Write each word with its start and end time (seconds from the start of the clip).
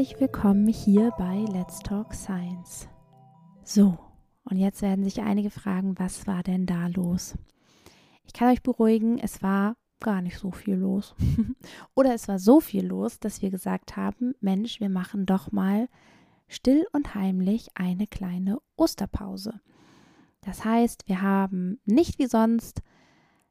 herzlich 0.00 0.18
willkommen 0.18 0.66
hier 0.66 1.10
bei 1.18 1.44
Let's 1.52 1.80
Talk 1.80 2.14
Science. 2.14 2.88
So, 3.64 3.98
und 4.44 4.56
jetzt 4.56 4.80
werden 4.80 5.04
sich 5.04 5.20
einige 5.20 5.50
fragen, 5.50 5.98
was 5.98 6.26
war 6.26 6.42
denn 6.42 6.64
da 6.64 6.86
los? 6.86 7.36
Ich 8.24 8.32
kann 8.32 8.48
euch 8.48 8.62
beruhigen, 8.62 9.18
es 9.18 9.42
war 9.42 9.76
gar 10.00 10.22
nicht 10.22 10.38
so 10.38 10.52
viel 10.52 10.76
los. 10.76 11.14
Oder 11.94 12.14
es 12.14 12.28
war 12.28 12.38
so 12.38 12.60
viel 12.60 12.86
los, 12.86 13.20
dass 13.20 13.42
wir 13.42 13.50
gesagt 13.50 13.98
haben, 13.98 14.32
Mensch, 14.40 14.80
wir 14.80 14.88
machen 14.88 15.26
doch 15.26 15.52
mal 15.52 15.86
still 16.48 16.86
und 16.92 17.14
heimlich 17.14 17.68
eine 17.74 18.06
kleine 18.06 18.58
Osterpause. 18.76 19.60
Das 20.40 20.64
heißt, 20.64 21.08
wir 21.08 21.20
haben 21.20 21.78
nicht 21.84 22.18
wie 22.18 22.26
sonst 22.26 22.80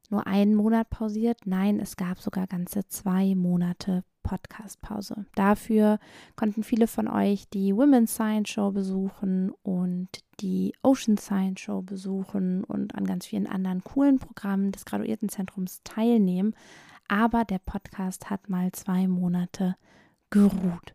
nur 0.09 0.26
einen 0.26 0.55
Monat 0.55 0.90
pausiert. 0.90 1.41
Nein, 1.45 1.79
es 1.79 1.95
gab 1.95 2.18
sogar 2.18 2.48
ganze 2.48 2.88
zwei 2.88 3.35
Monate 3.35 4.04
Podcast-Pause. 4.29 5.25
Dafür 5.33 5.97
konnten 6.35 6.61
viele 6.61 6.85
von 6.85 7.07
euch 7.07 7.49
die 7.49 7.75
Women's 7.75 8.13
Science 8.13 8.49
Show 8.49 8.70
besuchen 8.70 9.51
und 9.63 10.07
die 10.40 10.76
Ocean 10.84 11.17
Science 11.17 11.62
Show 11.62 11.81
besuchen 11.81 12.63
und 12.63 12.93
an 12.93 13.07
ganz 13.07 13.26
vielen 13.26 13.48
anderen 13.48 13.84
coolen 13.84 14.20
Programmen 14.20 14.71
des 14.71 14.85
Graduiertenzentrums 14.85 15.81
teilnehmen. 15.84 16.54
Aber 17.07 17.43
der 17.43 17.57
Podcast 17.57 18.29
hat 18.29 18.49
mal 18.49 18.71
zwei 18.71 19.07
Monate 19.07 19.76
geruht. 20.29 20.93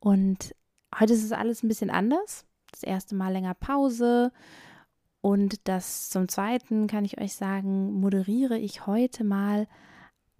Und 0.00 0.52
heute 0.98 1.12
ist 1.12 1.22
es 1.22 1.30
alles 1.30 1.62
ein 1.62 1.68
bisschen 1.68 1.90
anders. 1.90 2.46
Das 2.72 2.82
erste 2.82 3.14
Mal 3.14 3.32
länger 3.32 3.54
Pause. 3.54 4.32
Und 5.20 5.68
das 5.68 6.10
zum 6.10 6.26
Zweiten 6.26 6.88
kann 6.88 7.04
ich 7.04 7.20
euch 7.20 7.34
sagen, 7.34 7.92
moderiere 7.92 8.58
ich 8.58 8.88
heute 8.88 9.22
mal 9.22 9.68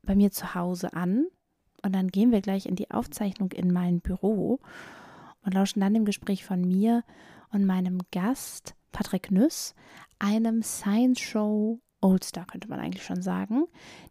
bei 0.03 0.17
mir 0.17 0.33
zu 0.33 0.57
Hause 0.57 0.93
an. 0.93 1.27
Und 1.87 1.95
dann 1.95 2.09
gehen 2.09 2.33
wir 2.33 2.41
gleich 2.41 2.67
in 2.67 2.75
die 2.75 2.91
Aufzeichnung 2.91 3.53
in 3.53 3.73
mein 3.73 4.01
Büro 4.01 4.59
und 5.45 5.55
lauschen 5.55 5.79
dann 5.79 5.95
dem 5.95 6.05
Gespräch 6.05 6.45
von 6.45 6.61
mir 6.61 7.05
und 7.53 7.65
meinem 7.65 8.01
Gast 8.11 8.75
Patrick 8.91 9.31
Nüss, 9.31 9.77
einem 10.19 10.65
Science 10.65 11.21
Show 11.21 11.79
Oldstar, 12.01 12.45
könnte 12.47 12.69
man 12.69 12.81
eigentlich 12.81 13.05
schon 13.05 13.23
sagen, 13.23 13.67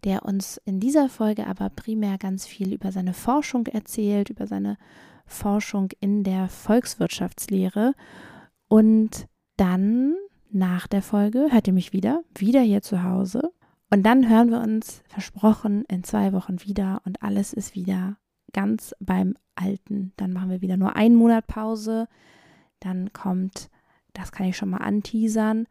der 0.06 0.23
uns 0.23 0.56
in 0.64 0.80
dieser 0.80 1.09
Folge 1.09 1.48
aber 1.48 1.70
primär 1.70 2.18
ganz 2.18 2.48
viel 2.48 2.73
über 2.73 2.94
seine 2.94 3.14
Forschung 3.14 3.68
erzählt, 3.68 4.30
über 4.30 4.48
seine 4.48 4.78
Forschung 5.26 5.90
in 6.00 6.23
der 6.23 6.48
Volkswirtschaftslehre. 6.48 7.94
Und 8.70 9.28
dann 9.58 10.16
nach 10.50 10.88
der 10.88 11.02
Folge 11.02 11.48
hört 11.52 11.68
ihr 11.68 11.73
mich 11.73 11.92
wieder, 11.92 12.23
wieder 12.38 12.62
hier 12.62 12.81
zu 12.81 13.03
Hause. 13.03 13.52
Und 13.89 14.03
dann 14.03 14.30
hören 14.30 14.50
wir 14.50 14.59
uns 14.59 15.02
versprochen 15.08 15.86
in 15.88 16.03
zwei 16.03 16.33
Wochen 16.33 16.61
wieder 16.64 17.02
und 17.05 17.22
alles 17.22 17.53
ist 17.53 17.75
wieder 17.75 18.17
ganz 18.52 18.95
beim 19.00 19.36
Alten. 19.55 20.14
Dann 20.17 20.33
machen 20.33 20.50
wir 20.50 20.61
wieder 20.61 20.78
nur 20.78 20.95
einen 20.95 21.16
Monat 21.16 21.47
Pause. 21.47 22.08
Dann 22.80 23.13
kommt, 23.13 23.69
das 24.13 24.31
kann 24.31 24.47
ich 24.47 24.58
schon 24.58 24.69
mal 24.69 24.78
anteasern, 24.78 25.67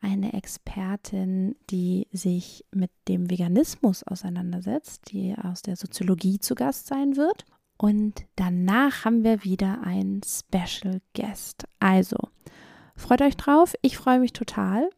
eine 0.00 0.34
Expertin, 0.34 1.56
die 1.70 2.08
sich 2.12 2.64
mit 2.72 2.90
dem 3.08 3.30
Veganismus 3.30 4.02
auseinandersetzt, 4.02 5.10
die 5.10 5.34
aus 5.34 5.62
der 5.62 5.76
Soziologie 5.76 6.38
zu 6.38 6.54
Gast 6.54 6.86
sein 6.86 7.16
wird. 7.16 7.46
Und 7.78 8.26
danach 8.36 9.04
haben 9.04 9.24
wir 9.24 9.44
wieder 9.44 9.82
einen 9.82 10.20
Special 10.22 11.00
Guest. 11.16 11.64
Also, 11.80 12.18
freut 12.94 13.22
euch 13.22 13.36
drauf. 13.36 13.74
Ich 13.80 13.96
freue 13.96 14.20
mich 14.20 14.32
total. 14.32 14.90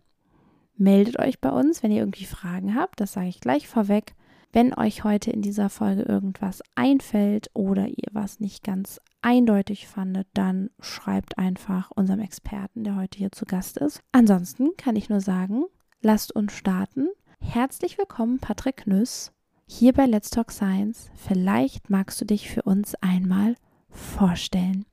Meldet 0.77 1.19
euch 1.19 1.41
bei 1.41 1.51
uns, 1.51 1.83
wenn 1.83 1.91
ihr 1.91 2.01
irgendwie 2.01 2.27
Fragen 2.27 2.75
habt. 2.75 3.01
Das 3.01 3.15
sage 3.15 3.29
ich 3.29 3.41
gleich 3.41 3.67
vorweg. 3.67 4.15
Wenn 4.53 4.75
euch 4.75 5.05
heute 5.05 5.31
in 5.31 5.43
dieser 5.43 5.69
Folge 5.69 6.03
irgendwas 6.03 6.63
einfällt 6.75 7.51
oder 7.53 7.89
ihr 7.89 8.09
was 8.13 8.41
nicht 8.41 8.63
ganz 8.63 9.01
eindeutig 9.21 9.87
fandet, 9.87 10.29
dann 10.35 10.71
schreibt 10.81 11.37
einfach 11.39 11.91
unserem 11.91 12.21
Experten, 12.21 12.85
der 12.85 12.97
heute 12.97 13.19
hier 13.19 13.33
zu 13.33 13.45
Gast 13.45 13.77
ist. 13.77 14.01
Ansonsten 14.13 14.71
kann 14.77 14.97
ich 14.97 15.09
nur 15.09 15.21
sagen, 15.21 15.65
lasst 16.01 16.33
uns 16.33 16.53
starten. 16.53 17.09
Herzlich 17.41 17.99
willkommen, 17.99 18.39
Patrick 18.39 18.87
Nüss, 18.87 19.33
hier 19.67 19.93
bei 19.93 20.07
Let's 20.07 20.31
Talk 20.31 20.53
Science. 20.53 21.11
Vielleicht 21.15 21.91
magst 21.91 22.21
du 22.21 22.25
dich 22.25 22.49
für 22.49 22.63
uns 22.63 22.95
einmal 22.97 23.57
vorstellen. 23.91 24.87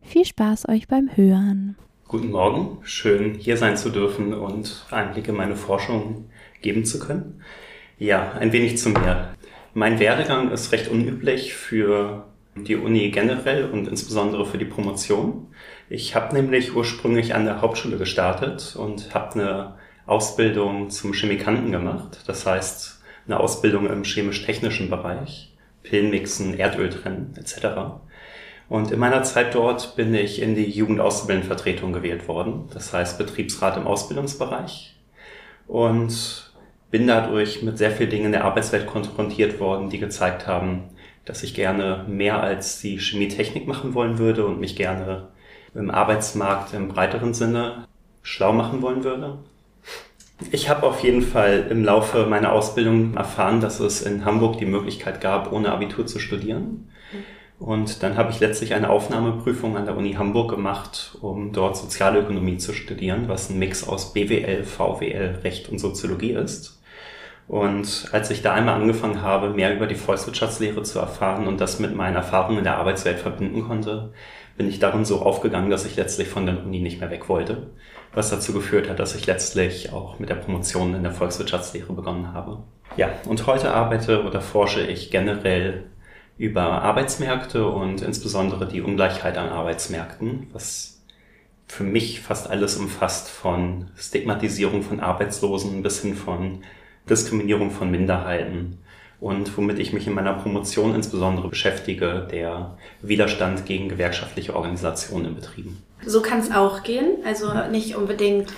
Viel 0.00 0.24
Spaß 0.24 0.68
euch 0.68 0.88
beim 0.88 1.14
Hören. 1.14 1.76
Guten 2.08 2.30
Morgen, 2.30 2.78
schön 2.84 3.34
hier 3.34 3.58
sein 3.58 3.76
zu 3.76 3.90
dürfen 3.90 4.32
und 4.32 4.86
Einblicke 4.90 5.30
in 5.30 5.36
meine 5.36 5.56
Forschung 5.56 6.30
geben 6.62 6.86
zu 6.86 6.98
können. 6.98 7.42
Ja, 7.98 8.32
ein 8.32 8.50
wenig 8.50 8.78
zu 8.78 8.88
mir. 8.88 9.34
Mein 9.74 10.00
Werdegang 10.00 10.50
ist 10.50 10.72
recht 10.72 10.88
unüblich 10.88 11.52
für 11.52 12.24
die 12.56 12.76
Uni 12.76 13.10
generell 13.10 13.70
und 13.70 13.88
insbesondere 13.88 14.46
für 14.46 14.56
die 14.56 14.64
Promotion. 14.64 15.48
Ich 15.90 16.14
habe 16.14 16.34
nämlich 16.34 16.74
ursprünglich 16.74 17.34
an 17.34 17.44
der 17.44 17.60
Hauptschule 17.60 17.98
gestartet 17.98 18.74
und 18.74 19.12
habe 19.12 19.34
eine 19.34 19.74
Ausbildung 20.06 20.88
zum 20.88 21.12
Chemikanten 21.12 21.72
gemacht. 21.72 22.20
Das 22.26 22.46
heißt, 22.46 23.02
eine 23.26 23.38
Ausbildung 23.38 23.86
im 23.86 24.04
chemisch-technischen 24.04 24.88
Bereich, 24.88 25.54
Pillenmixen, 25.82 26.58
Erdöl 26.58 26.88
trennen 26.88 27.34
etc. 27.36 28.00
Und 28.68 28.90
in 28.90 28.98
meiner 28.98 29.22
Zeit 29.22 29.54
dort 29.54 29.96
bin 29.96 30.14
ich 30.14 30.42
in 30.42 30.54
die 30.54 30.68
Jugendauszubildendenvertretung 30.70 31.92
gewählt 31.92 32.28
worden, 32.28 32.68
das 32.74 32.92
heißt 32.92 33.16
Betriebsrat 33.16 33.76
im 33.76 33.86
Ausbildungsbereich. 33.86 34.94
Und 35.66 36.52
bin 36.90 37.06
dadurch 37.06 37.62
mit 37.62 37.78
sehr 37.78 37.90
vielen 37.90 38.10
Dingen 38.10 38.26
in 38.26 38.32
der 38.32 38.44
Arbeitswelt 38.44 38.86
konfrontiert 38.86 39.60
worden, 39.60 39.90
die 39.90 39.98
gezeigt 39.98 40.46
haben, 40.46 40.84
dass 41.24 41.42
ich 41.42 41.54
gerne 41.54 42.04
mehr 42.08 42.42
als 42.42 42.80
die 42.80 42.98
Chemietechnik 42.98 43.66
machen 43.66 43.94
wollen 43.94 44.18
würde 44.18 44.46
und 44.46 44.60
mich 44.60 44.76
gerne 44.76 45.28
im 45.74 45.90
Arbeitsmarkt 45.90 46.72
im 46.72 46.88
breiteren 46.88 47.34
Sinne 47.34 47.86
schlau 48.22 48.52
machen 48.52 48.80
wollen 48.82 49.04
würde. 49.04 49.38
Ich 50.50 50.68
habe 50.68 50.86
auf 50.86 51.02
jeden 51.02 51.22
Fall 51.22 51.66
im 51.68 51.84
Laufe 51.84 52.26
meiner 52.26 52.52
Ausbildung 52.52 53.14
erfahren, 53.14 53.60
dass 53.60 53.80
es 53.80 54.02
in 54.02 54.24
Hamburg 54.24 54.58
die 54.58 54.66
Möglichkeit 54.66 55.20
gab, 55.20 55.52
ohne 55.52 55.72
Abitur 55.72 56.06
zu 56.06 56.18
studieren. 56.18 56.88
Und 57.58 58.04
dann 58.04 58.16
habe 58.16 58.30
ich 58.30 58.38
letztlich 58.38 58.74
eine 58.74 58.88
Aufnahmeprüfung 58.88 59.76
an 59.76 59.84
der 59.84 59.96
Uni 59.96 60.12
Hamburg 60.12 60.50
gemacht, 60.50 61.16
um 61.20 61.52
dort 61.52 61.76
Sozialökonomie 61.76 62.58
zu 62.58 62.72
studieren, 62.72 63.24
was 63.26 63.50
ein 63.50 63.58
Mix 63.58 63.86
aus 63.86 64.12
BWL, 64.12 64.62
VWL, 64.62 65.40
Recht 65.42 65.68
und 65.68 65.78
Soziologie 65.78 66.32
ist. 66.32 66.80
Und 67.48 68.10
als 68.12 68.30
ich 68.30 68.42
da 68.42 68.52
einmal 68.52 68.74
angefangen 68.74 69.22
habe, 69.22 69.50
mehr 69.50 69.74
über 69.74 69.86
die 69.86 69.94
Volkswirtschaftslehre 69.94 70.82
zu 70.82 70.98
erfahren 70.98 71.48
und 71.48 71.60
das 71.60 71.80
mit 71.80 71.96
meinen 71.96 72.14
Erfahrungen 72.14 72.58
in 72.58 72.64
der 72.64 72.76
Arbeitswelt 72.76 73.18
verbinden 73.18 73.66
konnte, 73.66 74.12
bin 74.56 74.68
ich 74.68 74.78
darin 74.78 75.04
so 75.04 75.22
aufgegangen, 75.22 75.70
dass 75.70 75.86
ich 75.86 75.96
letztlich 75.96 76.28
von 76.28 76.44
der 76.44 76.62
Uni 76.62 76.80
nicht 76.80 77.00
mehr 77.00 77.10
weg 77.10 77.28
wollte, 77.28 77.68
was 78.12 78.30
dazu 78.30 78.52
geführt 78.52 78.88
hat, 78.88 78.98
dass 78.98 79.14
ich 79.14 79.26
letztlich 79.26 79.92
auch 79.92 80.18
mit 80.18 80.28
der 80.28 80.34
Promotion 80.34 80.94
in 80.94 81.02
der 81.02 81.12
Volkswirtschaftslehre 81.12 81.92
begonnen 81.92 82.34
habe. 82.34 82.58
Ja, 82.96 83.08
und 83.26 83.46
heute 83.46 83.72
arbeite 83.72 84.24
oder 84.24 84.40
forsche 84.40 84.82
ich 84.82 85.10
generell 85.10 85.84
über 86.38 86.82
Arbeitsmärkte 86.82 87.66
und 87.66 88.00
insbesondere 88.00 88.66
die 88.66 88.80
Ungleichheit 88.80 89.36
an 89.36 89.48
Arbeitsmärkten, 89.48 90.46
was 90.52 91.02
für 91.66 91.84
mich 91.84 92.20
fast 92.20 92.48
alles 92.48 92.76
umfasst 92.76 93.28
von 93.28 93.90
Stigmatisierung 93.96 94.82
von 94.82 95.00
Arbeitslosen 95.00 95.82
bis 95.82 96.00
hin 96.00 96.14
von 96.14 96.62
Diskriminierung 97.10 97.70
von 97.70 97.90
Minderheiten 97.90 98.78
und 99.20 99.56
womit 99.56 99.78
ich 99.78 99.92
mich 99.92 100.06
in 100.06 100.14
meiner 100.14 100.34
Promotion 100.34 100.94
insbesondere 100.94 101.48
beschäftige, 101.48 102.26
der 102.30 102.78
Widerstand 103.02 103.66
gegen 103.66 103.88
gewerkschaftliche 103.88 104.54
Organisationen 104.54 105.26
in 105.26 105.34
Betrieben. 105.34 105.82
So 106.06 106.22
kann 106.22 106.38
es 106.38 106.52
auch 106.52 106.84
gehen, 106.84 107.18
also 107.24 107.52
nicht 107.70 107.96
unbedingt, 107.96 108.52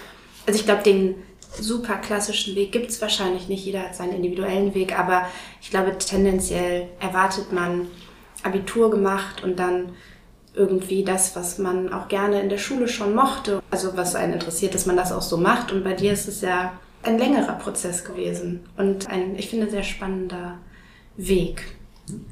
also 0.47 0.59
ich 0.59 0.67
glaube, 0.67 0.83
den 0.83 1.15
super 1.59 1.97
klassischen 1.97 2.55
Weg 2.55 2.73
gibt 2.73 2.91
es 2.91 3.01
wahrscheinlich 3.01 3.49
nicht. 3.49 3.65
Jeder 3.65 3.83
hat 3.83 3.97
seinen 3.97 4.15
individuellen 4.15 4.75
Weg, 4.75 4.99
aber 4.99 5.27
ich 5.61 5.71
glaube, 5.71 5.97
tendenziell 5.99 6.89
erwartet 7.01 7.53
man 7.53 7.89
Abitur 8.43 8.91
gemacht 8.91 9.43
und 9.43 9.59
dann 9.59 9.91
irgendwie 10.55 11.05
das, 11.05 11.37
was 11.37 11.59
man 11.59 11.93
auch 11.93 12.09
gerne 12.09 12.41
in 12.41 12.49
der 12.49 12.59
Schule 12.59 12.89
schon 12.89 13.15
mochte, 13.15 13.63
also 13.71 13.97
was 13.97 14.15
einen 14.15 14.35
interessiert, 14.35 14.75
dass 14.75 14.87
man 14.87 14.97
das 14.97 15.13
auch 15.13 15.23
so 15.23 15.37
macht. 15.37 15.73
Und 15.73 15.85
bei 15.85 15.93
dir 15.93 16.13
ist 16.13 16.29
es 16.29 16.41
ja 16.41 16.73
ein 17.03 17.19
längerer 17.19 17.55
Prozess 17.55 18.05
gewesen 18.05 18.67
und 18.77 19.09
ein, 19.09 19.37
ich 19.37 19.49
finde, 19.49 19.71
sehr 19.71 19.85
spannender 19.85 20.59
Weg. 21.17 21.63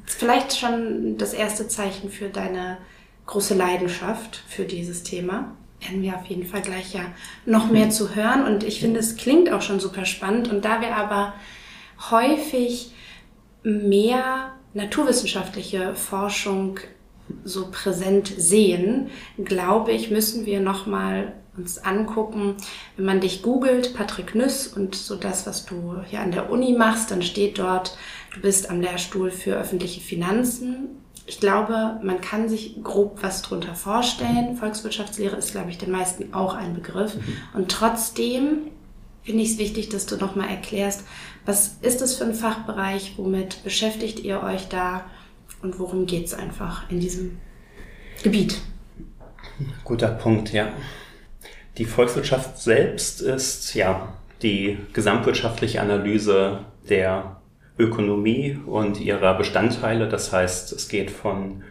Vielleicht 0.05 0.57
schon 0.57 1.17
das 1.17 1.33
erste 1.33 1.67
Zeichen 1.67 2.09
für 2.09 2.29
deine 2.29 2.77
große 3.25 3.53
Leidenschaft 3.53 4.43
für 4.47 4.65
dieses 4.65 5.03
Thema 5.03 5.55
werden 5.81 6.01
wir 6.01 6.15
auf 6.15 6.25
jeden 6.25 6.45
Fall 6.45 6.61
gleich 6.61 6.93
ja 6.93 7.01
noch 7.45 7.69
mehr 7.69 7.89
zu 7.89 8.15
hören. 8.15 8.45
Und 8.45 8.63
ich 8.63 8.79
finde, 8.79 8.99
es 8.99 9.15
klingt 9.15 9.51
auch 9.51 9.61
schon 9.61 9.79
super 9.79 10.05
spannend. 10.05 10.49
Und 10.49 10.65
da 10.65 10.81
wir 10.81 10.95
aber 10.95 11.33
häufig 12.11 12.91
mehr 13.63 14.53
naturwissenschaftliche 14.73 15.95
Forschung 15.95 16.79
so 17.43 17.69
präsent 17.71 18.27
sehen, 18.37 19.09
glaube 19.43 19.91
ich, 19.91 20.09
müssen 20.09 20.45
wir 20.45 20.59
nochmal 20.59 21.33
uns 21.57 21.77
angucken, 21.77 22.55
wenn 22.95 23.05
man 23.05 23.19
dich 23.19 23.41
googelt, 23.41 23.93
Patrick 23.93 24.33
Nüss 24.33 24.67
und 24.67 24.95
so 24.95 25.15
das, 25.15 25.45
was 25.45 25.65
du 25.65 26.01
hier 26.09 26.21
an 26.21 26.31
der 26.31 26.49
Uni 26.49 26.73
machst, 26.73 27.11
dann 27.11 27.21
steht 27.21 27.59
dort, 27.59 27.97
du 28.33 28.41
bist 28.41 28.69
am 28.69 28.81
Lehrstuhl 28.81 29.29
für 29.29 29.55
öffentliche 29.55 29.99
Finanzen 29.99 30.98
ich 31.29 31.39
glaube, 31.39 31.99
man 32.01 32.21
kann 32.21 32.49
sich 32.49 32.83
grob 32.83 33.19
was 33.21 33.43
drunter 33.43 33.75
vorstellen. 33.75 34.55
Volkswirtschaftslehre 34.57 35.35
ist, 35.35 35.51
glaube 35.51 35.69
ich, 35.69 35.77
den 35.77 35.91
meisten 35.91 36.33
auch 36.33 36.55
ein 36.55 36.73
Begriff. 36.73 37.15
Und 37.53 37.69
trotzdem 37.69 38.71
finde 39.21 39.43
ich 39.43 39.51
es 39.51 39.57
wichtig, 39.59 39.89
dass 39.89 40.07
du 40.07 40.17
nochmal 40.17 40.49
erklärst, 40.49 41.03
was 41.45 41.77
ist 41.81 42.01
das 42.01 42.15
für 42.15 42.23
ein 42.23 42.33
Fachbereich, 42.33 43.13
womit 43.17 43.63
beschäftigt 43.63 44.21
ihr 44.21 44.41
euch 44.41 44.69
da 44.69 45.05
und 45.61 45.77
worum 45.77 46.07
geht 46.07 46.25
es 46.25 46.33
einfach 46.33 46.89
in 46.89 46.99
diesem 46.99 47.37
Gebiet? 48.23 48.59
Guter 49.83 50.07
Punkt, 50.07 50.51
ja. 50.51 50.69
Die 51.77 51.85
Volkswirtschaft 51.85 52.57
selbst 52.57 53.21
ist 53.21 53.75
ja 53.75 54.13
die 54.41 54.79
gesamtwirtschaftliche 54.93 55.79
Analyse 55.79 56.65
der 56.89 57.38
Ökonomie 57.79 58.59
und 58.65 58.99
ihrer 58.99 59.35
Bestandteile. 59.35 60.07
Das 60.07 60.31
heißt, 60.33 60.73
es 60.73 60.89
geht 60.89 61.09
von 61.09 61.63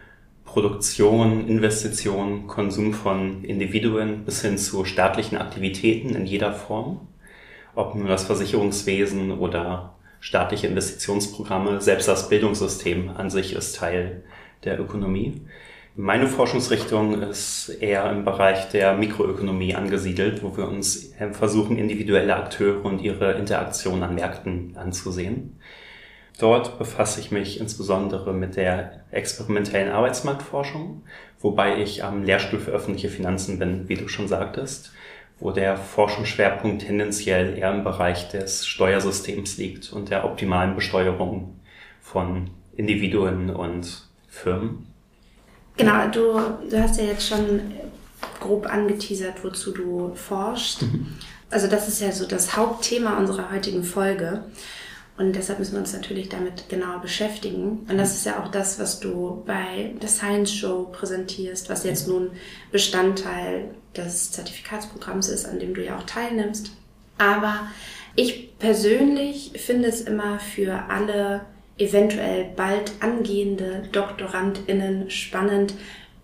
Produktion, 0.43 1.47
Investition, 1.47 2.47
Konsum 2.47 2.93
von 2.93 3.43
Individuen 3.43 4.25
bis 4.25 4.41
hin 4.41 4.57
zu 4.57 4.83
staatlichen 4.83 5.37
Aktivitäten 5.37 6.15
in 6.15 6.25
jeder 6.25 6.53
Form. 6.53 7.07
Ob 7.75 7.93
nun 7.93 8.07
das 8.07 8.23
Versicherungswesen 8.23 9.31
oder 9.37 9.93
staatliche 10.19 10.67
Investitionsprogramme, 10.67 11.79
selbst 11.79 12.07
das 12.07 12.27
Bildungssystem 12.27 13.11
an 13.15 13.29
sich 13.29 13.53
ist 13.53 13.75
Teil 13.75 14.23
der 14.63 14.79
Ökonomie. 14.79 15.41
Meine 15.95 16.27
Forschungsrichtung 16.27 17.21
ist 17.21 17.69
eher 17.79 18.09
im 18.11 18.25
Bereich 18.25 18.69
der 18.69 18.95
Mikroökonomie 18.95 19.75
angesiedelt, 19.75 20.41
wo 20.41 20.57
wir 20.57 20.67
uns 20.67 21.13
versuchen, 21.33 21.77
individuelle 21.77 22.35
Akteure 22.35 22.83
und 22.83 23.01
ihre 23.01 23.33
Interaktion 23.33 24.01
an 24.01 24.15
Märkten 24.15 24.75
anzusehen. 24.75 25.59
Dort 26.39 26.79
befasse 26.79 27.19
ich 27.19 27.31
mich 27.31 27.59
insbesondere 27.59 28.33
mit 28.33 28.55
der 28.55 29.01
experimentellen 29.11 29.91
Arbeitsmarktforschung, 29.91 31.03
wobei 31.41 31.81
ich 31.81 32.03
am 32.05 32.23
Lehrstuhl 32.23 32.59
für 32.59 32.71
öffentliche 32.71 33.09
Finanzen 33.09 33.59
bin, 33.59 33.89
wie 33.89 33.95
du 33.95 34.07
schon 34.07 34.29
sagtest, 34.29 34.93
wo 35.41 35.51
der 35.51 35.75
Forschungsschwerpunkt 35.75 36.83
tendenziell 36.83 37.57
eher 37.57 37.73
im 37.73 37.83
Bereich 37.83 38.29
des 38.29 38.65
Steuersystems 38.65 39.57
liegt 39.57 39.91
und 39.91 40.11
der 40.11 40.23
optimalen 40.23 40.75
Besteuerung 40.75 41.59
von 42.01 42.49
Individuen 42.75 43.49
und 43.49 44.07
Firmen. 44.29 44.87
Genau, 45.75 46.07
du, 46.07 46.39
du 46.69 46.81
hast 46.81 46.97
ja 46.97 47.05
jetzt 47.05 47.27
schon 47.27 47.61
grob 48.39 48.65
angeteasert, 48.65 49.43
wozu 49.43 49.71
du 49.71 50.13
forschst. 50.15 50.83
Mhm. 50.83 51.07
Also 51.49 51.67
das 51.67 51.89
ist 51.89 51.99
ja 51.99 52.13
so 52.13 52.25
das 52.25 52.55
Hauptthema 52.55 53.17
unserer 53.17 53.51
heutigen 53.51 53.83
Folge. 53.83 54.43
Und 55.19 55.35
deshalb 55.35 55.59
müssen 55.59 55.73
wir 55.73 55.81
uns 55.81 55.91
natürlich 55.91 56.29
damit 56.29 56.69
genauer 56.69 57.01
beschäftigen. 57.01 57.85
Und 57.89 57.97
das 57.97 58.15
ist 58.15 58.25
ja 58.25 58.41
auch 58.41 58.47
das, 58.47 58.79
was 58.79 59.01
du 59.01 59.43
bei 59.45 59.93
der 60.01 60.07
Science 60.07 60.53
Show 60.53 60.87
präsentierst, 60.93 61.69
was 61.69 61.83
jetzt 61.83 62.07
nun 62.07 62.31
Bestandteil 62.71 63.65
des 63.97 64.31
Zertifikatsprogramms 64.31 65.27
ist, 65.27 65.45
an 65.45 65.59
dem 65.59 65.73
du 65.73 65.83
ja 65.83 65.97
auch 65.97 66.03
teilnimmst. 66.03 66.71
Aber 67.17 67.67
ich 68.15 68.57
persönlich 68.59 69.51
finde 69.57 69.89
es 69.89 69.99
immer 69.99 70.39
für 70.39 70.85
alle 70.89 71.41
eventuell 71.77 72.45
bald 72.55 72.93
angehende 73.01 73.89
DoktorandInnen 73.91 75.09
spannend, 75.09 75.73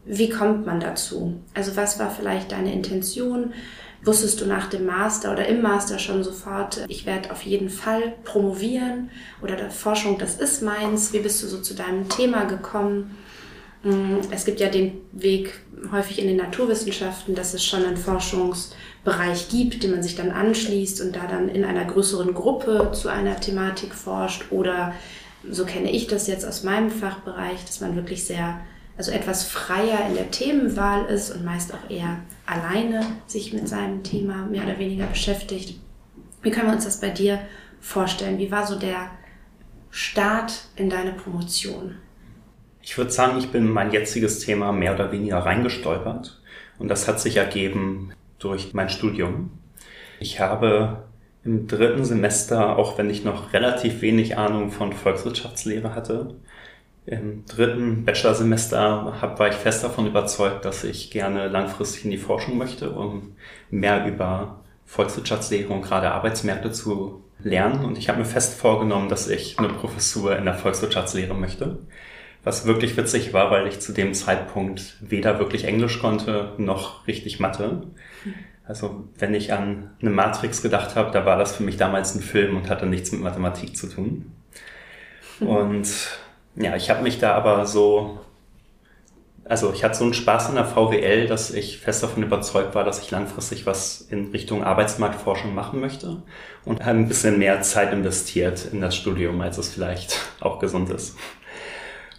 wie 0.06 0.30
kommt 0.30 0.65
man 0.65 0.80
dazu? 0.80 1.42
Also 1.53 1.75
was 1.75 2.00
war 2.00 2.12
vielleicht 2.12 2.53
deine 2.53 2.71
Intention? 2.71 3.53
Wusstest 4.06 4.40
du 4.40 4.46
nach 4.46 4.69
dem 4.69 4.86
Master 4.86 5.31
oder 5.31 5.48
im 5.48 5.63
Master 5.63 5.98
schon 5.98 6.24
sofort, 6.24 6.86
ich 6.88 7.07
werde 7.07 7.31
auf 7.31 7.42
jeden 7.42 7.69
Fall 7.69 8.13
promovieren 8.24 9.10
oder 9.42 9.56
der 9.56 9.72
Forschung, 9.72 10.19
das 10.19 10.36
ist 10.36 10.62
meins? 10.62 11.12
Wie 11.12 11.19
bist 11.19 11.42
du 11.42 11.48
so 11.48 11.60
zu 11.60 11.74
deinem 11.74 12.07
Thema 12.07 12.46
gekommen? 12.46 13.18
Mm, 13.81 14.18
es 14.30 14.46
gibt 14.46 14.60
ja 14.60 14.69
den 14.69 15.02
Weg 15.12 15.60
häufig 15.92 16.19
in 16.19 16.28
den 16.28 16.38
Naturwissenschaften, 16.38 17.34
dass 17.34 17.56
es 17.56 17.66
schon 17.66 17.84
einen 17.84 17.98
Forschungsbereich 17.98 19.50
gibt, 19.50 19.81
den 19.81 19.92
man 19.92 20.04
sich 20.04 20.16
dann 20.16 20.30
anschließt 20.30 21.02
und 21.02 21.16
da 21.16 21.25
dann 21.25 21.50
in 21.50 21.66
einer 21.66 21.86
größeren 21.86 22.36
Gruppe 22.36 22.92
zu 22.94 23.10
einer 23.10 23.40
Thematik 23.40 23.96
forscht. 23.96 24.52
Oder 24.52 24.94
so 25.50 25.66
kenne 25.66 25.90
ich 25.90 26.06
das 26.06 26.28
jetzt 26.28 26.46
aus 26.46 26.63
meinem 26.63 26.92
Fachbereich, 26.92 27.66
dass 27.66 27.81
man 27.81 27.96
wirklich 27.96 28.24
sehr 28.24 28.60
also 28.97 29.12
etwas 29.12 29.44
freier 29.47 30.07
in 30.07 30.15
der 30.15 30.31
Themenwahl 30.31 31.06
ist 31.06 31.31
und 31.31 31.44
meist 31.44 31.74
auch 31.74 31.89
eher 31.89 32.19
alleine 32.45 33.06
sich 33.27 33.53
mit 33.53 33.68
seinem 33.68 34.03
Thema 34.03 34.45
mehr 34.45 34.63
oder 34.63 34.80
weniger 34.80 35.06
beschäftigt. 35.06 35.80
Wie 36.42 36.51
können 36.51 36.68
wir 36.68 36.75
uns 36.75 36.86
das 36.86 37.01
bei 37.01 37.09
dir 37.09 37.39
vorstellen? 37.81 38.38
Wie 38.38 38.51
war 38.51 38.65
so 38.65 38.80
der 38.80 39.09
Start 39.89 40.68
in 40.75 40.89
deine 40.89 41.12
Promotion? 41.12 41.95
Ich 42.81 42.97
würde 42.97 43.12
sagen, 43.12 43.39
ich 43.39 43.50
bin 43.50 43.65
in 43.65 43.71
mein 43.71 43.92
jetziges 43.92 44.39
Thema 44.39 44.71
mehr 44.71 44.94
oder 44.94 45.12
weniger 45.12 45.39
reingestolpert 45.39 46.39
und 46.77 46.88
das 46.88 47.07
hat 47.07 47.19
sich 47.19 47.38
ergeben 47.38 48.12
durch 48.38 48.74
mein 48.74 48.89
Studium. 48.89 49.51
Ich 50.19 50.39
habe 50.39 51.03
im 51.44 51.68
dritten 51.68 52.06
Semester, 52.06 52.77
auch 52.77 52.97
wenn 52.97 53.09
ich 53.09 53.24
noch 53.24 53.53
relativ 53.53 54.01
wenig 54.01 54.38
Ahnung 54.38 54.71
von 54.71 54.94
Volkswirtschaftslehre 54.94 55.95
hatte, 55.95 56.36
im 57.06 57.46
dritten 57.46 58.04
Bachelorsemester 58.04 59.13
war 59.22 59.48
ich 59.48 59.56
fest 59.56 59.84
davon 59.84 60.07
überzeugt, 60.07 60.66
dass 60.66 60.84
ich 60.84 61.12
gerne 61.12 61.48
langfristig 61.48 62.06
in 62.06 62.12
die 62.12 62.18
Forschung 62.18 62.57
möchte, 62.57 62.92
um 62.92 63.36
mehr 63.69 64.07
über 64.07 64.63
Volkswirtschaftslehre 64.86 65.72
und 65.72 65.84
gerade 65.84 66.12
Arbeitsmärkte 66.12 66.72
zu 66.72 67.24
lernen. 67.40 67.86
Und 67.86 67.98
ich 67.98 68.10
habe 68.10 68.19
mir 68.19 68.25
fest 68.25 68.60
vorgenommen, 68.60 69.10
dass 69.10 69.28
ich 69.28 69.60
eine 69.60 69.69
Professur 69.69 70.36
in 70.36 70.46
der 70.46 70.56
Volkswirtschaftslehre 70.56 71.36
möchte. 71.36 71.80
Was 72.44 72.66
wirklich 72.66 72.96
witzig 72.98 73.34
war, 73.34 73.52
weil 73.52 73.68
ich 73.68 73.80
zu 73.80 73.92
dem 73.92 74.13
Zeitpunkt 74.13 74.98
weder 75.02 75.40
wirklich 75.40 75.66
Englisch 75.66 76.00
konnte 76.00 76.54
noch 76.57 77.07
richtig 77.07 77.40
Mathe. 77.40 77.83
Also 78.68 79.04
wenn 79.18 79.33
ich 79.35 79.54
an 79.54 79.92
eine 80.02 80.12
Matrix 80.12 80.62
gedacht 80.64 80.95
habe, 80.95 81.12
da 81.12 81.26
war 81.26 81.38
das 81.38 81.56
für 81.56 81.64
mich 81.64 81.78
damals 81.78 82.16
ein 82.16 82.21
Film 82.21 82.57
und 82.57 82.69
hatte 82.69 82.88
nichts 82.88 83.12
mit 83.12 83.21
Mathematik 83.21 83.78
zu 83.78 83.88
tun. 83.88 84.31
Und 85.40 85.88
ja, 86.56 86.76
ich 86.76 86.90
habe 86.90 87.04
mich 87.04 87.19
da 87.19 87.33
aber 87.33 87.66
so, 87.66 88.19
also 89.44 89.71
ich 89.74 89.83
hatte 89.83 89.97
so 89.97 90.06
einen 90.06 90.14
Spaß 90.14 90.50
in 90.50 90.56
der 90.56 90.66
VWL, 90.66 91.28
dass 91.28 91.52
ich 91.52 91.80
fest 91.80 92.02
davon 92.02 92.24
überzeugt 92.24 92.76
war, 92.76 92.83
dass 92.83 93.02
ich 93.02 93.12
langfristig 93.12 93.66
was 93.66 94.02
in 94.02 94.31
Richtung 94.31 94.64
Arbeitsmarktforschung 94.64 95.54
machen 95.54 95.80
möchte 95.80 96.24
und 96.64 96.85
habe 96.85 97.00
ein 97.00 97.07
bisschen 97.07 97.38
mehr 97.38 97.62
Zeit 97.62 97.94
investiert 97.94 98.68
in 98.71 98.81
das 98.81 98.95
Studium, 98.95 99.40
als 99.42 99.57
es 99.57 99.69
vielleicht 99.69 100.19
auch 100.40 100.59
gesund 100.59 100.90
ist. 100.90 101.16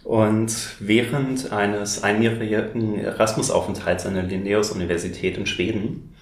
Und 0.03 0.55
während 0.79 1.51
eines 1.51 2.01
einjährigen 2.01 2.97
Erasmus-Aufenthalts 2.97 4.05
an 4.05 4.13
der 4.13 4.23
Linnaeus-Universität 4.23 5.37
in 5.37 5.45
Schweden 5.45 6.15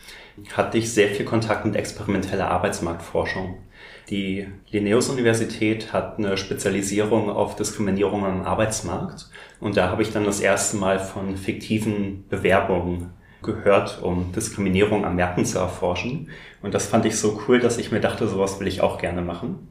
hatte 0.54 0.80
ich 0.80 0.92
sehr 0.92 1.10
viel 1.10 1.26
Kontakt 1.26 1.66
mit 1.66 1.76
experimenteller 1.76 2.50
Arbeitsmarktforschung. 2.50 3.60
Die 4.10 4.48
Linnaeus-Universität 4.70 5.92
hat 5.92 6.20
eine 6.20 6.38
Spezialisierung 6.38 7.30
auf 7.30 7.56
Diskriminierung 7.56 8.24
am 8.24 8.44
Arbeitsmarkt 8.44 9.30
und 9.60 9.78
da 9.78 9.90
habe 9.90 10.04
ich 10.04 10.12
dann 10.12 10.26
das 10.26 10.40
erste 10.40 10.78
Mal 10.78 11.00
von 11.00 11.38
fiktiven 11.38 12.26
Bewerbungen 12.30 13.12
gehört, 13.42 14.02
um 14.04 14.32
Diskriminierung 14.32 15.06
am 15.06 15.16
Märkten 15.16 15.46
zu 15.46 15.58
erforschen. 15.58 16.30
Und 16.62 16.74
das 16.74 16.88
fand 16.88 17.06
ich 17.06 17.18
so 17.18 17.42
cool, 17.48 17.60
dass 17.60 17.78
ich 17.78 17.92
mir 17.92 18.00
dachte, 18.00 18.28
sowas 18.28 18.60
will 18.60 18.68
ich 18.68 18.82
auch 18.82 19.00
gerne 19.00 19.22
machen. 19.22 19.70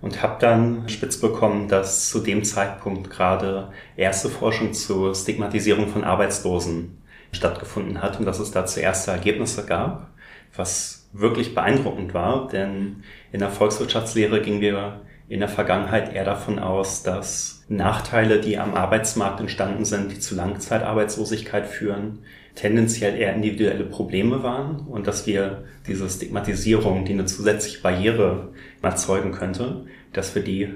Und 0.00 0.22
habe 0.22 0.36
dann 0.38 0.88
spitz 0.88 1.20
bekommen, 1.20 1.68
dass 1.68 2.08
zu 2.08 2.20
dem 2.20 2.44
Zeitpunkt 2.44 3.10
gerade 3.10 3.72
erste 3.96 4.28
Forschung 4.28 4.72
zur 4.72 5.14
Stigmatisierung 5.14 5.88
von 5.88 6.04
Arbeitslosen 6.04 6.98
stattgefunden 7.32 8.00
hat 8.00 8.18
und 8.18 8.24
dass 8.24 8.38
es 8.38 8.52
dazu 8.52 8.80
erste 8.80 9.10
Ergebnisse 9.10 9.66
gab, 9.66 10.08
was 10.54 10.97
wirklich 11.12 11.54
beeindruckend 11.54 12.14
war, 12.14 12.48
denn 12.48 13.02
in 13.32 13.40
der 13.40 13.50
Volkswirtschaftslehre 13.50 14.40
gingen 14.40 14.60
wir 14.60 15.00
in 15.28 15.40
der 15.40 15.48
Vergangenheit 15.48 16.14
eher 16.14 16.24
davon 16.24 16.58
aus, 16.58 17.02
dass 17.02 17.64
Nachteile, 17.68 18.40
die 18.40 18.58
am 18.58 18.74
Arbeitsmarkt 18.74 19.40
entstanden 19.40 19.84
sind, 19.84 20.10
die 20.10 20.20
zu 20.20 20.34
Langzeitarbeitslosigkeit 20.34 21.66
führen, 21.66 22.20
tendenziell 22.54 23.14
eher 23.14 23.34
individuelle 23.34 23.84
Probleme 23.84 24.42
waren 24.42 24.80
und 24.88 25.06
dass 25.06 25.26
wir 25.26 25.64
diese 25.86 26.08
Stigmatisierung, 26.08 27.04
die 27.04 27.12
eine 27.12 27.26
zusätzliche 27.26 27.82
Barriere 27.82 28.48
erzeugen 28.82 29.32
könnte, 29.32 29.84
dass 30.12 30.34
wir 30.34 30.42
die 30.42 30.74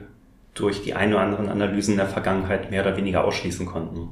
durch 0.55 0.83
die 0.83 0.95
ein 0.95 1.13
oder 1.13 1.23
anderen 1.23 1.49
Analysen 1.49 1.97
der 1.97 2.07
Vergangenheit 2.07 2.71
mehr 2.71 2.83
oder 2.83 2.97
weniger 2.97 3.25
ausschließen 3.25 3.65
konnten. 3.65 4.11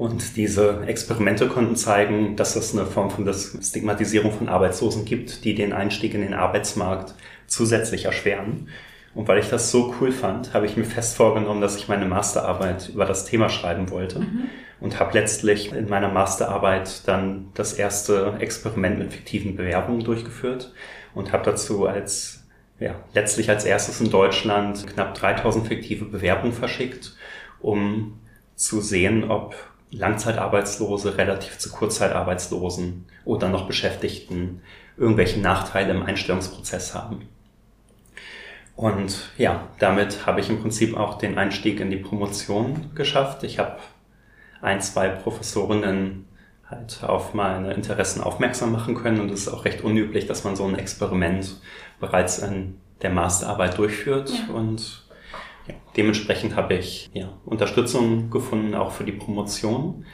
Und 0.00 0.38
diese 0.38 0.80
Experimente 0.86 1.46
konnten 1.46 1.76
zeigen, 1.76 2.34
dass 2.34 2.56
es 2.56 2.72
eine 2.72 2.86
Form 2.86 3.10
von 3.10 3.30
Stigmatisierung 3.30 4.32
von 4.32 4.48
Arbeitslosen 4.48 5.04
gibt, 5.04 5.44
die 5.44 5.54
den 5.54 5.74
Einstieg 5.74 6.14
in 6.14 6.22
den 6.22 6.32
Arbeitsmarkt 6.32 7.12
zusätzlich 7.46 8.06
erschweren. 8.06 8.70
Und 9.14 9.28
weil 9.28 9.40
ich 9.40 9.50
das 9.50 9.70
so 9.70 9.94
cool 10.00 10.10
fand, 10.10 10.54
habe 10.54 10.64
ich 10.64 10.78
mir 10.78 10.86
fest 10.86 11.16
vorgenommen, 11.16 11.60
dass 11.60 11.76
ich 11.76 11.88
meine 11.88 12.06
Masterarbeit 12.06 12.88
über 12.88 13.04
das 13.04 13.26
Thema 13.26 13.50
schreiben 13.50 13.90
wollte. 13.90 14.20
Mhm. 14.20 14.44
Und 14.80 14.98
habe 14.98 15.18
letztlich 15.18 15.70
in 15.70 15.90
meiner 15.90 16.08
Masterarbeit 16.08 17.06
dann 17.06 17.50
das 17.52 17.74
erste 17.74 18.38
Experiment 18.40 18.98
mit 18.98 19.12
fiktiven 19.12 19.54
Bewerbungen 19.54 20.02
durchgeführt 20.02 20.72
und 21.12 21.34
habe 21.34 21.44
dazu 21.44 21.86
als, 21.86 22.46
ja, 22.78 22.94
letztlich 23.12 23.50
als 23.50 23.66
erstes 23.66 24.00
in 24.00 24.10
Deutschland 24.10 24.86
knapp 24.86 25.12
3000 25.12 25.68
fiktive 25.68 26.06
Bewerbungen 26.06 26.54
verschickt, 26.54 27.14
um 27.60 28.18
zu 28.54 28.80
sehen, 28.80 29.30
ob 29.30 29.69
Langzeitarbeitslose 29.90 31.18
relativ 31.18 31.58
zu 31.58 31.70
Kurzzeitarbeitslosen 31.70 33.06
oder 33.24 33.48
noch 33.48 33.66
Beschäftigten 33.66 34.62
irgendwelche 34.96 35.40
Nachteile 35.40 35.92
im 35.92 36.02
Einstellungsprozess 36.02 36.94
haben. 36.94 37.28
Und 38.76 39.30
ja, 39.36 39.68
damit 39.78 40.26
habe 40.26 40.40
ich 40.40 40.48
im 40.48 40.60
Prinzip 40.60 40.96
auch 40.96 41.18
den 41.18 41.36
Einstieg 41.36 41.80
in 41.80 41.90
die 41.90 41.96
Promotion 41.96 42.90
geschafft. 42.94 43.42
Ich 43.42 43.58
habe 43.58 43.76
ein, 44.62 44.80
zwei 44.80 45.08
Professorinnen 45.08 46.26
halt 46.66 47.02
auf 47.02 47.34
meine 47.34 47.74
Interessen 47.74 48.22
aufmerksam 48.22 48.72
machen 48.72 48.94
können 48.94 49.20
und 49.20 49.30
es 49.30 49.40
ist 49.40 49.48
auch 49.48 49.64
recht 49.64 49.82
unüblich, 49.82 50.26
dass 50.26 50.44
man 50.44 50.56
so 50.56 50.64
ein 50.66 50.78
Experiment 50.78 51.60
bereits 51.98 52.38
in 52.38 52.80
der 53.02 53.10
Masterarbeit 53.10 53.76
durchführt 53.76 54.30
ja. 54.30 54.54
und 54.54 55.04
ja, 55.70 55.76
dementsprechend 55.96 56.56
habe 56.56 56.74
ich 56.74 57.10
ja, 57.12 57.28
Unterstützung 57.44 58.30
gefunden, 58.30 58.74
auch 58.74 58.92
für 58.92 59.04
die 59.04 59.12
Promotion 59.12 60.04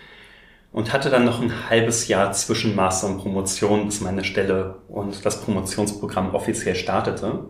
und 0.73 0.93
hatte 0.93 1.09
dann 1.11 1.25
noch 1.25 1.41
ein 1.41 1.71
halbes 1.71 2.09
Jahr 2.09 2.33
zwischen 2.33 2.75
Master 2.75 3.07
und 3.07 3.19
Promotion, 3.19 3.87
bis 3.87 4.01
meine 4.01 4.25
Stelle 4.25 4.77
und 4.89 5.25
das 5.25 5.41
Promotionsprogramm 5.43 6.35
offiziell 6.35 6.75
startete. 6.75 7.47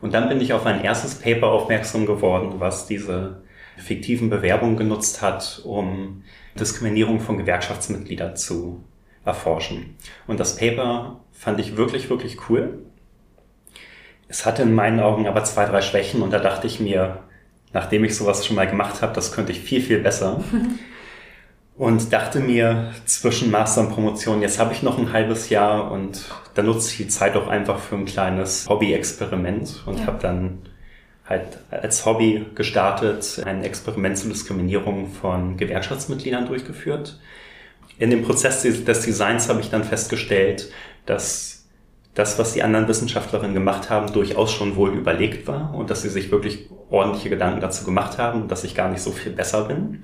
Und 0.00 0.14
dann 0.14 0.28
bin 0.28 0.40
ich 0.40 0.52
auf 0.52 0.66
ein 0.66 0.84
erstes 0.84 1.16
Paper 1.16 1.48
aufmerksam 1.48 2.06
geworden, 2.06 2.54
was 2.58 2.86
diese 2.86 3.42
fiktiven 3.78 4.28
Bewerbungen 4.28 4.76
genutzt 4.76 5.22
hat, 5.22 5.62
um 5.64 6.24
Diskriminierung 6.58 7.20
von 7.20 7.38
Gewerkschaftsmitgliedern 7.38 8.36
zu 8.36 8.84
erforschen. 9.24 9.96
Und 10.26 10.40
das 10.40 10.56
Paper 10.56 11.20
fand 11.32 11.60
ich 11.60 11.76
wirklich, 11.76 12.10
wirklich 12.10 12.50
cool. 12.50 12.80
Es 14.28 14.44
hatte 14.44 14.62
in 14.62 14.74
meinen 14.74 15.00
Augen 15.00 15.26
aber 15.26 15.44
zwei, 15.44 15.64
drei 15.64 15.80
Schwächen 15.80 16.20
und 16.20 16.32
da 16.32 16.38
dachte 16.38 16.66
ich 16.66 16.80
mir, 16.80 17.22
nachdem 17.72 18.04
ich 18.04 18.16
sowas 18.16 18.46
schon 18.46 18.56
mal 18.56 18.66
gemacht 18.66 19.02
habe, 19.02 19.12
das 19.14 19.32
könnte 19.32 19.52
ich 19.52 19.60
viel, 19.60 19.80
viel 19.80 20.00
besser. 20.00 20.42
und 21.76 22.12
dachte 22.12 22.40
mir 22.40 22.92
zwischen 23.04 23.50
Master 23.50 23.82
und 23.82 23.90
Promotion, 23.90 24.42
jetzt 24.42 24.58
habe 24.58 24.72
ich 24.72 24.82
noch 24.82 24.98
ein 24.98 25.12
halbes 25.12 25.48
Jahr 25.48 25.90
und 25.90 26.24
dann 26.54 26.66
nutze 26.66 26.90
ich 26.90 26.96
die 26.96 27.08
Zeit 27.08 27.36
auch 27.36 27.46
einfach 27.46 27.78
für 27.78 27.94
ein 27.94 28.04
kleines 28.04 28.68
Hobby-Experiment 28.68 29.84
und 29.86 30.00
ja. 30.00 30.06
habe 30.06 30.18
dann 30.20 30.58
halt 31.24 31.58
als 31.70 32.04
Hobby 32.04 32.46
gestartet, 32.54 33.42
ein 33.44 33.62
Experiment 33.62 34.18
zur 34.18 34.30
Diskriminierung 34.30 35.08
von 35.08 35.56
Gewerkschaftsmitgliedern 35.56 36.46
durchgeführt. 36.46 37.18
In 37.98 38.10
dem 38.10 38.22
Prozess 38.22 38.62
des 38.62 39.02
Designs 39.02 39.48
habe 39.48 39.60
ich 39.60 39.70
dann 39.70 39.84
festgestellt, 39.84 40.72
dass 41.06 41.57
das, 42.18 42.36
was 42.36 42.52
die 42.52 42.64
anderen 42.64 42.88
Wissenschaftlerinnen 42.88 43.54
gemacht 43.54 43.90
haben, 43.90 44.12
durchaus 44.12 44.52
schon 44.52 44.74
wohl 44.74 44.90
überlegt 44.90 45.46
war 45.46 45.72
und 45.72 45.88
dass 45.88 46.02
sie 46.02 46.08
sich 46.08 46.32
wirklich 46.32 46.68
ordentliche 46.90 47.30
Gedanken 47.30 47.60
dazu 47.60 47.84
gemacht 47.84 48.18
haben, 48.18 48.48
dass 48.48 48.64
ich 48.64 48.74
gar 48.74 48.90
nicht 48.90 49.02
so 49.02 49.12
viel 49.12 49.30
besser 49.30 49.66
bin. 49.66 50.02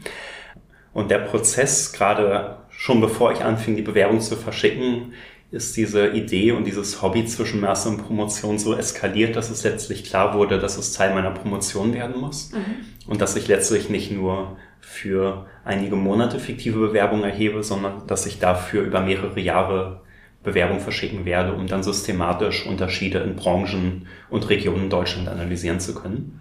Und 0.92 1.10
der 1.10 1.18
Prozess, 1.18 1.92
gerade 1.92 2.58
schon 2.70 3.00
bevor 3.00 3.32
ich 3.32 3.42
anfing, 3.42 3.74
die 3.74 3.82
Bewerbung 3.82 4.20
zu 4.20 4.36
verschicken, 4.36 5.12
ist 5.50 5.76
diese 5.76 6.08
Idee 6.10 6.52
und 6.52 6.64
dieses 6.68 7.02
Hobby 7.02 7.26
zwischen 7.26 7.60
Master 7.60 7.90
und 7.90 8.06
Promotion 8.06 8.60
so 8.60 8.76
eskaliert, 8.76 9.34
dass 9.34 9.50
es 9.50 9.64
letztlich 9.64 10.04
klar 10.04 10.34
wurde, 10.34 10.60
dass 10.60 10.78
es 10.78 10.92
Teil 10.92 11.14
meiner 11.14 11.32
Promotion 11.32 11.94
werden 11.94 12.20
muss 12.20 12.52
mhm. 12.52 13.08
und 13.08 13.20
dass 13.20 13.34
ich 13.34 13.48
letztlich 13.48 13.88
nicht 13.88 14.12
nur 14.12 14.56
für 14.80 15.46
einige 15.64 15.96
Monate 15.96 16.38
fiktive 16.38 16.78
Bewerbungen 16.78 17.24
erhebe, 17.24 17.64
sondern 17.64 18.06
dass 18.06 18.24
ich 18.26 18.38
dafür 18.38 18.82
über 18.82 19.00
mehrere 19.00 19.40
Jahre 19.40 20.03
Bewerbung 20.44 20.78
verschicken 20.78 21.24
werde, 21.24 21.54
um 21.54 21.66
dann 21.66 21.82
systematisch 21.82 22.66
Unterschiede 22.66 23.18
in 23.18 23.34
Branchen 23.34 24.06
und 24.30 24.48
Regionen 24.48 24.90
Deutschland 24.90 25.28
analysieren 25.28 25.80
zu 25.80 25.94
können. 25.94 26.40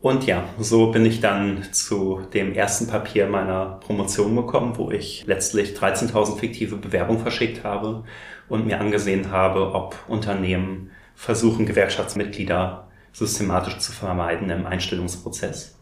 Und 0.00 0.26
ja, 0.26 0.44
so 0.58 0.92
bin 0.92 1.04
ich 1.04 1.20
dann 1.20 1.64
zu 1.72 2.22
dem 2.32 2.54
ersten 2.54 2.86
Papier 2.86 3.26
meiner 3.26 3.78
Promotion 3.80 4.34
gekommen, 4.36 4.74
wo 4.76 4.90
ich 4.90 5.24
letztlich 5.26 5.76
13.000 5.76 6.38
fiktive 6.38 6.76
Bewerbungen 6.76 7.20
verschickt 7.20 7.64
habe 7.64 8.04
und 8.48 8.66
mir 8.66 8.80
angesehen 8.80 9.32
habe, 9.32 9.74
ob 9.74 9.96
Unternehmen 10.06 10.90
versuchen, 11.16 11.66
Gewerkschaftsmitglieder 11.66 12.88
systematisch 13.12 13.78
zu 13.78 13.90
vermeiden 13.90 14.50
im 14.50 14.66
Einstellungsprozess. 14.66 15.77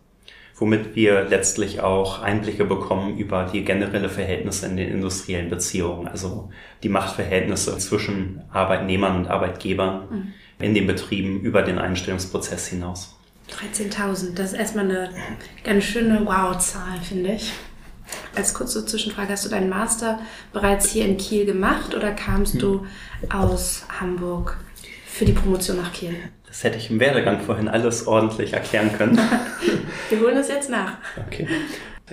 Womit 0.59 0.97
wir 0.97 1.25
letztlich 1.25 1.81
auch 1.81 2.23
Einblicke 2.23 2.65
bekommen 2.65 3.19
über 3.19 3.51
die 3.53 3.63
generelle 3.63 4.09
Verhältnisse 4.09 4.67
in 4.67 4.79
den 4.79 4.91
industriellen 4.91 5.51
Beziehungen, 5.51 6.09
also 6.09 6.51
die 6.83 6.89
Machtverhältnisse 6.89 7.77
zwischen 7.77 8.43
Arbeitnehmern 8.51 9.17
und 9.17 9.29
Arbeitgebern 9.29 10.09
mhm. 10.09 10.33
in 10.59 10.75
den 10.75 10.87
Betrieben 10.87 11.41
über 11.41 11.63
den 11.63 11.79
Einstellungsprozess 11.79 12.69
hinaus. 12.69 13.17
13.000, 13.51 14.35
das 14.35 14.53
ist 14.53 14.59
erstmal 14.59 14.87
eine 14.87 15.11
ganz 15.63 15.85
schöne 15.85 16.25
Wow-Zahl, 16.25 17.01
finde 17.03 17.33
ich. 17.33 17.53
Als 18.35 18.55
kurze 18.55 18.87
Zwischenfrage, 18.87 19.33
hast 19.33 19.45
du 19.45 19.51
deinen 19.51 19.69
Master 19.69 20.21
bereits 20.53 20.91
hier 20.91 21.05
in 21.05 21.17
Kiel 21.17 21.45
gemacht 21.45 21.95
oder 21.95 22.13
kamst 22.13 22.55
hm. 22.55 22.61
du 22.61 22.87
aus 23.31 23.85
Hamburg 24.01 24.57
für 25.16 25.25
die 25.25 25.32
Promotion 25.32 25.78
nach 25.78 25.92
Kiel? 25.92 26.14
Das 26.46 26.62
hätte 26.62 26.76
ich 26.76 26.90
im 26.90 27.00
Werdegang 27.00 27.40
vorhin 27.40 27.68
alles 27.68 28.06
ordentlich 28.06 28.52
erklären 28.52 28.92
können. 28.92 29.18
Wir 30.11 30.20
holen 30.20 30.35
das 30.35 30.49
jetzt 30.49 30.68
nach. 30.68 30.99
Okay. 31.26 31.49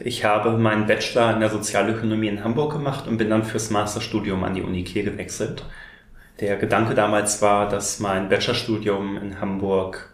Ich 0.03 0.23
habe 0.23 0.57
meinen 0.57 0.87
Bachelor 0.87 1.33
in 1.33 1.41
der 1.41 1.49
Sozialökonomie 1.49 2.29
in 2.29 2.43
Hamburg 2.43 2.71
gemacht 2.71 3.07
und 3.07 3.17
bin 3.17 3.29
dann 3.29 3.43
fürs 3.43 3.69
Masterstudium 3.69 4.43
an 4.43 4.53
die 4.53 4.61
Uni 4.61 4.83
Kiel 4.85 5.03
gewechselt. 5.03 5.65
Der 6.39 6.55
Gedanke 6.55 6.95
damals 6.95 7.41
war, 7.41 7.67
dass 7.67 7.99
mein 7.99 8.29
Bachelorstudium 8.29 9.17
in 9.17 9.41
Hamburg 9.41 10.09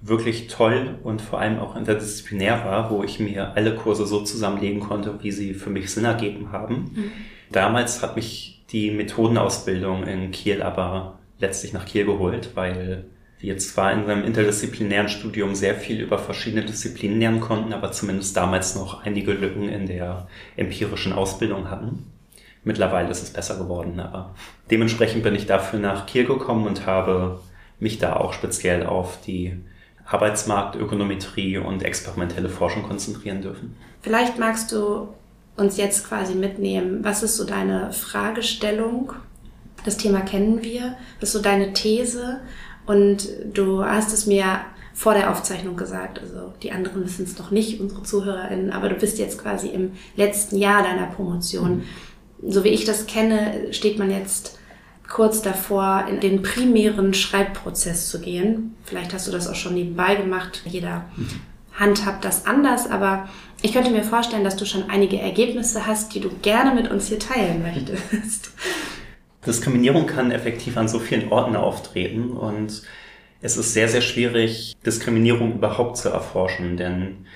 wirklich 0.00 0.46
toll 0.46 0.98
und 1.02 1.20
vor 1.20 1.40
allem 1.40 1.58
auch 1.58 1.76
interdisziplinär 1.76 2.64
war, 2.64 2.90
wo 2.90 3.02
ich 3.02 3.18
mir 3.18 3.56
alle 3.56 3.74
Kurse 3.74 4.06
so 4.06 4.22
zusammenlegen 4.22 4.80
konnte, 4.80 5.18
wie 5.22 5.32
sie 5.32 5.52
für 5.52 5.70
mich 5.70 5.90
Sinn 5.90 6.04
ergeben 6.04 6.52
haben. 6.52 6.92
Mhm. 6.94 7.12
Damals 7.50 8.02
hat 8.02 8.14
mich 8.14 8.64
die 8.70 8.90
Methodenausbildung 8.92 10.04
in 10.04 10.30
Kiel 10.30 10.62
aber 10.62 11.18
letztlich 11.38 11.72
nach 11.72 11.86
Kiel 11.86 12.06
geholt, 12.06 12.50
weil 12.54 13.04
wir 13.38 13.58
zwar 13.58 13.92
in 13.92 14.08
einem 14.08 14.24
interdisziplinären 14.24 15.08
Studium 15.08 15.54
sehr 15.54 15.74
viel 15.74 16.00
über 16.00 16.18
verschiedene 16.18 16.64
Disziplinen 16.64 17.20
lernen 17.20 17.40
konnten, 17.40 17.72
aber 17.72 17.92
zumindest 17.92 18.36
damals 18.36 18.74
noch 18.74 19.04
einige 19.04 19.32
Lücken 19.32 19.68
in 19.68 19.86
der 19.86 20.28
empirischen 20.56 21.12
Ausbildung 21.12 21.70
hatten. 21.70 22.10
Mittlerweile 22.64 23.10
ist 23.10 23.22
es 23.22 23.30
besser 23.30 23.58
geworden, 23.58 24.00
aber 24.00 24.34
dementsprechend 24.70 25.22
bin 25.22 25.34
ich 25.34 25.44
dafür 25.46 25.78
nach 25.78 26.06
Kiel 26.06 26.24
gekommen 26.24 26.66
und 26.66 26.86
habe 26.86 27.40
mich 27.78 27.98
da 27.98 28.16
auch 28.16 28.32
speziell 28.32 28.86
auf 28.86 29.20
die 29.20 29.54
Arbeitsmarkt, 30.06 30.76
Ökonometrie 30.76 31.58
und 31.58 31.82
experimentelle 31.82 32.48
Forschung 32.48 32.82
konzentrieren 32.82 33.42
dürfen. 33.42 33.76
Vielleicht 34.00 34.38
magst 34.38 34.72
du 34.72 35.08
uns 35.56 35.76
jetzt 35.76 36.08
quasi 36.08 36.34
mitnehmen, 36.34 37.04
was 37.04 37.22
ist 37.22 37.36
so 37.36 37.44
deine 37.44 37.92
Fragestellung? 37.92 39.12
Das 39.84 39.96
Thema 39.96 40.20
kennen 40.20 40.62
wir. 40.62 40.96
Was 41.20 41.28
ist 41.28 41.32
so 41.34 41.42
deine 41.42 41.72
These? 41.72 42.40
Und 42.86 43.28
du 43.52 43.84
hast 43.84 44.12
es 44.12 44.26
mir 44.26 44.60
vor 44.92 45.14
der 45.14 45.30
Aufzeichnung 45.30 45.76
gesagt, 45.76 46.20
also 46.20 46.52
die 46.62 46.72
anderen 46.72 47.04
wissen 47.04 47.24
es 47.24 47.38
noch 47.38 47.50
nicht, 47.50 47.80
unsere 47.80 48.02
ZuhörerInnen, 48.02 48.70
aber 48.70 48.88
du 48.88 48.94
bist 48.94 49.18
jetzt 49.18 49.38
quasi 49.38 49.68
im 49.68 49.92
letzten 50.16 50.56
Jahr 50.56 50.82
deiner 50.82 51.06
Promotion. 51.06 51.78
Mhm. 51.78 52.50
So 52.50 52.62
wie 52.62 52.68
ich 52.68 52.84
das 52.84 53.06
kenne, 53.06 53.72
steht 53.72 53.98
man 53.98 54.10
jetzt 54.10 54.58
kurz 55.08 55.42
davor, 55.42 56.06
in 56.08 56.20
den 56.20 56.42
primären 56.42 57.12
Schreibprozess 57.12 58.08
zu 58.08 58.20
gehen. 58.20 58.74
Vielleicht 58.84 59.12
hast 59.12 59.26
du 59.26 59.32
das 59.32 59.48
auch 59.48 59.54
schon 59.54 59.74
nebenbei 59.74 60.14
gemacht. 60.14 60.62
Jeder 60.64 61.06
handhabt 61.72 62.24
das 62.24 62.46
anders, 62.46 62.88
aber 62.88 63.28
ich 63.62 63.72
könnte 63.72 63.90
mir 63.90 64.04
vorstellen, 64.04 64.44
dass 64.44 64.56
du 64.56 64.64
schon 64.64 64.88
einige 64.90 65.18
Ergebnisse 65.18 65.86
hast, 65.86 66.14
die 66.14 66.20
du 66.20 66.30
gerne 66.42 66.74
mit 66.74 66.90
uns 66.90 67.08
hier 67.08 67.18
teilen 67.18 67.62
möchtest. 67.62 68.50
Diskriminierung 69.46 70.06
kann 70.06 70.30
effektiv 70.30 70.76
an 70.76 70.88
so 70.88 70.98
vielen 70.98 71.30
Orten 71.30 71.56
auftreten 71.56 72.30
und 72.30 72.82
es 73.42 73.56
ist 73.56 73.74
sehr, 73.74 73.88
sehr 73.88 74.00
schwierig, 74.00 74.74
Diskriminierung 74.86 75.56
überhaupt 75.56 75.98
zu 75.98 76.08
erforschen, 76.08 76.76
denn 76.76 77.26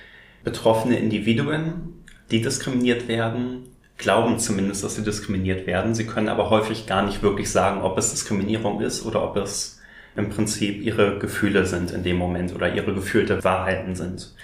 betroffene 0.43 0.99
Individuen, 0.99 2.05
die 2.31 2.41
diskriminiert 2.41 3.09
werden, 3.09 3.65
glauben 3.99 4.39
zumindest, 4.39 4.85
dass 4.85 4.95
sie 4.95 5.03
diskriminiert 5.03 5.67
werden. 5.67 5.95
Sie 5.95 6.07
können 6.07 6.29
aber 6.29 6.49
häufig 6.49 6.87
gar 6.87 7.05
nicht 7.05 7.23
wirklich 7.23 7.51
sagen, 7.51 7.83
ob 7.83 7.99
es 7.99 8.11
Diskriminierung 8.11 8.81
ist 8.81 9.05
oder 9.05 9.23
ob 9.23 9.37
es 9.37 9.81
im 10.17 10.31
Prinzip 10.31 10.83
ihre 10.83 11.19
Gefühle 11.19 11.67
sind 11.67 11.91
in 11.91 12.05
dem 12.05 12.17
Moment 12.17 12.55
oder 12.55 12.73
ihre 12.75 12.95
gefühlte 12.95 13.45
Wahrheiten 13.45 13.95
sind. 13.95 14.35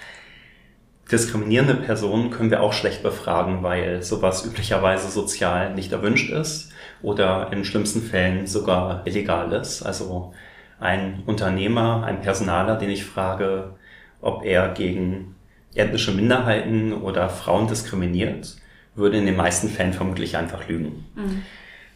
Diskriminierende 1.11 1.75
Personen 1.75 2.31
können 2.31 2.51
wir 2.51 2.61
auch 2.61 2.73
schlecht 2.73 3.01
befragen, 3.01 3.63
weil 3.63 4.03
sowas 4.03 4.45
üblicherweise 4.45 5.09
sozial 5.09 5.73
nicht 5.73 5.91
erwünscht 5.91 6.31
ist 6.31 6.71
oder 7.05 7.49
in 7.51 7.63
schlimmsten 7.63 8.01
Fällen 8.01 8.47
sogar 8.47 9.05
illegal 9.05 9.51
ist. 9.53 9.83
Also 9.83 10.33
ein 10.79 11.23
Unternehmer, 11.25 12.03
ein 12.03 12.21
Personaler, 12.21 12.75
den 12.77 12.89
ich 12.89 13.05
frage, 13.05 13.75
ob 14.21 14.43
er 14.43 14.69
gegen 14.69 15.35
ethnische 15.75 16.11
Minderheiten 16.11 16.93
oder 16.93 17.29
Frauen 17.29 17.67
diskriminiert, 17.67 18.55
würde 18.95 19.17
in 19.17 19.25
den 19.25 19.35
meisten 19.35 19.69
Fällen 19.69 19.93
vermutlich 19.93 20.35
einfach 20.35 20.67
lügen. 20.67 21.05
Mhm. 21.15 21.43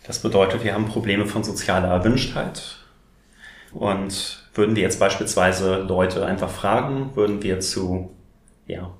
Das 0.05 0.19
bedeutet, 0.19 0.63
wir 0.63 0.73
haben 0.73 0.85
Probleme 0.85 1.25
von 1.25 1.43
sozialer 1.43 1.89
Erwünschtheit. 1.89 2.77
Und 3.71 4.47
würden 4.53 4.75
wir 4.75 4.83
jetzt 4.83 4.99
beispielsweise 4.99 5.77
Leute 5.81 6.25
einfach 6.25 6.49
fragen, 6.49 7.15
würden 7.15 7.41
wir 7.41 7.59
zu 7.59 8.11
ja, 8.67 8.91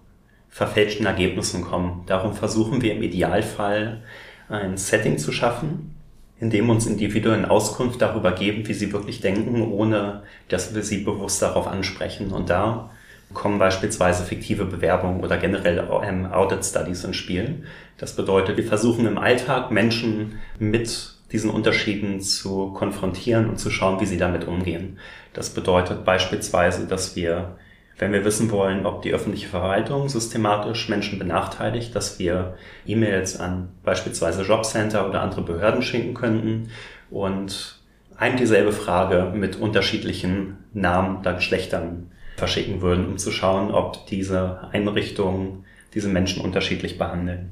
verfälschten 0.50 1.06
Ergebnissen 1.06 1.63
kommen. 1.63 2.04
Darum 2.06 2.34
versuchen 2.34 2.82
wir 2.82 2.94
im 2.94 3.04
Idealfall 3.04 4.01
ein 4.48 4.78
Setting 4.78 5.18
zu 5.18 5.32
schaffen, 5.32 5.96
in 6.39 6.50
dem 6.50 6.69
uns 6.69 6.86
Individuen 6.86 7.46
Auskunft 7.46 8.01
darüber 8.01 8.31
geben, 8.31 8.67
wie 8.67 8.74
sie 8.74 8.93
wirklich 8.93 9.22
denken, 9.22 9.62
ohne 9.72 10.24
dass 10.48 10.74
wir 10.74 10.84
sie 10.84 11.00
bewusst 11.00 11.41
darauf 11.41 11.67
ansprechen. 11.67 12.31
Und 12.31 12.50
da 12.50 12.89
kommen 13.34 13.60
beispielsweise 13.60 14.24
fiktive 14.24 14.65
Bewerbungen 14.65 15.24
oder 15.24 15.38
generell 15.38 15.88
ähm, 16.03 16.25
Audit 16.31 16.65
Studies 16.65 17.03
ins 17.03 17.17
Spiel. 17.17 17.63
Das 17.98 18.15
bedeutet, 18.15 18.58
wir 18.58 18.65
versuchen 18.65 19.05
im 19.05 19.17
Alltag 19.17 19.72
Menschen 19.72 20.39
mit 20.58 21.13
diesen 21.31 21.51
Unterschieden 21.51 22.22
zu 22.22 22.72
konfrontieren 22.74 23.50
und 23.50 23.60
zu 23.60 23.69
schauen, 23.69 24.00
wie 24.00 24.05
sie 24.05 24.17
damit 24.17 24.48
umgehen. 24.48 24.98
Das 25.34 25.51
bedeutet 25.51 26.05
beispielsweise, 26.05 26.88
dass 26.88 27.15
wir, 27.15 27.58
wenn 28.00 28.13
wir 28.13 28.24
wissen 28.24 28.50
wollen, 28.50 28.86
ob 28.86 29.01
die 29.01 29.13
öffentliche 29.13 29.50
Verwaltung 29.50 30.08
systematisch 30.08 30.88
Menschen 30.88 31.20
benachteiligt, 31.20 31.94
dass 31.94 32.18
wir 32.18 32.58
E-Mails 32.86 33.39
an 33.39 33.70
beispielsweise 33.84 34.44
Jobcenter 34.44 35.08
oder 35.08 35.22
andere 35.22 35.41
Behörden 35.41 35.82
schicken 35.82 36.13
könnten 36.13 36.70
und 37.12 37.79
ein 38.18 38.38
dieselbe 38.38 38.72
Frage 38.72 39.32
mit 39.36 39.58
unterschiedlichen 39.58 40.58
Namen 40.74 41.18
oder 41.18 41.34
Geschlechtern 41.34 42.12
verschicken 42.38 42.82
würden, 42.82 43.06
um 43.06 43.18
zu 43.18 43.32
schauen, 43.32 43.72
ob 43.72 44.08
diese 44.08 44.70
Einrichtungen 44.72 45.65
diese 45.94 46.08
Menschen 46.08 46.41
unterschiedlich 46.41 46.98
behandeln. 46.98 47.51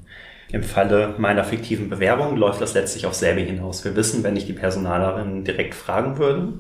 Im 0.49 0.63
Falle 0.63 1.15
meiner 1.17 1.43
fiktiven 1.43 1.89
Bewerbung 1.89 2.37
läuft 2.37 2.61
das 2.61 2.73
letztlich 2.73 3.05
auf 3.05 3.13
selbe 3.13 3.41
hinaus. 3.41 3.83
Wir 3.83 3.97
wissen, 3.97 4.23
wenn 4.23 4.37
ich 4.37 4.45
die 4.45 4.53
Personalerin 4.53 5.43
direkt 5.43 5.75
fragen 5.75 6.17
würde, 6.17 6.53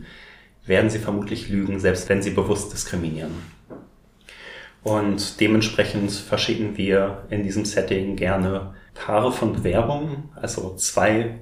werden 0.65 0.89
sie 0.89 0.99
vermutlich 0.99 1.47
lügen, 1.47 1.79
selbst 1.79 2.09
wenn 2.09 2.21
sie 2.21 2.31
bewusst 2.31 2.73
diskriminieren. 2.73 3.56
Und 4.87 5.39
dementsprechend 5.41 6.11
verschicken 6.11 6.77
wir 6.77 7.23
in 7.29 7.43
diesem 7.43 7.65
Setting 7.65 8.15
gerne 8.15 8.73
Paare 8.93 9.31
von 9.31 9.53
Bewerbungen, 9.53 10.29
also 10.35 10.75
zwei 10.75 11.39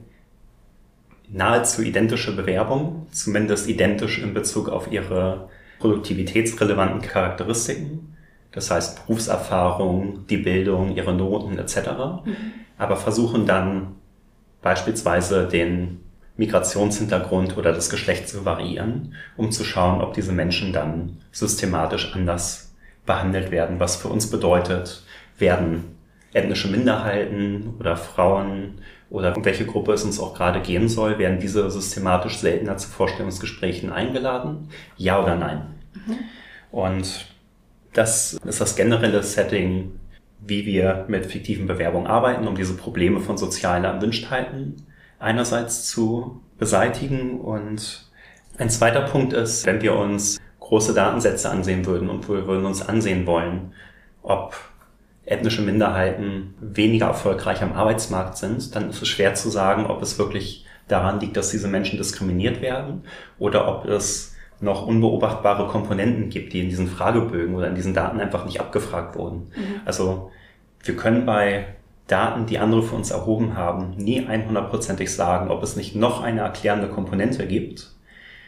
nahezu 1.29 1.81
identische 1.81 2.35
Bewerbungen, 2.35 3.07
zumindest 3.11 3.69
identisch 3.69 4.19
in 4.19 4.33
Bezug 4.33 4.69
auf 4.69 4.91
ihre 4.91 5.49
produktivitätsrelevanten 5.79 7.01
Charakteristiken 7.01 8.15
das 8.55 8.71
heißt 8.71 9.05
Berufserfahrung, 9.05 10.25
die 10.27 10.37
Bildung, 10.37 10.95
ihre 10.95 11.13
Noten 11.13 11.59
etc. 11.59 11.89
Mhm. 12.23 12.35
Aber 12.77 12.95
versuchen 12.95 13.45
dann 13.45 13.95
beispielsweise 14.61 15.45
den 15.47 15.99
Migrationshintergrund 16.37 17.57
oder 17.57 17.73
das 17.73 17.89
Geschlecht 17.89 18.29
zu 18.29 18.45
variieren, 18.45 19.13
um 19.35 19.51
zu 19.51 19.65
schauen, 19.65 20.01
ob 20.01 20.13
diese 20.13 20.31
Menschen 20.31 20.71
dann 20.71 21.17
systematisch 21.31 22.13
anders 22.15 22.64
behandelt 23.05 23.51
werden, 23.51 23.79
was 23.79 23.95
für 23.95 24.07
uns 24.07 24.29
bedeutet, 24.29 25.03
werden 25.37 25.95
ethnische 26.33 26.67
Minderheiten 26.67 27.75
oder 27.79 27.95
Frauen 27.95 28.79
oder 29.09 29.35
um 29.37 29.45
welche 29.45 29.65
Gruppe 29.65 29.93
es 29.93 30.03
uns 30.03 30.19
auch 30.19 30.33
gerade 30.33 30.59
gehen 30.59 30.89
soll, 30.89 31.17
werden 31.17 31.39
diese 31.39 31.69
systematisch 31.69 32.39
seltener 32.39 32.77
zu 32.77 32.89
Vorstellungsgesprächen 32.89 33.91
eingeladen? 33.91 34.69
Ja 34.97 35.21
oder 35.21 35.35
nein? 35.35 35.75
Mhm. 35.93 36.17
Und 36.71 37.27
das 37.93 38.33
ist 38.33 38.59
das 38.59 38.75
generelle 38.75 39.23
Setting, 39.23 39.99
wie 40.41 40.65
wir 40.65 41.05
mit 41.07 41.25
fiktiven 41.25 41.67
Bewerbungen 41.67 42.07
arbeiten, 42.07 42.47
um 42.47 42.55
diese 42.55 42.75
Probleme 42.75 43.21
von 43.21 43.37
sozialen 43.37 43.85
Erwünschtheiten 43.85 44.85
einerseits 45.19 45.87
zu 45.87 46.41
beseitigen. 46.57 47.39
Und 47.39 48.09
ein 48.57 48.69
zweiter 48.69 49.01
Punkt 49.01 49.33
ist, 49.33 49.65
wenn 49.65 49.81
wir 49.81 49.95
uns 49.95 50.39
große 50.65 50.95
Datensätze 50.95 51.49
ansehen 51.49 51.85
würden 51.85 52.09
und 52.09 52.27
wir 52.27 52.47
würden 52.47 52.65
uns 52.65 52.81
ansehen 52.81 53.27
wollen, 53.27 53.73
ob 54.23 54.55
ethnische 55.25 55.61
Minderheiten 55.61 56.55
weniger 56.59 57.07
erfolgreich 57.07 57.61
am 57.61 57.73
Arbeitsmarkt 57.73 58.37
sind, 58.37 58.75
dann 58.75 58.89
ist 58.89 59.01
es 59.01 59.07
schwer 59.07 59.35
zu 59.35 59.49
sagen, 59.49 59.85
ob 59.85 60.01
es 60.01 60.17
wirklich 60.17 60.65
daran 60.87 61.19
liegt, 61.19 61.37
dass 61.37 61.49
diese 61.49 61.67
Menschen 61.67 61.97
diskriminiert 61.97 62.61
werden 62.61 63.03
oder 63.37 63.67
ob 63.67 63.85
es 63.85 64.35
noch 64.59 64.87
unbeobachtbare 64.87 65.67
Komponenten 65.67 66.29
gibt, 66.29 66.53
die 66.53 66.61
in 66.61 66.69
diesen 66.69 66.87
Fragebögen 66.87 67.55
oder 67.55 67.67
in 67.67 67.75
diesen 67.75 67.93
Daten 67.93 68.19
einfach 68.19 68.45
nicht 68.45 68.59
abgefragt 68.59 69.15
wurden. 69.15 69.51
Mhm. 69.55 69.81
Also 69.85 70.31
wir 70.83 70.95
können 70.95 71.25
bei 71.25 71.75
Daten, 72.07 72.45
die 72.47 72.57
andere 72.57 72.81
für 72.81 72.95
uns 72.95 73.11
erhoben 73.11 73.55
haben, 73.55 73.95
nie 73.97 74.21
100%ig 74.21 75.13
sagen, 75.13 75.49
ob 75.49 75.61
es 75.61 75.75
nicht 75.75 75.95
noch 75.95 76.23
eine 76.23 76.41
erklärende 76.41 76.87
Komponente 76.87 77.45
gibt, 77.47 77.94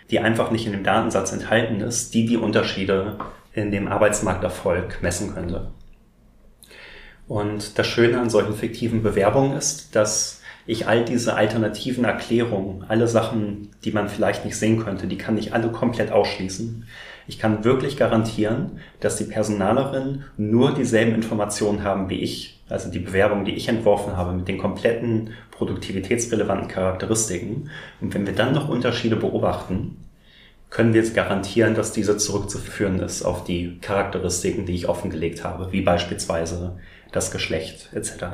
die 0.09 0.19
einfach 0.19 0.51
nicht 0.51 0.65
in 0.65 0.71
dem 0.71 0.83
Datensatz 0.83 1.31
enthalten 1.31 1.81
ist, 1.81 2.13
die 2.13 2.25
die 2.25 2.37
Unterschiede 2.37 3.17
in 3.53 3.71
dem 3.71 3.87
Arbeitsmarkterfolg 3.87 5.01
messen 5.01 5.33
könnte. 5.33 5.71
Und 7.27 7.77
das 7.77 7.87
Schöne 7.87 8.19
an 8.19 8.29
solchen 8.29 8.55
fiktiven 8.55 9.03
Bewerbungen 9.03 9.57
ist, 9.57 9.95
dass 9.95 10.41
ich 10.65 10.87
all 10.87 11.03
diese 11.03 11.35
alternativen 11.35 12.03
Erklärungen, 12.03 12.85
alle 12.87 13.07
Sachen, 13.07 13.69
die 13.83 13.91
man 13.91 14.09
vielleicht 14.09 14.45
nicht 14.45 14.57
sehen 14.57 14.83
könnte, 14.83 15.07
die 15.07 15.17
kann 15.17 15.37
ich 15.37 15.53
alle 15.53 15.69
komplett 15.69 16.11
ausschließen. 16.11 16.85
Ich 17.27 17.39
kann 17.39 17.63
wirklich 17.63 17.97
garantieren, 17.97 18.79
dass 18.99 19.17
die 19.17 19.25
Personalerin 19.25 20.25
nur 20.37 20.73
dieselben 20.73 21.15
Informationen 21.15 21.83
haben 21.83 22.09
wie 22.09 22.21
ich, 22.21 22.56
also 22.69 22.91
die 22.91 22.99
Bewerbung, 22.99 23.45
die 23.45 23.55
ich 23.55 23.69
entworfen 23.69 24.17
habe, 24.17 24.33
mit 24.33 24.47
den 24.47 24.57
kompletten 24.57 25.31
produktivitätsrelevanten 25.51 26.67
Charakteristiken. 26.67 27.69
Und 28.01 28.13
wenn 28.13 28.25
wir 28.25 28.33
dann 28.33 28.53
noch 28.53 28.69
Unterschiede 28.69 29.15
beobachten, 29.15 30.03
können 30.69 30.93
wir 30.93 31.01
jetzt 31.01 31.15
garantieren, 31.15 31.75
dass 31.75 31.93
diese 31.93 32.17
zurückzuführen 32.17 32.99
ist 32.99 33.23
auf 33.23 33.43
die 33.45 33.79
Charakteristiken, 33.79 34.65
die 34.65 34.75
ich 34.75 34.89
offengelegt 34.89 35.43
habe, 35.43 35.71
wie 35.71 35.81
beispielsweise 35.81 36.77
das 37.11 37.31
Geschlecht 37.31 37.89
etc. 37.93 38.25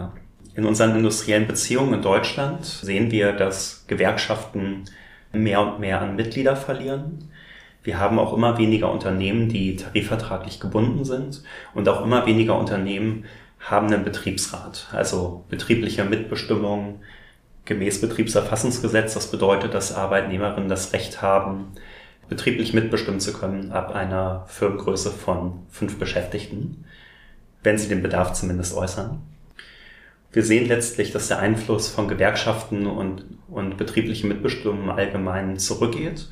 In 0.55 0.65
unseren 0.65 0.95
industriellen 0.95 1.47
Beziehungen 1.47 1.93
in 1.93 2.01
Deutschland 2.01 2.65
sehen 2.65 3.11
wir, 3.11 3.33
dass 3.33 3.85
Gewerkschaften 3.87 4.85
mehr 5.31 5.61
und 5.61 5.79
mehr 5.79 6.01
an 6.01 6.15
Mitglieder 6.15 6.55
verlieren. 6.55 7.29
Wir 7.83 7.99
haben 7.99 8.17
auch 8.17 8.33
immer 8.33 8.57
weniger 8.57 8.91
Unternehmen, 8.91 9.49
die 9.49 9.75
tarifvertraglich 9.75 10.59
gebunden 10.59 11.03
sind 11.05 11.43
und 11.73 11.89
auch 11.89 12.03
immer 12.03 12.25
weniger 12.25 12.57
Unternehmen 12.57 13.25
haben 13.63 13.91
einen 13.91 14.03
Betriebsrat, 14.03 14.87
also 14.91 15.43
betriebliche 15.49 16.03
Mitbestimmung 16.05 17.01
gemäß 17.65 18.01
Betriebserfassungsgesetz. 18.01 19.13
Das 19.13 19.31
bedeutet, 19.31 19.73
dass 19.73 19.95
Arbeitnehmerinnen 19.95 20.69
das 20.69 20.93
Recht 20.93 21.21
haben, 21.21 21.71
betrieblich 22.29 22.73
mitbestimmen 22.73 23.19
zu 23.19 23.33
können 23.33 23.71
ab 23.71 23.93
einer 23.95 24.45
Firmengröße 24.47 25.11
von 25.11 25.65
fünf 25.69 25.97
Beschäftigten, 25.97 26.85
wenn 27.63 27.77
sie 27.77 27.87
den 27.87 28.01
Bedarf 28.01 28.33
zumindest 28.33 28.75
äußern 28.75 29.21
wir 30.33 30.43
sehen 30.43 30.67
letztlich, 30.67 31.11
dass 31.11 31.27
der 31.27 31.39
Einfluss 31.39 31.87
von 31.87 32.07
Gewerkschaften 32.07 32.87
und, 32.87 33.23
und 33.49 33.77
betrieblichen 33.77 34.27
Mitbestimmungen 34.27 34.89
allgemein 34.89 35.59
zurückgeht. 35.59 36.27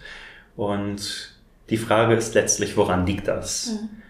Und 0.58 1.36
die 1.70 1.78
Frage 1.78 2.16
ist 2.16 2.34
letztlich, 2.34 2.76
woran 2.76 3.06
liegt 3.06 3.28
das? 3.28 3.68
Mhm. 3.68 4.01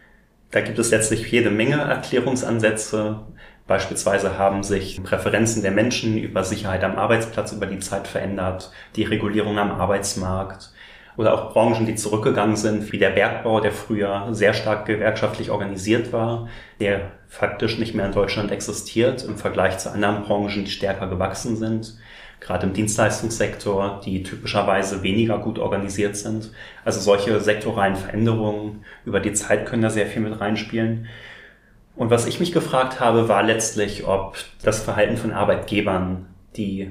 Da 0.52 0.60
gibt 0.60 0.78
es 0.80 0.92
letztlich 0.92 1.32
jede 1.32 1.50
Menge 1.50 1.78
Erklärungsansätze. 1.78 3.20
Beispielsweise 3.68 4.38
haben 4.38 4.64
sich 4.64 5.02
Präferenzen 5.02 5.62
der 5.62 5.72
Menschen 5.72 6.18
über 6.18 6.44
Sicherheit 6.44 6.84
am 6.84 6.98
Arbeitsplatz 6.98 7.54
über 7.54 7.68
die 7.68 7.80
Zeit 7.80 8.06
verändert, 8.06 8.72
die 8.98 9.04
Regulierung 9.04 9.58
am 9.58 9.72
Arbeitsmarkt, 9.72 10.74
oder 11.16 11.34
auch 11.34 11.54
Branchen, 11.54 11.86
die 11.86 11.96
zurückgegangen 11.96 12.56
sind, 12.56 12.92
wie 12.92 12.98
der 12.98 13.12
Bergbau, 13.12 13.62
der 13.62 13.72
früher 13.72 14.28
sehr 14.32 14.54
stark 14.54 14.86
gewerkschaftlich 14.86 15.52
organisiert 15.52 16.12
war, 16.12 16.50
der 16.80 17.12
faktisch 17.28 17.78
nicht 17.78 17.96
mehr 17.96 18.06
in 18.06 18.12
Deutschland 18.12 18.52
existiert 18.52 19.24
im 19.24 19.38
Vergleich 19.38 19.78
zu 19.78 19.92
anderen 19.92 20.24
Branchen, 20.24 20.66
die 20.66 20.72
stärker 20.72 21.08
gewachsen 21.08 21.56
sind. 21.56 21.98
Gerade 22.42 22.66
im 22.66 22.74
Dienstleistungssektor, 22.74 24.02
die 24.04 24.24
typischerweise 24.24 25.04
weniger 25.04 25.38
gut 25.38 25.60
organisiert 25.60 26.18
sind. 26.18 26.52
Also 26.84 27.00
solche 27.00 27.40
sektoralen 27.40 27.96
Veränderungen 27.96 28.84
über 29.06 29.20
die 29.20 29.34
Zeit 29.34 29.68
können 29.68 29.84
da 29.84 29.92
sehr 29.92 30.08
viel 30.08 30.24
mit 30.24 30.42
reinspielen. 30.42 31.08
Und 31.96 32.10
was 32.10 32.26
ich 32.26 32.40
mich 32.40 32.52
gefragt 32.52 33.00
habe, 33.00 33.30
war 33.30 33.44
letztlich, 33.44 34.08
ob 34.08 34.38
das 34.64 34.82
Verhalten 34.82 35.18
von 35.18 35.32
Arbeitgebern, 35.32 36.26
die 36.58 36.90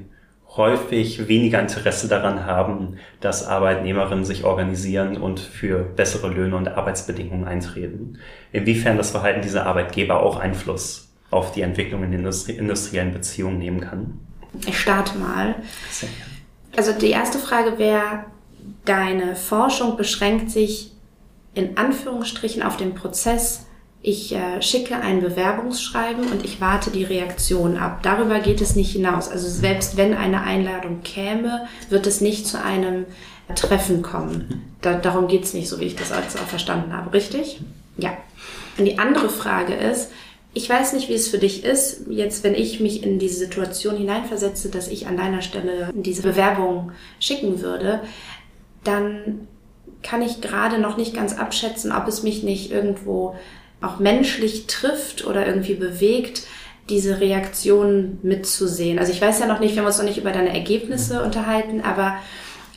häufig 0.57 1.27
weniger 1.27 1.61
Interesse 1.61 2.07
daran 2.07 2.47
haben, 2.47 2.99
dass 3.21 3.47
Arbeitnehmerinnen 3.47 4.25
sich 4.25 4.45
organisieren 4.45 5.17
und 5.17 5.41
für 5.41 5.79
bessere 5.83 6.29
Löhne 6.29 6.57
und 6.57 6.69
Arbeitsbedingungen 6.69 7.47
eintreten. 7.47 8.19
Inwiefern 8.53 8.97
das 8.97 9.11
Verhalten 9.11 9.43
dieser 9.43 9.67
Arbeitgeber 9.67 10.23
auch 10.23 10.39
Einfluss 10.39 11.13
auf 11.31 11.53
die 11.53 11.63
Entwicklung 11.63 12.05
in 12.05 12.13
industrie 12.13 12.53
industriellen 12.53 13.13
Beziehungen 13.13 13.59
nehmen 13.59 13.81
kann. 13.81 14.19
Ich 14.67 14.79
starte 14.79 15.19
mal. 15.19 15.57
Sehr 15.91 16.09
gerne. 16.09 16.31
Also 16.77 16.93
die 16.93 17.11
erste 17.11 17.39
Frage 17.39 17.79
wäre, 17.79 18.25
deine 18.85 19.37
Forschung 19.37 19.97
beschränkt 19.97 20.51
sich 20.51 20.93
in 21.55 21.77
Anführungsstrichen 21.77 22.63
auf 22.63 22.77
den 22.77 22.95
Prozess 22.95 23.67
ich 24.03 24.35
äh, 24.35 24.63
schicke 24.63 24.97
ein 24.97 25.21
Bewerbungsschreiben 25.21 26.29
und 26.29 26.45
ich 26.45 26.61
warte 26.61 26.91
die 26.91 27.05
Reaktion 27.05 27.77
ab. 27.77 28.01
Darüber 28.03 28.41
geht 28.41 28.63
es 28.63 28.75
nicht 28.75 28.93
hinaus. 28.93 29.29
Also 29.29 29.49
selbst 29.49 29.99
wenn 29.99 30.15
eine 30.15 30.43
Einladung 30.43 31.03
käme, 31.03 31.67
wird 31.91 32.07
es 32.07 32.23
nicht 32.23 32.47
zu 32.47 32.63
einem 32.63 33.05
Treffen 33.55 34.01
kommen. 34.01 34.75
Da, 34.81 34.95
darum 34.95 35.29
geht 35.29 35.45
es 35.45 35.53
nicht, 35.53 35.69
so 35.69 35.81
wie 35.81 35.85
ich 35.85 35.97
das 35.97 36.13
auch 36.13 36.47
verstanden 36.47 36.95
habe. 36.95 37.13
Richtig? 37.13 37.61
Ja. 37.99 38.17
Und 38.79 38.87
die 38.87 38.99
andere 38.99 39.29
Frage 39.29 39.75
ist, 39.75 40.11
Ich 40.53 40.69
weiß 40.69 40.95
nicht, 40.95 41.09
wie 41.09 41.15
es 41.15 41.29
für 41.29 41.39
dich 41.39 41.65
ist, 41.65 42.07
jetzt 42.09 42.43
wenn 42.43 42.55
ich 42.55 42.81
mich 42.81 43.05
in 43.05 43.19
diese 43.21 43.39
Situation 43.39 43.97
hineinversetze, 43.97 44.69
dass 44.69 44.89
ich 44.89 45.07
an 45.07 45.17
deiner 45.17 45.43
Stelle 45.43 45.91
diese 45.95 46.23
Bewerbung 46.23 46.91
schicken 47.21 47.61
würde, 47.61 48.01
dann 48.83 49.47
kann 50.03 50.23
ich 50.23 50.41
gerade 50.41 50.79
noch 50.79 50.97
nicht 50.97 51.15
ganz 51.15 51.39
abschätzen, 51.39 51.93
ob 51.93 52.09
es 52.09 52.23
mich 52.23 52.43
nicht 52.43 52.73
irgendwo 52.73 53.37
auch 53.81 53.99
menschlich 53.99 54.67
trifft 54.67 55.27
oder 55.27 55.47
irgendwie 55.47 55.75
bewegt, 55.75 56.43
diese 56.89 57.21
Reaktion 57.21 58.19
mitzusehen. 58.23 58.99
Also 58.99 59.13
ich 59.13 59.23
weiß 59.23 59.39
ja 59.39 59.47
noch 59.47 59.61
nicht, 59.61 59.75
wir 59.75 59.83
haben 59.83 59.87
uns 59.87 59.99
noch 59.99 60.05
nicht 60.05 60.19
über 60.19 60.33
deine 60.33 60.53
Ergebnisse 60.53 61.23
unterhalten, 61.23 61.83
aber 61.83 62.17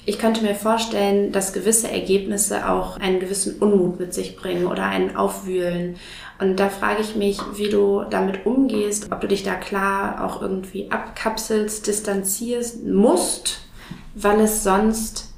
ich 0.05 0.19
könnte 0.19 0.43
mir 0.43 0.53
vorstellen, 0.53 1.31
dass 1.31 1.53
gewisse 1.53 1.89
Ergebnisse 1.89 2.69
auch 2.69 2.99
einen 2.99 3.19
gewissen 3.19 3.57
Unmut 3.59 3.99
mit 3.99 4.13
sich 4.13 4.35
bringen 4.35 4.67
oder 4.67 4.83
ein 4.83 5.15
Aufwühlen. 5.15 5.95
Und 6.43 6.57
da 6.57 6.67
frage 6.67 7.01
ich 7.01 7.15
mich, 7.15 7.39
wie 7.55 7.69
du 7.69 8.03
damit 8.09 8.45
umgehst, 8.45 9.13
ob 9.13 9.21
du 9.21 9.29
dich 9.29 9.43
da 9.43 9.55
klar 9.55 10.25
auch 10.25 10.41
irgendwie 10.41 10.91
abkapselst, 10.91 11.87
distanzierst 11.87 12.83
musst, 12.83 13.61
weil 14.13 14.41
es 14.41 14.61
sonst, 14.61 15.31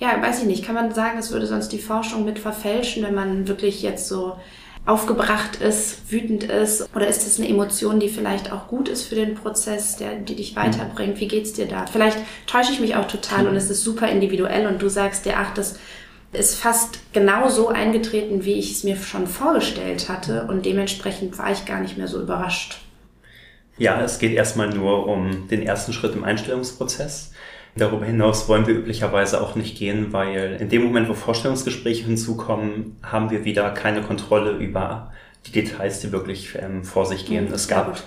ja, 0.00 0.20
weiß 0.20 0.40
ich 0.40 0.46
nicht, 0.46 0.64
kann 0.64 0.74
man 0.74 0.92
sagen, 0.92 1.16
es 1.16 1.30
würde 1.30 1.46
sonst 1.46 1.68
die 1.68 1.78
Forschung 1.78 2.24
mit 2.24 2.40
verfälschen, 2.40 3.04
wenn 3.04 3.14
man 3.14 3.46
wirklich 3.46 3.82
jetzt 3.82 4.08
so 4.08 4.36
aufgebracht 4.84 5.56
ist, 5.56 6.10
wütend 6.10 6.42
ist? 6.42 6.88
Oder 6.92 7.06
ist 7.06 7.24
es 7.24 7.38
eine 7.38 7.48
Emotion, 7.48 8.00
die 8.00 8.08
vielleicht 8.08 8.50
auch 8.50 8.66
gut 8.66 8.88
ist 8.88 9.04
für 9.04 9.14
den 9.14 9.34
Prozess, 9.34 9.96
der, 9.96 10.16
die 10.16 10.34
dich 10.34 10.56
weiterbringt? 10.56 11.20
Wie 11.20 11.28
geht's 11.28 11.52
dir 11.52 11.66
da? 11.66 11.86
Vielleicht 11.86 12.18
täusche 12.48 12.72
ich 12.72 12.80
mich 12.80 12.96
auch 12.96 13.06
total 13.06 13.46
und 13.46 13.54
es 13.54 13.70
ist 13.70 13.84
super 13.84 14.08
individuell 14.08 14.66
und 14.66 14.82
du 14.82 14.88
sagst 14.88 15.24
dir, 15.24 15.34
ach, 15.36 15.54
das 15.54 15.78
ist 16.32 16.56
fast 16.56 17.00
genau 17.12 17.48
so 17.48 17.68
eingetreten, 17.68 18.44
wie 18.44 18.54
ich 18.54 18.72
es 18.72 18.84
mir 18.84 18.96
schon 18.96 19.26
vorgestellt 19.26 20.08
hatte 20.08 20.46
und 20.48 20.66
dementsprechend 20.66 21.38
war 21.38 21.50
ich 21.50 21.64
gar 21.64 21.80
nicht 21.80 21.96
mehr 21.96 22.08
so 22.08 22.20
überrascht. 22.20 22.80
Ja, 23.78 24.00
es 24.02 24.18
geht 24.18 24.32
erstmal 24.32 24.70
nur 24.70 25.06
um 25.06 25.48
den 25.48 25.62
ersten 25.62 25.92
Schritt 25.92 26.14
im 26.14 26.24
Einstellungsprozess. 26.24 27.32
Darüber 27.76 28.04
hinaus 28.04 28.48
wollen 28.48 28.66
wir 28.66 28.74
üblicherweise 28.74 29.40
auch 29.40 29.54
nicht 29.54 29.78
gehen, 29.78 30.12
weil 30.12 30.56
in 30.60 30.68
dem 30.68 30.82
Moment, 30.82 31.08
wo 31.08 31.14
Vorstellungsgespräche 31.14 32.04
hinzukommen, 32.04 32.96
haben 33.02 33.30
wir 33.30 33.44
wieder 33.44 33.70
keine 33.70 34.02
Kontrolle 34.02 34.50
über 34.52 35.12
die 35.46 35.52
Details, 35.52 36.00
die 36.00 36.10
wirklich 36.10 36.58
ähm, 36.60 36.82
vor 36.82 37.06
sich 37.06 37.24
gehen. 37.24 37.46
Mhm, 37.46 37.54
es 37.54 37.68
gab, 37.68 38.02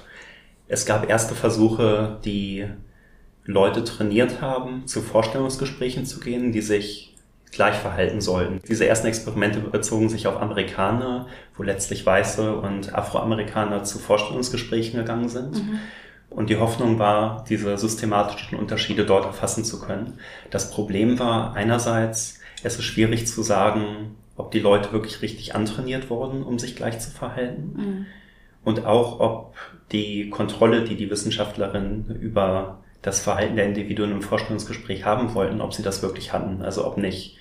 es 0.68 0.86
gab 0.86 1.10
erste 1.10 1.36
Versuche, 1.36 2.20
die 2.26 2.66
Leute 3.46 3.84
trainiert 3.86 4.42
haben, 4.42 4.88
zu 4.88 5.02
Vorstellungsgesprächen 5.02 6.06
zu 6.06 6.20
gehen, 6.20 6.52
die 6.52 6.62
sich 6.62 7.11
gleich 7.52 7.76
verhalten 7.76 8.22
sollten. 8.22 8.62
Diese 8.68 8.88
ersten 8.88 9.08
Experimente 9.08 9.60
bezogen 9.60 10.10
sich 10.10 10.28
auf 10.28 10.42
Amerikaner, 10.42 11.28
wo 11.58 11.64
letztlich 11.64 12.06
Weiße 12.06 12.56
und 12.56 12.96
Afroamerikaner 12.96 13.84
zu 13.84 14.00
Vorstellungsgesprächen 14.00 15.00
gegangen 15.00 15.30
sind. 15.30 15.56
Mhm. 15.56 15.80
Und 16.30 16.50
die 16.50 16.58
Hoffnung 16.58 16.98
war, 16.98 17.44
diese 17.50 17.78
systematischen 17.78 18.58
Unterschiede 18.58 19.06
dort 19.06 19.26
erfassen 19.26 19.66
zu 19.66 19.82
können. 19.82 20.14
Das 20.50 20.72
Problem 20.72 21.20
war 21.20 21.56
einerseits, 21.56 22.40
es 22.64 22.76
ist 22.76 22.86
schwierig 22.86 23.28
zu 23.28 23.44
sagen, 23.44 24.16
ob 24.38 24.52
die 24.52 24.60
Leute 24.60 24.94
wirklich 24.94 25.22
richtig 25.22 25.56
antrainiert 25.56 26.10
wurden, 26.10 26.44
um 26.44 26.58
sich 26.58 26.78
gleich 26.78 27.00
zu 27.00 27.12
verhalten. 27.12 27.74
Mhm. 27.76 28.06
Und 28.64 28.86
auch, 28.86 29.20
ob 29.20 29.56
die 29.92 30.30
Kontrolle, 30.30 30.86
die 30.86 30.96
die 30.96 31.10
Wissenschaftlerinnen 31.10 32.16
über 32.22 32.80
das 33.02 33.20
Verhalten 33.20 33.56
der 33.58 33.66
Individuen 33.66 34.12
im 34.12 34.22
Vorstellungsgespräch 34.22 35.04
haben 35.04 35.34
wollten, 35.34 35.60
ob 35.60 35.74
sie 35.74 35.84
das 35.84 36.02
wirklich 36.02 36.32
hatten. 36.32 36.62
Also 36.62 36.86
ob 36.86 36.98
nicht 36.98 37.38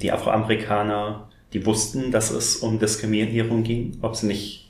die 0.00 0.12
Afroamerikaner, 0.12 1.28
die 1.52 1.64
wussten, 1.64 2.10
dass 2.10 2.30
es 2.30 2.56
um 2.56 2.78
Diskriminierung 2.78 3.62
ging, 3.62 3.98
ob 4.02 4.16
sie 4.16 4.26
nicht 4.26 4.68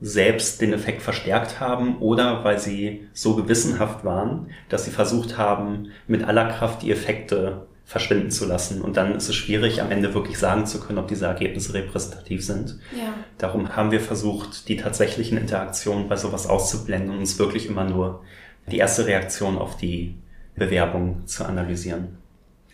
selbst 0.00 0.60
den 0.60 0.72
Effekt 0.72 1.00
verstärkt 1.00 1.60
haben 1.60 1.98
oder 1.98 2.42
weil 2.42 2.58
sie 2.58 3.06
so 3.12 3.36
gewissenhaft 3.36 4.04
waren, 4.04 4.48
dass 4.68 4.84
sie 4.84 4.90
versucht 4.90 5.38
haben, 5.38 5.90
mit 6.08 6.24
aller 6.24 6.48
Kraft 6.48 6.82
die 6.82 6.90
Effekte 6.90 7.66
verschwinden 7.84 8.30
zu 8.30 8.46
lassen. 8.46 8.82
Und 8.82 8.96
dann 8.96 9.14
ist 9.14 9.28
es 9.28 9.36
schwierig, 9.36 9.80
am 9.80 9.90
Ende 9.92 10.12
wirklich 10.14 10.38
sagen 10.38 10.66
zu 10.66 10.80
können, 10.80 10.98
ob 10.98 11.08
diese 11.08 11.26
Ergebnisse 11.26 11.74
repräsentativ 11.74 12.44
sind. 12.44 12.78
Ja. 12.92 13.12
Darum 13.38 13.76
haben 13.76 13.90
wir 13.92 14.00
versucht, 14.00 14.68
die 14.68 14.76
tatsächlichen 14.76 15.38
Interaktionen 15.38 16.08
bei 16.08 16.16
sowas 16.16 16.48
auszublenden 16.48 17.10
und 17.10 17.18
uns 17.18 17.38
wirklich 17.38 17.66
immer 17.66 17.84
nur 17.84 18.22
die 18.70 18.78
erste 18.78 19.06
Reaktion 19.06 19.58
auf 19.58 19.76
die 19.76 20.16
Bewerbung 20.56 21.26
zu 21.26 21.44
analysieren. 21.44 22.21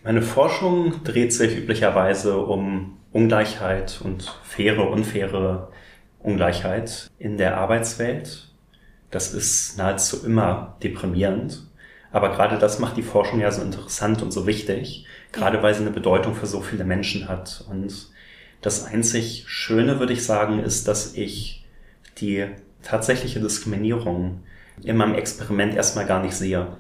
Meine 0.05 0.23
Forschung 0.23 1.03
dreht 1.03 1.33
sich 1.33 1.57
üblicherweise 1.57 2.39
um 2.39 2.99
Ungleichheit 3.13 4.01
und 4.03 4.23
faire, 4.45 4.89
unfaire 4.91 5.69
Ungleichheit 6.21 7.11
in 7.19 7.37
der 7.37 7.57
Arbeitswelt. 7.57 8.49
Das 9.11 9.35
ist 9.35 9.77
nahezu 9.77 10.25
immer 10.25 10.77
deprimierend. 10.83 11.65
Aber 12.13 12.31
gerade 12.31 12.59
das 12.59 12.79
macht 12.79 12.97
die 12.97 13.03
Forschung 13.03 13.41
ja 13.41 13.51
so 13.51 13.61
interessant 13.61 14.23
und 14.23 14.33
so 14.33 14.47
wichtig, 14.47 15.07
gerade 15.33 15.63
weil 15.63 15.75
sie 15.75 15.83
eine 15.83 15.91
Bedeutung 15.91 16.35
für 16.35 16.47
so 16.47 16.61
viele 16.61 16.85
Menschen 16.85 17.29
hat. 17.29 17.65
Und 17.69 18.09
das 18.61 18.85
einzig 18.85 19.45
Schöne, 19.47 19.99
würde 19.99 20.13
ich 20.13 20.25
sagen, 20.25 20.61
ist, 20.61 20.89
dass 20.89 21.15
ich 21.15 21.67
die 22.19 22.47
tatsächliche 22.83 23.41
Diskriminierung 23.41 24.43
in 24.83 24.97
meinem 24.97 25.15
Experiment 25.15 25.75
erstmal 25.75 26.07
gar 26.07 26.23
nicht 26.23 26.35
sehe. 26.35 26.77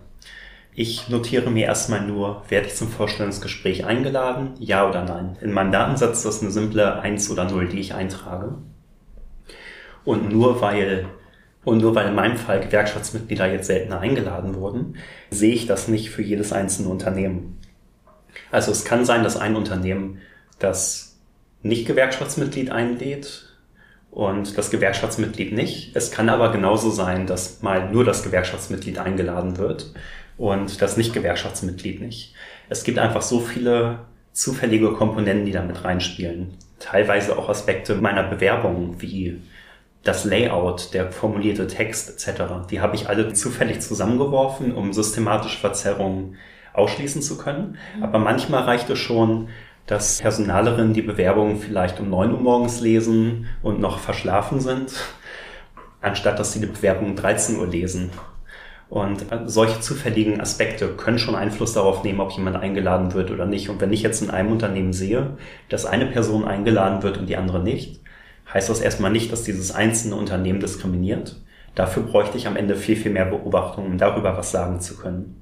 Ich 0.80 1.08
notiere 1.08 1.50
mir 1.50 1.66
erstmal 1.66 2.02
nur, 2.02 2.44
werde 2.50 2.68
ich 2.68 2.76
zum 2.76 2.88
Vorstellungsgespräch 2.88 3.84
eingeladen, 3.84 4.52
ja 4.60 4.88
oder 4.88 5.04
nein. 5.04 5.36
In 5.40 5.50
meinem 5.50 5.72
Datensatz 5.72 6.18
ist 6.18 6.24
das 6.24 6.40
eine 6.40 6.52
simple 6.52 7.00
1 7.00 7.30
oder 7.30 7.50
0, 7.50 7.66
die 7.66 7.80
ich 7.80 7.94
eintrage. 7.94 8.54
Und 10.04 10.30
nur 10.30 10.60
weil, 10.60 11.06
und 11.64 11.78
nur 11.78 11.96
weil 11.96 12.06
in 12.06 12.14
meinem 12.14 12.36
Fall 12.36 12.60
Gewerkschaftsmitglieder 12.60 13.50
jetzt 13.50 13.66
seltener 13.66 13.98
eingeladen 13.98 14.54
wurden, 14.54 14.98
sehe 15.30 15.52
ich 15.52 15.66
das 15.66 15.88
nicht 15.88 16.10
für 16.10 16.22
jedes 16.22 16.52
einzelne 16.52 16.90
Unternehmen. 16.90 17.58
Also 18.52 18.70
es 18.70 18.84
kann 18.84 19.04
sein, 19.04 19.24
dass 19.24 19.36
ein 19.36 19.56
Unternehmen 19.56 20.20
das 20.60 21.18
nicht 21.60 21.88
Gewerkschaftsmitglied 21.88 22.70
einlädt 22.70 23.48
und 24.12 24.56
das 24.56 24.70
Gewerkschaftsmitglied 24.70 25.52
nicht. 25.52 25.96
Es 25.96 26.12
kann 26.12 26.28
aber 26.28 26.52
genauso 26.52 26.90
sein, 26.90 27.26
dass 27.26 27.62
mal 27.62 27.90
nur 27.90 28.04
das 28.04 28.22
Gewerkschaftsmitglied 28.22 28.98
eingeladen 28.98 29.58
wird 29.58 29.92
und 30.38 30.80
das 30.80 30.96
Nicht-Gewerkschaftsmitglied 30.96 32.00
nicht. 32.00 32.34
Es 32.68 32.84
gibt 32.84 32.98
einfach 32.98 33.22
so 33.22 33.40
viele 33.40 34.00
zufällige 34.32 34.92
Komponenten, 34.92 35.44
die 35.44 35.52
da 35.52 35.62
mit 35.62 35.84
reinspielen. 35.84 36.54
Teilweise 36.78 37.36
auch 37.36 37.48
Aspekte 37.48 37.96
meiner 37.96 38.22
Bewerbung, 38.22 39.00
wie 39.00 39.42
das 40.04 40.24
Layout, 40.24 40.94
der 40.94 41.10
formulierte 41.10 41.66
Text 41.66 42.08
etc., 42.08 42.42
die 42.70 42.80
habe 42.80 42.94
ich 42.94 43.08
alle 43.08 43.32
zufällig 43.32 43.80
zusammengeworfen, 43.80 44.74
um 44.74 44.92
systematische 44.92 45.58
Verzerrungen 45.58 46.36
ausschließen 46.72 47.20
zu 47.20 47.36
können. 47.36 47.76
Mhm. 47.96 48.02
Aber 48.04 48.18
manchmal 48.20 48.62
reicht 48.62 48.88
es 48.90 48.98
schon, 48.98 49.48
dass 49.86 50.18
Personalerinnen 50.18 50.92
die 50.92 51.02
Bewerbungen 51.02 51.58
vielleicht 51.58 51.98
um 51.98 52.10
neun 52.10 52.32
Uhr 52.32 52.40
morgens 52.40 52.80
lesen 52.80 53.48
und 53.62 53.80
noch 53.80 53.98
verschlafen 53.98 54.60
sind, 54.60 54.92
anstatt 56.00 56.38
dass 56.38 56.52
sie 56.52 56.60
die 56.60 56.66
Bewerbung 56.66 57.10
um 57.10 57.16
13 57.16 57.58
Uhr 57.58 57.66
lesen. 57.66 58.10
Und 58.90 59.26
solche 59.44 59.80
zufälligen 59.80 60.40
Aspekte 60.40 60.88
können 60.88 61.18
schon 61.18 61.34
Einfluss 61.34 61.74
darauf 61.74 62.04
nehmen, 62.04 62.20
ob 62.20 62.32
jemand 62.32 62.56
eingeladen 62.56 63.12
wird 63.12 63.30
oder 63.30 63.44
nicht. 63.44 63.68
Und 63.68 63.82
wenn 63.82 63.92
ich 63.92 64.02
jetzt 64.02 64.22
in 64.22 64.30
einem 64.30 64.50
Unternehmen 64.50 64.94
sehe, 64.94 65.36
dass 65.68 65.84
eine 65.84 66.06
Person 66.06 66.46
eingeladen 66.46 67.02
wird 67.02 67.18
und 67.18 67.26
die 67.26 67.36
andere 67.36 67.62
nicht, 67.62 68.00
heißt 68.52 68.70
das 68.70 68.80
erstmal 68.80 69.10
nicht, 69.10 69.30
dass 69.30 69.44
dieses 69.44 69.72
einzelne 69.72 70.16
Unternehmen 70.16 70.60
diskriminiert. 70.60 71.36
Dafür 71.74 72.02
bräuchte 72.02 72.38
ich 72.38 72.46
am 72.46 72.56
Ende 72.56 72.76
viel, 72.76 72.96
viel 72.96 73.12
mehr 73.12 73.26
Beobachtungen, 73.26 73.92
um 73.92 73.98
darüber 73.98 74.36
was 74.38 74.50
sagen 74.50 74.80
zu 74.80 74.96
können. 74.96 75.40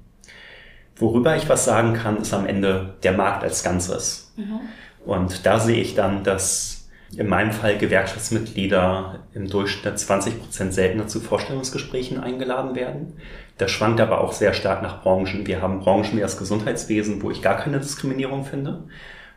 Worüber 0.97 1.37
ich 1.37 1.49
was 1.49 1.65
sagen 1.65 1.93
kann, 1.93 2.17
ist 2.17 2.35
am 2.35 2.47
Ende 2.47 2.95
der 3.05 3.13
Markt 3.13 3.45
als 3.45 3.63
Ganzes. 3.63 4.33
Mhm. 4.37 4.61
Und 5.05 5.47
da 5.47 5.61
sehe 5.61 5.81
ich 5.81 5.95
dann, 5.95 6.25
dass 6.25 6.76
in 7.17 7.29
meinem 7.29 7.53
Fall 7.53 7.79
Gewerkschaftsmitglieder 7.79 9.21
im 9.33 9.49
Durchschnitt 9.49 9.99
20 9.99 10.41
Prozent 10.41 10.75
seltener 10.75 11.07
zu 11.07 11.21
Vorstellungsgesprächen 11.21 12.21
eingeladen 12.21 12.75
werden. 12.75 13.15
Das 13.59 13.71
schwankt 13.71 14.01
aber 14.01 14.21
auch 14.21 14.33
sehr 14.33 14.53
stark 14.53 14.83
nach 14.83 15.03
Branchen. 15.03 15.47
Wir 15.47 15.63
haben 15.63 15.81
Branchen 15.81 16.17
wie 16.17 16.21
das 16.21 16.37
Gesundheitswesen, 16.37 17.23
wo 17.23 17.31
ich 17.31 17.43
gar 17.43 17.57
keine 17.57 17.79
Diskriminierung 17.79 18.45
finde. 18.45 18.85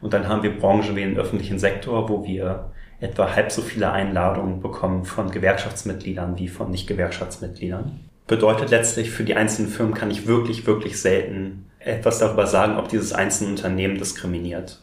Und 0.02 0.14
dann 0.14 0.28
haben 0.28 0.44
wir 0.44 0.58
Branchen 0.58 0.96
wie 0.96 1.02
den 1.02 1.18
öffentlichen 1.18 1.60
Sektor, 1.60 2.10
wo 2.10 2.26
wir 2.26 2.72
etwa 3.00 3.34
halb 3.34 3.52
so 3.52 3.62
viele 3.62 3.92
Einladungen 3.92 4.62
bekommen 4.62 5.06
von 5.06 5.32
Gewerkschaftsmitgliedern 5.32 6.38
wie 6.38 6.50
von 6.50 6.72
Nicht-Gewerkschaftsmitgliedern. 6.72 8.00
Bedeutet 8.28 8.70
letztlich, 8.72 9.10
für 9.10 9.24
die 9.24 9.36
einzelnen 9.36 9.70
Firmen 9.70 9.94
kann 9.94 10.12
ich 10.12 10.28
wirklich, 10.28 10.68
wirklich 10.68 11.02
selten 11.02 11.66
etwas 11.80 12.20
darüber 12.20 12.46
sagen, 12.46 12.78
ob 12.78 12.90
dieses 12.90 13.14
einzelne 13.14 13.52
Unternehmen 13.52 13.98
diskriminiert. 13.98 14.82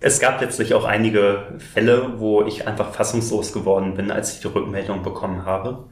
Es 0.00 0.20
gab 0.20 0.40
letztlich 0.40 0.74
auch 0.74 0.84
einige 0.84 1.54
Fälle, 1.58 2.18
wo 2.18 2.44
ich 2.44 2.68
einfach 2.68 2.92
fassungslos 2.94 3.52
geworden 3.52 3.94
bin, 3.94 4.10
als 4.12 4.34
ich 4.34 4.40
die 4.40 4.46
Rückmeldung 4.46 5.02
bekommen 5.02 5.44
habe. 5.44 5.88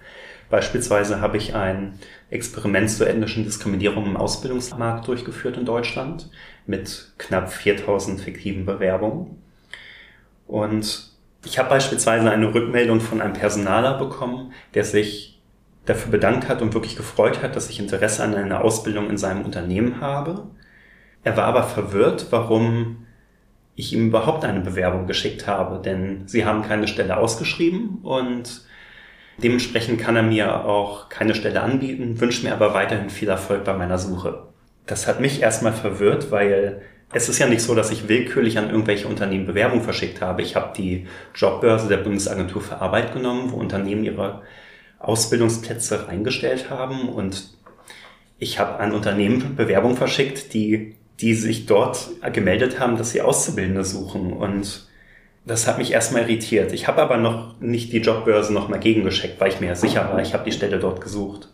Beispielsweise 0.49 1.21
habe 1.21 1.39
ich 1.39 1.55
ein 1.57 1.99
Experiment 2.31 2.89
zur 2.89 3.09
ethnischen 3.09 3.45
Diskriminierung 3.45 4.07
im 4.07 4.17
Ausbildungsmarkt 4.17 5.09
durchgeführt 5.09 5.57
in 5.57 5.65
Deutschland 5.65 6.31
mit 6.67 7.13
knapp 7.19 7.53
4000 7.53 8.21
fiktiven 8.21 8.65
Bewerbungen. 8.65 9.43
Und 10.47 11.13
Ich 11.47 11.59
habe 11.61 11.69
beispielsweise 11.69 12.29
eine 12.29 12.53
Rückmeldung 12.53 13.01
von 13.01 13.21
einem 13.21 13.33
Personaler 13.33 13.99
bekommen, 13.99 14.53
der 14.75 14.85
sich 14.85 15.41
dafür 15.85 16.11
bedankt 16.11 16.49
hat 16.49 16.61
und 16.61 16.75
wirklich 16.75 16.97
gefreut 16.97 17.41
hat, 17.41 17.55
dass 17.55 17.71
ich 17.71 17.79
Interesse 17.79 18.25
an 18.25 18.35
einer 18.35 18.65
Ausbildung 18.65 19.09
in 19.09 19.17
seinem 19.17 19.45
Unternehmen 19.45 20.01
habe. 20.01 20.49
Er 21.23 21.37
war 21.37 21.45
aber 21.45 21.63
verwirrt, 21.63 22.27
warum 22.31 23.06
ich 23.77 23.93
ihm 23.93 24.09
überhaupt 24.09 24.45
eine 24.45 24.61
Bewerbung 24.61 25.07
geschickt 25.07 25.47
habe, 25.47 25.81
denn 25.81 26.27
sie 26.27 26.45
haben 26.45 26.63
keine 26.63 26.89
Stelle 26.89 27.19
ausgeschrieben 27.19 27.99
und 28.03 28.63
dementsprechend 29.39 30.01
kann 30.01 30.17
er 30.17 30.23
mir 30.23 30.65
auch 30.65 31.11
keine 31.11 31.35
Stelle 31.35 31.61
anbieten, 31.61 32.19
wünscht 32.19 32.43
mir 32.43 32.55
aber 32.55 32.73
weiterhin 32.73 33.11
viel 33.11 33.29
Erfolg 33.29 33.65
bei 33.65 33.75
meiner 33.75 33.99
Suche. 33.99 34.45
Das 34.87 35.07
hat 35.07 35.21
mich 35.21 35.43
erstmal 35.43 35.75
verwirrt, 35.75 36.31
weil 36.31 36.81
es 37.13 37.29
ist 37.29 37.39
ja 37.39 37.47
nicht 37.47 37.61
so, 37.61 37.75
dass 37.75 37.91
ich 37.91 38.09
willkürlich 38.09 38.59
an 38.59 38.71
irgendwelche 38.71 39.09
Unternehmen 39.09 39.47
Bewerbung 39.47 39.83
verschickt 39.83 40.23
habe. 40.23 40.43
Ich 40.43 40.57
habe 40.57 40.73
die 40.77 41.07
Jobbörse 41.35 41.89
der 41.89 41.99
Bundesagentur 41.99 42.63
für 42.63 42.81
Arbeit 42.81 43.13
genommen, 43.13 43.53
wo 43.53 43.57
Unternehmen 43.57 44.05
ihre 44.05 44.43
Ausbildungsplätze 44.99 46.09
reingestellt 46.09 46.71
haben 46.71 47.09
und 47.09 47.51
ich 48.39 48.59
habe 48.59 48.79
an 48.81 48.93
Unternehmen 48.93 49.55
Bewerbung 49.57 49.97
verschickt, 49.97 50.53
die, 50.53 50.97
die 51.21 51.35
sich 51.35 51.67
dort 51.67 52.09
gemeldet 52.33 52.79
haben, 52.79 52.97
dass 52.97 53.13
sie 53.13 53.23
Auszubildende 53.23 53.85
suchen 53.85 54.33
und 54.33 54.87
das 55.47 55.69
hat 55.69 55.79
mich 55.79 55.93
erstmal 55.93 56.23
irritiert. 56.23 56.73
Ich 56.73 56.89
habe 56.89 57.01
aber 57.01 57.17
noch 57.17 57.61
nicht 57.61 57.93
die 57.93 57.99
Jobbörse 57.99 58.53
nochmal 58.53 58.81
gegengeschickt, 58.81 59.41
weil 59.41 59.53
ich 59.53 59.61
mir 59.61 59.77
sicher 59.77 60.11
war, 60.11 60.21
ich 60.21 60.35
habe 60.35 60.45
die 60.45 60.53
Stelle 60.53 60.79
dort 60.79 61.01
gesucht. 61.01 61.49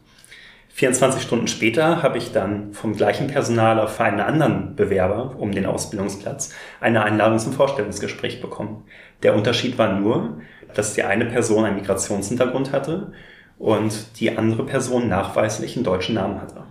24 0.74 1.22
Stunden 1.22 1.48
später 1.48 2.02
habe 2.02 2.16
ich 2.16 2.32
dann 2.32 2.72
vom 2.72 2.96
gleichen 2.96 3.26
Personaler 3.26 3.88
für 3.88 4.04
einen 4.04 4.20
anderen 4.20 4.74
Bewerber 4.74 5.36
um 5.38 5.52
den 5.52 5.66
Ausbildungsplatz 5.66 6.54
eine 6.80 7.02
Einladung 7.04 7.38
zum 7.38 7.52
Vorstellungsgespräch 7.52 8.40
bekommen. 8.40 8.84
Der 9.22 9.34
Unterschied 9.34 9.76
war 9.76 10.00
nur, 10.00 10.40
dass 10.74 10.94
die 10.94 11.02
eine 11.02 11.26
Person 11.26 11.66
einen 11.66 11.76
Migrationshintergrund 11.76 12.72
hatte 12.72 13.12
und 13.58 14.18
die 14.18 14.36
andere 14.36 14.64
Person 14.64 15.08
nachweislich 15.08 15.76
einen 15.76 15.84
deutschen 15.84 16.14
Namen 16.14 16.40
hatte. 16.40 16.64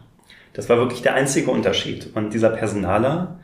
Das 0.53 0.69
war 0.69 0.77
wirklich 0.77 1.01
der 1.01 1.13
einzige 1.13 1.51
Unterschied. 1.51 2.09
Und 2.13 2.33
dieser 2.33 2.49
Personaler, 2.49 3.39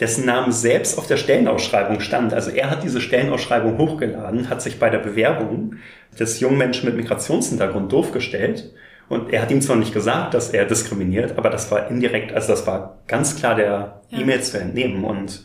dessen 0.00 0.24
Name 0.24 0.52
selbst 0.52 0.98
auf 0.98 1.06
der 1.06 1.16
Stellenausschreibung 1.16 2.00
stand, 2.00 2.32
also 2.32 2.50
er 2.50 2.70
hat 2.70 2.82
diese 2.82 3.00
Stellenausschreibung 3.00 3.78
hochgeladen, 3.78 4.48
hat 4.48 4.62
sich 4.62 4.78
bei 4.78 4.90
der 4.90 4.98
Bewerbung 4.98 5.76
des 6.18 6.40
jungen 6.40 6.58
Menschen 6.58 6.86
mit 6.86 6.96
Migrationshintergrund 6.96 7.92
doof 7.92 8.12
gestellt 8.12 8.72
und 9.12 9.30
er 9.30 9.42
hat 9.42 9.50
ihm 9.50 9.60
zwar 9.60 9.76
nicht 9.76 9.92
gesagt, 9.92 10.32
dass 10.32 10.50
er 10.50 10.64
diskriminiert, 10.64 11.36
aber 11.36 11.50
das 11.50 11.70
war 11.70 11.88
indirekt, 11.88 12.32
also 12.32 12.48
das 12.48 12.66
war 12.66 13.00
ganz 13.06 13.36
klar 13.36 13.54
der 13.54 14.00
ja. 14.08 14.18
E-Mail 14.18 14.40
zu 14.42 14.58
entnehmen. 14.58 15.04
Und 15.04 15.44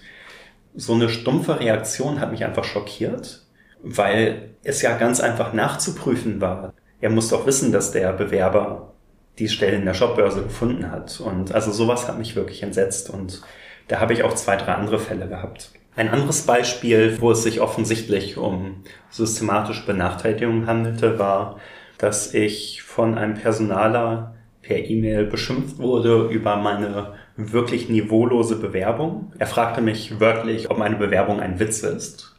so 0.74 0.94
eine 0.94 1.10
stumpfe 1.10 1.60
Reaktion 1.60 2.22
hat 2.22 2.32
mich 2.32 2.46
einfach 2.46 2.64
schockiert, 2.64 3.46
weil 3.84 4.52
es 4.64 4.82
ja 4.82 4.98
ganz 4.98 5.20
einfach 5.20 5.52
nachzuprüfen 5.52 6.40
war. 6.40 6.74
Er 7.02 7.10
muss 7.10 7.28
doch 7.28 7.46
wissen, 7.46 7.74
dass 7.74 7.92
der 7.92 8.14
Bewerber 8.14 8.94
die 9.40 9.50
Stelle 9.50 9.78
in 9.78 9.86
der 9.86 9.94
Jobbörse 9.94 10.44
gefunden 10.44 10.92
hat. 10.92 11.20
Und 11.20 11.54
also 11.54 11.72
sowas 11.72 12.08
hat 12.08 12.18
mich 12.18 12.36
wirklich 12.36 12.64
entsetzt. 12.64 13.10
Und 13.10 13.42
da 13.88 14.00
habe 14.00 14.14
ich 14.14 14.24
auch 14.24 14.34
zwei, 14.34 14.56
drei 14.56 14.74
andere 14.74 15.00
Fälle 15.00 15.28
gehabt. 15.28 15.72
Ein 15.96 16.10
anderes 16.10 16.44
Beispiel, 16.44 17.18
wo 17.20 17.32
es 17.32 17.44
sich 17.44 17.60
offensichtlich 17.60 18.38
um 18.38 18.84
systematische 19.10 19.86
Benachteiligung 19.86 20.68
handelte, 20.68 21.18
war 21.18 21.58
dass 21.98 22.34
ich 22.34 22.84
von 22.84 23.18
einem 23.18 23.36
Personaler 23.36 24.36
per 24.62 24.78
E-Mail 24.78 25.26
beschimpft 25.26 25.80
wurde 25.80 26.28
über 26.28 26.58
meine 26.58 27.14
wirklich 27.36 27.90
niveaulose 27.90 28.58
Bewerbung. 28.58 29.32
Er 29.40 29.48
fragte 29.48 29.82
mich 29.82 30.20
wörtlich, 30.20 30.70
ob 30.70 30.78
meine 30.78 30.98
Bewerbung 30.98 31.40
ein 31.40 31.60
Witz 31.60 31.84
ist. 31.84 32.36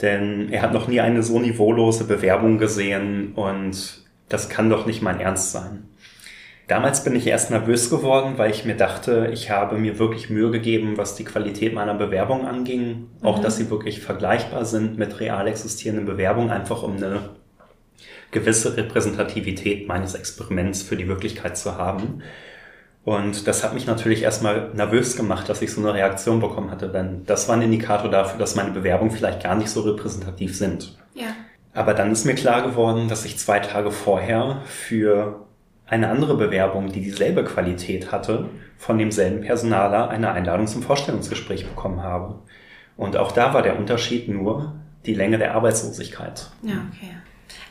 Denn 0.00 0.50
er 0.50 0.62
hat 0.62 0.72
noch 0.72 0.88
nie 0.88 1.00
eine 1.00 1.22
so 1.22 1.38
niveaulose 1.38 2.04
Bewerbung 2.04 2.58
gesehen 2.58 3.32
und 3.34 4.02
das 4.28 4.48
kann 4.48 4.70
doch 4.70 4.86
nicht 4.86 5.02
mein 5.02 5.20
Ernst 5.20 5.52
sein. 5.52 5.84
Damals 6.68 7.04
bin 7.04 7.16
ich 7.16 7.26
erst 7.26 7.50
nervös 7.50 7.90
geworden, 7.90 8.34
weil 8.36 8.50
ich 8.50 8.64
mir 8.64 8.76
dachte, 8.76 9.30
ich 9.32 9.50
habe 9.50 9.76
mir 9.76 9.98
wirklich 9.98 10.30
Mühe 10.30 10.50
gegeben, 10.50 10.96
was 10.96 11.16
die 11.16 11.24
Qualität 11.24 11.74
meiner 11.74 11.94
Bewerbung 11.94 12.46
anging. 12.46 12.88
Mhm. 12.88 13.08
Auch, 13.22 13.40
dass 13.40 13.56
sie 13.56 13.70
wirklich 13.70 14.00
vergleichbar 14.00 14.64
sind 14.64 14.96
mit 14.96 15.20
real 15.20 15.46
existierenden 15.48 16.06
Bewerbungen, 16.06 16.50
einfach 16.50 16.82
um 16.82 16.96
eine 16.96 17.30
gewisse 18.30 18.76
Repräsentativität 18.76 19.86
meines 19.88 20.14
Experiments 20.14 20.82
für 20.82 20.96
die 20.96 21.08
Wirklichkeit 21.08 21.56
zu 21.56 21.76
haben. 21.76 22.22
Und 23.04 23.48
das 23.48 23.64
hat 23.64 23.74
mich 23.74 23.86
natürlich 23.86 24.22
erstmal 24.22 24.70
nervös 24.74 25.16
gemacht, 25.16 25.48
dass 25.48 25.60
ich 25.60 25.72
so 25.72 25.80
eine 25.80 25.92
Reaktion 25.92 26.40
bekommen 26.40 26.70
hatte, 26.70 26.88
denn 26.88 27.24
das 27.26 27.48
war 27.48 27.56
ein 27.56 27.62
Indikator 27.62 28.10
dafür, 28.10 28.38
dass 28.38 28.54
meine 28.54 28.70
Bewerbungen 28.70 29.12
vielleicht 29.12 29.42
gar 29.42 29.56
nicht 29.56 29.70
so 29.70 29.80
repräsentativ 29.80 30.56
sind. 30.56 30.96
Ja. 31.14 31.34
Aber 31.74 31.94
dann 31.94 32.12
ist 32.12 32.24
mir 32.24 32.34
klar 32.34 32.62
geworden, 32.62 33.08
dass 33.08 33.24
ich 33.24 33.38
zwei 33.38 33.58
Tage 33.58 33.90
vorher 33.90 34.62
für 34.66 35.46
eine 35.92 36.08
andere 36.08 36.36
Bewerbung, 36.36 36.90
die 36.90 37.02
dieselbe 37.02 37.44
Qualität 37.44 38.10
hatte, 38.10 38.48
von 38.78 38.98
demselben 38.98 39.42
Personaler 39.42 40.08
eine 40.08 40.32
Einladung 40.32 40.66
zum 40.66 40.82
Vorstellungsgespräch 40.82 41.66
bekommen 41.66 42.02
habe. 42.02 42.40
Und 42.96 43.16
auch 43.16 43.32
da 43.32 43.54
war 43.54 43.62
der 43.62 43.78
Unterschied 43.78 44.28
nur 44.28 44.74
die 45.06 45.14
Länge 45.14 45.38
der 45.38 45.54
Arbeitslosigkeit. 45.54 46.50
Ja, 46.62 46.86
okay 46.92 47.10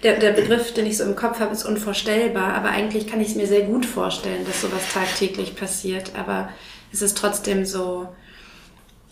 der, 0.03 0.19
der 0.19 0.31
Begriff, 0.31 0.73
den 0.73 0.85
ich 0.85 0.97
so 0.97 1.03
im 1.03 1.15
Kopf 1.15 1.39
habe, 1.39 1.53
ist 1.53 1.63
unvorstellbar, 1.63 2.53
aber 2.53 2.69
eigentlich 2.69 3.07
kann 3.07 3.21
ich 3.21 3.29
es 3.29 3.35
mir 3.35 3.47
sehr 3.47 3.63
gut 3.63 3.85
vorstellen, 3.85 4.45
dass 4.45 4.61
sowas 4.61 4.93
tagtäglich 4.93 5.55
passiert. 5.55 6.13
Aber 6.15 6.49
es 6.91 7.01
ist 7.01 7.17
trotzdem 7.17 7.65
so 7.65 8.09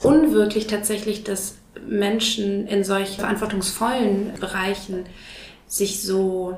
unwirklich 0.02 0.67
tatsächlich, 0.67 1.24
dass 1.24 1.58
Menschen 1.88 2.67
in 2.67 2.84
solch 2.84 3.17
verantwortungsvollen 3.17 4.34
Bereichen 4.39 5.06
sich 5.67 6.02
so 6.02 6.58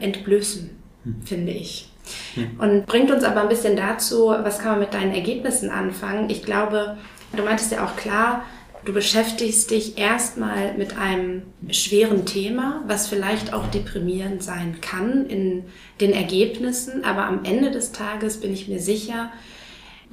entblößen. 0.00 0.81
Finde 1.24 1.52
ich. 1.52 1.88
Hm. 2.34 2.58
Und 2.58 2.86
bringt 2.86 3.10
uns 3.10 3.24
aber 3.24 3.42
ein 3.42 3.48
bisschen 3.48 3.76
dazu, 3.76 4.28
was 4.28 4.58
kann 4.58 4.72
man 4.72 4.80
mit 4.80 4.94
deinen 4.94 5.14
Ergebnissen 5.14 5.70
anfangen? 5.70 6.30
Ich 6.30 6.42
glaube, 6.42 6.96
du 7.34 7.42
meintest 7.42 7.72
ja 7.72 7.84
auch 7.84 7.96
klar, 7.96 8.42
Du 8.84 8.92
beschäftigst 8.92 9.70
dich 9.70 9.96
erstmal 9.96 10.74
mit 10.74 10.98
einem 10.98 11.42
schweren 11.70 12.26
Thema, 12.26 12.82
was 12.88 13.06
vielleicht 13.06 13.52
auch 13.52 13.68
deprimierend 13.68 14.42
sein 14.42 14.80
kann 14.80 15.26
in 15.26 15.64
den 16.00 16.12
Ergebnissen, 16.12 17.04
aber 17.04 17.26
am 17.26 17.44
Ende 17.44 17.70
des 17.70 17.92
Tages 17.92 18.40
bin 18.40 18.52
ich 18.52 18.66
mir 18.66 18.80
sicher, 18.80 19.30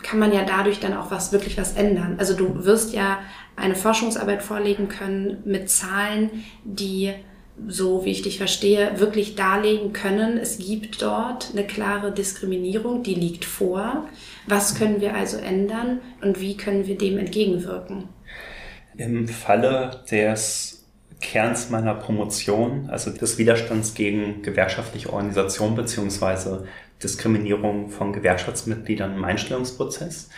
kann 0.03 0.19
man 0.19 0.31
ja 0.31 0.43
dadurch 0.45 0.79
dann 0.79 0.95
auch 0.95 1.09
was 1.09 1.31
wirklich 1.31 1.57
was 1.57 1.73
ändern. 1.73 2.17
Also 2.19 2.35
du 2.35 2.63
wirst 2.63 2.93
ja 2.93 3.17
eine 3.55 3.75
Forschungsarbeit 3.75 4.43
vorlegen 4.43 4.87
können 4.87 5.41
mit 5.45 5.71
Zahlen, 5.71 6.29
die 6.63 7.11
so 7.67 8.05
wie 8.05 8.11
ich 8.11 8.21
dich 8.21 8.37
verstehe, 8.37 8.99
wirklich 8.99 9.35
darlegen 9.35 9.93
können, 9.93 10.37
es 10.37 10.57
gibt 10.57 11.01
dort 11.01 11.49
eine 11.51 11.65
klare 11.65 12.11
Diskriminierung, 12.11 13.03
die 13.03 13.15
liegt 13.15 13.45
vor. 13.45 14.07
Was 14.47 14.75
können 14.75 15.01
wir 15.01 15.15
also 15.15 15.37
ändern 15.37 16.01
und 16.21 16.39
wie 16.39 16.57
können 16.57 16.87
wir 16.87 16.97
dem 16.97 17.17
entgegenwirken? 17.17 18.09
Im 18.97 19.27
Falle 19.27 20.01
des 20.11 20.85
Kerns 21.21 21.69
meiner 21.69 21.95
Promotion, 21.95 22.89
also 22.89 23.11
des 23.11 23.37
Widerstands 23.37 23.93
gegen 23.93 24.41
gewerkschaftliche 24.41 25.11
Organisation 25.11 25.75
beziehungsweise 25.75 26.65
Diskriminierung 27.03 27.89
von 27.89 28.13
Gewerkschaftsmitgliedern 28.13 29.15
im 29.15 29.23
Einstellungsprozess, 29.23 30.29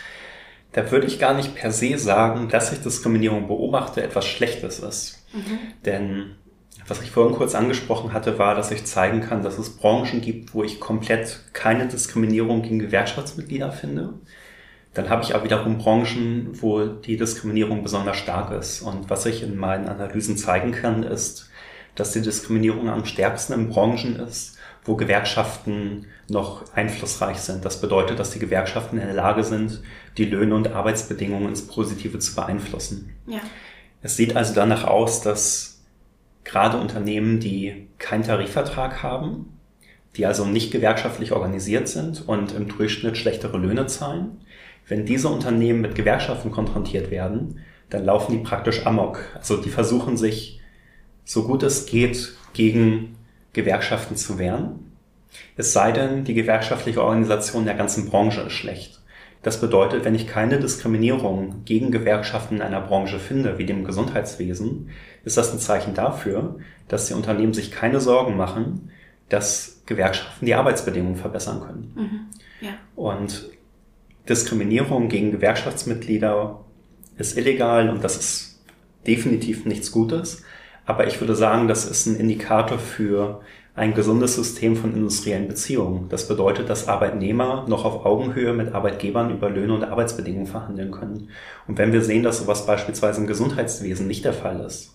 da 0.72 0.90
würde 0.90 1.06
ich 1.06 1.18
gar 1.18 1.34
nicht 1.34 1.54
per 1.54 1.70
se 1.70 1.98
sagen, 1.98 2.48
dass 2.48 2.72
ich 2.72 2.80
Diskriminierung 2.80 3.46
beobachte, 3.46 4.02
etwas 4.02 4.26
Schlechtes 4.26 4.78
ist. 4.80 5.24
Mhm. 5.34 5.58
Denn 5.84 6.36
was 6.88 7.02
ich 7.02 7.10
vorhin 7.10 7.34
kurz 7.34 7.54
angesprochen 7.54 8.12
hatte, 8.12 8.38
war, 8.38 8.54
dass 8.54 8.70
ich 8.70 8.84
zeigen 8.84 9.20
kann, 9.20 9.42
dass 9.42 9.58
es 9.58 9.76
Branchen 9.76 10.20
gibt, 10.20 10.54
wo 10.54 10.64
ich 10.64 10.80
komplett 10.80 11.40
keine 11.52 11.86
Diskriminierung 11.86 12.62
gegen 12.62 12.78
Gewerkschaftsmitglieder 12.78 13.72
finde. 13.72 14.14
Dann 14.94 15.08
habe 15.08 15.22
ich 15.22 15.34
aber 15.34 15.44
wiederum 15.44 15.78
Branchen, 15.78 16.50
wo 16.60 16.84
die 16.84 17.16
Diskriminierung 17.16 17.82
besonders 17.82 18.18
stark 18.18 18.52
ist. 18.52 18.82
Und 18.82 19.08
was 19.08 19.24
ich 19.26 19.42
in 19.42 19.56
meinen 19.56 19.88
Analysen 19.88 20.36
zeigen 20.36 20.72
kann, 20.72 21.02
ist, 21.02 21.50
dass 21.94 22.12
die 22.12 22.20
Diskriminierung 22.20 22.90
am 22.90 23.04
stärksten 23.04 23.54
in 23.54 23.68
Branchen 23.70 24.16
ist, 24.16 24.58
wo 24.84 24.96
Gewerkschaften 24.96 26.06
noch 26.28 26.74
einflussreich 26.74 27.38
sind. 27.38 27.64
Das 27.64 27.80
bedeutet, 27.80 28.18
dass 28.18 28.32
die 28.32 28.38
Gewerkschaften 28.38 28.98
in 28.98 29.06
der 29.06 29.14
Lage 29.14 29.44
sind, 29.44 29.82
die 30.18 30.24
Löhne 30.24 30.54
und 30.54 30.72
Arbeitsbedingungen 30.72 31.48
ins 31.48 31.66
Positive 31.66 32.18
zu 32.18 32.34
beeinflussen. 32.34 33.14
Ja. 33.26 33.40
Es 34.02 34.16
sieht 34.16 34.36
also 34.36 34.54
danach 34.54 34.84
aus, 34.84 35.20
dass 35.20 35.71
gerade 36.44 36.78
Unternehmen, 36.78 37.40
die 37.40 37.88
keinen 37.98 38.24
Tarifvertrag 38.24 39.02
haben, 39.02 39.58
die 40.16 40.26
also 40.26 40.44
nicht 40.44 40.70
gewerkschaftlich 40.70 41.32
organisiert 41.32 41.88
sind 41.88 42.26
und 42.26 42.52
im 42.52 42.68
Durchschnitt 42.68 43.16
schlechtere 43.16 43.58
Löhne 43.58 43.86
zahlen, 43.86 44.42
wenn 44.88 45.06
diese 45.06 45.28
Unternehmen 45.28 45.80
mit 45.80 45.94
Gewerkschaften 45.94 46.50
konfrontiert 46.50 47.10
werden, 47.10 47.60
dann 47.88 48.04
laufen 48.04 48.32
die 48.32 48.44
praktisch 48.44 48.86
amok. 48.86 49.20
Also 49.34 49.56
die 49.56 49.70
versuchen 49.70 50.16
sich, 50.16 50.60
so 51.24 51.46
gut 51.46 51.62
es 51.62 51.86
geht, 51.86 52.34
gegen 52.52 53.16
Gewerkschaften 53.52 54.16
zu 54.16 54.38
wehren. 54.38 54.92
Es 55.56 55.72
sei 55.72 55.92
denn, 55.92 56.24
die 56.24 56.34
gewerkschaftliche 56.34 57.02
Organisation 57.02 57.64
der 57.64 57.74
ganzen 57.74 58.10
Branche 58.10 58.42
ist 58.42 58.52
schlecht. 58.52 59.00
Das 59.42 59.60
bedeutet, 59.60 60.04
wenn 60.04 60.14
ich 60.14 60.26
keine 60.26 60.60
Diskriminierung 60.60 61.64
gegen 61.64 61.90
Gewerkschaften 61.90 62.56
in 62.56 62.62
einer 62.62 62.80
Branche 62.80 63.18
finde, 63.18 63.58
wie 63.58 63.66
dem 63.66 63.84
Gesundheitswesen, 63.84 64.90
ist 65.24 65.36
das 65.36 65.52
ein 65.52 65.58
Zeichen 65.58 65.94
dafür, 65.94 66.56
dass 66.88 67.06
die 67.06 67.14
Unternehmen 67.14 67.54
sich 67.54 67.70
keine 67.70 68.00
Sorgen 68.00 68.36
machen, 68.36 68.90
dass 69.28 69.82
Gewerkschaften 69.86 70.46
die 70.46 70.54
Arbeitsbedingungen 70.54 71.16
verbessern 71.16 71.60
können. 71.60 71.92
Mhm. 71.94 72.66
Ja. 72.66 72.72
Und 72.96 73.48
Diskriminierung 74.28 75.08
gegen 75.08 75.32
Gewerkschaftsmitglieder 75.32 76.60
ist 77.18 77.36
illegal 77.36 77.88
und 77.88 78.04
das 78.04 78.16
ist 78.16 78.62
definitiv 79.06 79.64
nichts 79.64 79.90
Gutes. 79.90 80.42
Aber 80.84 81.06
ich 81.06 81.20
würde 81.20 81.34
sagen, 81.34 81.68
das 81.68 81.84
ist 81.84 82.06
ein 82.06 82.16
Indikator 82.16 82.78
für 82.78 83.40
ein 83.74 83.94
gesundes 83.94 84.34
System 84.34 84.76
von 84.76 84.94
industriellen 84.94 85.48
Beziehungen. 85.48 86.08
Das 86.10 86.28
bedeutet, 86.28 86.68
dass 86.68 86.88
Arbeitnehmer 86.88 87.64
noch 87.68 87.84
auf 87.84 88.04
Augenhöhe 88.04 88.52
mit 88.52 88.74
Arbeitgebern 88.74 89.30
über 89.30 89.48
Löhne 89.48 89.74
und 89.74 89.84
Arbeitsbedingungen 89.84 90.46
verhandeln 90.46 90.90
können. 90.90 91.30
Und 91.66 91.78
wenn 91.78 91.92
wir 91.92 92.02
sehen, 92.02 92.22
dass 92.22 92.40
sowas 92.40 92.66
beispielsweise 92.66 93.22
im 93.22 93.26
Gesundheitswesen 93.26 94.06
nicht 94.06 94.24
der 94.24 94.34
Fall 94.34 94.60
ist, 94.60 94.94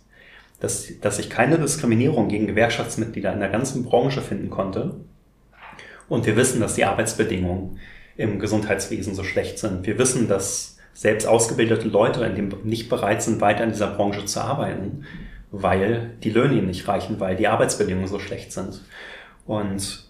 dass, 0.59 0.99
dass 1.01 1.19
ich 1.19 1.29
keine 1.29 1.59
Diskriminierung 1.59 2.27
gegen 2.29 2.47
Gewerkschaftsmitglieder 2.47 3.33
in 3.33 3.39
der 3.39 3.49
ganzen 3.49 3.83
Branche 3.83 4.21
finden 4.21 4.49
konnte, 4.49 4.95
und 6.09 6.25
wir 6.25 6.35
wissen, 6.35 6.61
dass 6.61 6.75
die 6.75 6.85
Arbeitsbedingungen 6.85 7.79
im 8.15 8.39
Gesundheitswesen 8.39 9.13
so 9.13 9.23
schlecht 9.23 9.59
sind. 9.59 9.85
Wir 9.85 9.97
wissen, 9.97 10.27
dass 10.27 10.77
selbst 10.93 11.27
ausgebildete 11.27 11.87
Leute 11.87 12.23
in 12.25 12.35
dem 12.35 12.49
nicht 12.63 12.89
bereit 12.89 13.21
sind, 13.21 13.41
weiter 13.41 13.63
in 13.63 13.71
dieser 13.71 13.91
Branche 13.91 14.25
zu 14.25 14.41
arbeiten, 14.41 15.03
weil 15.51 16.11
die 16.23 16.31
Löhne 16.31 16.55
ihnen 16.55 16.67
nicht 16.67 16.87
reichen, 16.87 17.19
weil 17.19 17.35
die 17.35 17.47
Arbeitsbedingungen 17.47 18.07
so 18.07 18.19
schlecht 18.19 18.51
sind. 18.51 18.81
Und 19.45 20.07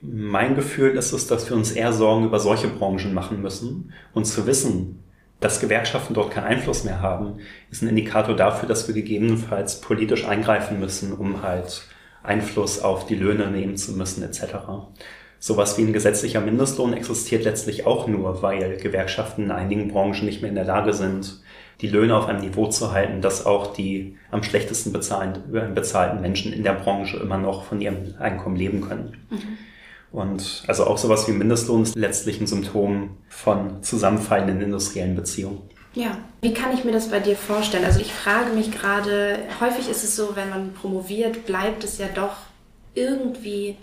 mein 0.00 0.54
Gefühl 0.54 0.90
ist 0.90 1.12
es, 1.12 1.26
dass 1.26 1.48
wir 1.48 1.56
uns 1.56 1.72
eher 1.72 1.92
Sorgen 1.92 2.26
über 2.26 2.38
solche 2.38 2.68
Branchen 2.68 3.14
machen 3.14 3.40
müssen 3.40 3.92
und 4.12 4.26
zu 4.26 4.46
wissen, 4.46 4.97
dass 5.40 5.60
Gewerkschaften 5.60 6.14
dort 6.14 6.32
keinen 6.32 6.46
Einfluss 6.46 6.84
mehr 6.84 7.00
haben, 7.00 7.38
ist 7.70 7.82
ein 7.82 7.88
Indikator 7.88 8.34
dafür, 8.34 8.68
dass 8.68 8.88
wir 8.88 8.94
gegebenenfalls 8.94 9.80
politisch 9.80 10.26
eingreifen 10.26 10.80
müssen, 10.80 11.12
um 11.12 11.42
halt 11.42 11.84
Einfluss 12.22 12.80
auf 12.80 13.06
die 13.06 13.14
Löhne 13.14 13.48
nehmen 13.50 13.76
zu 13.76 13.92
müssen 13.92 14.22
etc. 14.22 14.42
Sowas 15.38 15.78
wie 15.78 15.82
ein 15.82 15.92
gesetzlicher 15.92 16.40
Mindestlohn 16.40 16.92
existiert 16.92 17.44
letztlich 17.44 17.86
auch 17.86 18.08
nur, 18.08 18.42
weil 18.42 18.76
Gewerkschaften 18.78 19.44
in 19.44 19.50
einigen 19.52 19.88
Branchen 19.88 20.26
nicht 20.26 20.42
mehr 20.42 20.48
in 20.48 20.56
der 20.56 20.64
Lage 20.64 20.92
sind, 20.92 21.40
die 21.80 21.88
Löhne 21.88 22.16
auf 22.16 22.26
einem 22.26 22.40
Niveau 22.40 22.66
zu 22.66 22.92
halten, 22.92 23.20
dass 23.20 23.46
auch 23.46 23.72
die 23.72 24.16
am 24.32 24.42
schlechtesten 24.42 24.92
bezahlten, 24.92 25.74
bezahlten 25.74 26.20
Menschen 26.20 26.52
in 26.52 26.64
der 26.64 26.72
Branche 26.72 27.18
immer 27.18 27.38
noch 27.38 27.64
von 27.64 27.80
ihrem 27.80 28.14
Einkommen 28.18 28.56
leben 28.56 28.80
können. 28.80 29.16
Mhm. 29.30 29.58
Und 30.10 30.64
also 30.66 30.86
auch 30.86 30.98
sowas 30.98 31.28
wie 31.28 31.32
Mindestlohn 31.32 31.82
ist 31.82 31.96
letztlich 31.96 32.40
ein 32.40 32.46
Symptom 32.46 33.10
von 33.28 33.82
zusammenfallenden 33.82 34.60
industriellen 34.60 35.14
Beziehungen. 35.14 35.60
Ja, 35.94 36.18
wie 36.40 36.54
kann 36.54 36.72
ich 36.72 36.84
mir 36.84 36.92
das 36.92 37.10
bei 37.10 37.20
dir 37.20 37.36
vorstellen? 37.36 37.84
Also 37.84 38.00
ich 38.00 38.12
frage 38.12 38.52
mich 38.52 38.70
gerade, 38.70 39.38
häufig 39.60 39.90
ist 39.90 40.04
es 40.04 40.16
so, 40.16 40.36
wenn 40.36 40.50
man 40.50 40.72
promoviert, 40.72 41.46
bleibt 41.46 41.84
es 41.84 41.98
ja 41.98 42.06
doch 42.14 42.36
irgendwie 42.94 43.76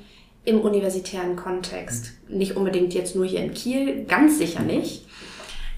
im 0.45 0.61
universitären 0.61 1.35
Kontext. 1.35 2.13
Nicht 2.27 2.55
unbedingt 2.55 2.93
jetzt 2.93 3.15
nur 3.15 3.25
hier 3.25 3.39
in 3.39 3.53
Kiel, 3.53 4.05
ganz 4.05 4.37
sicher 4.37 4.61
nicht. 4.61 5.05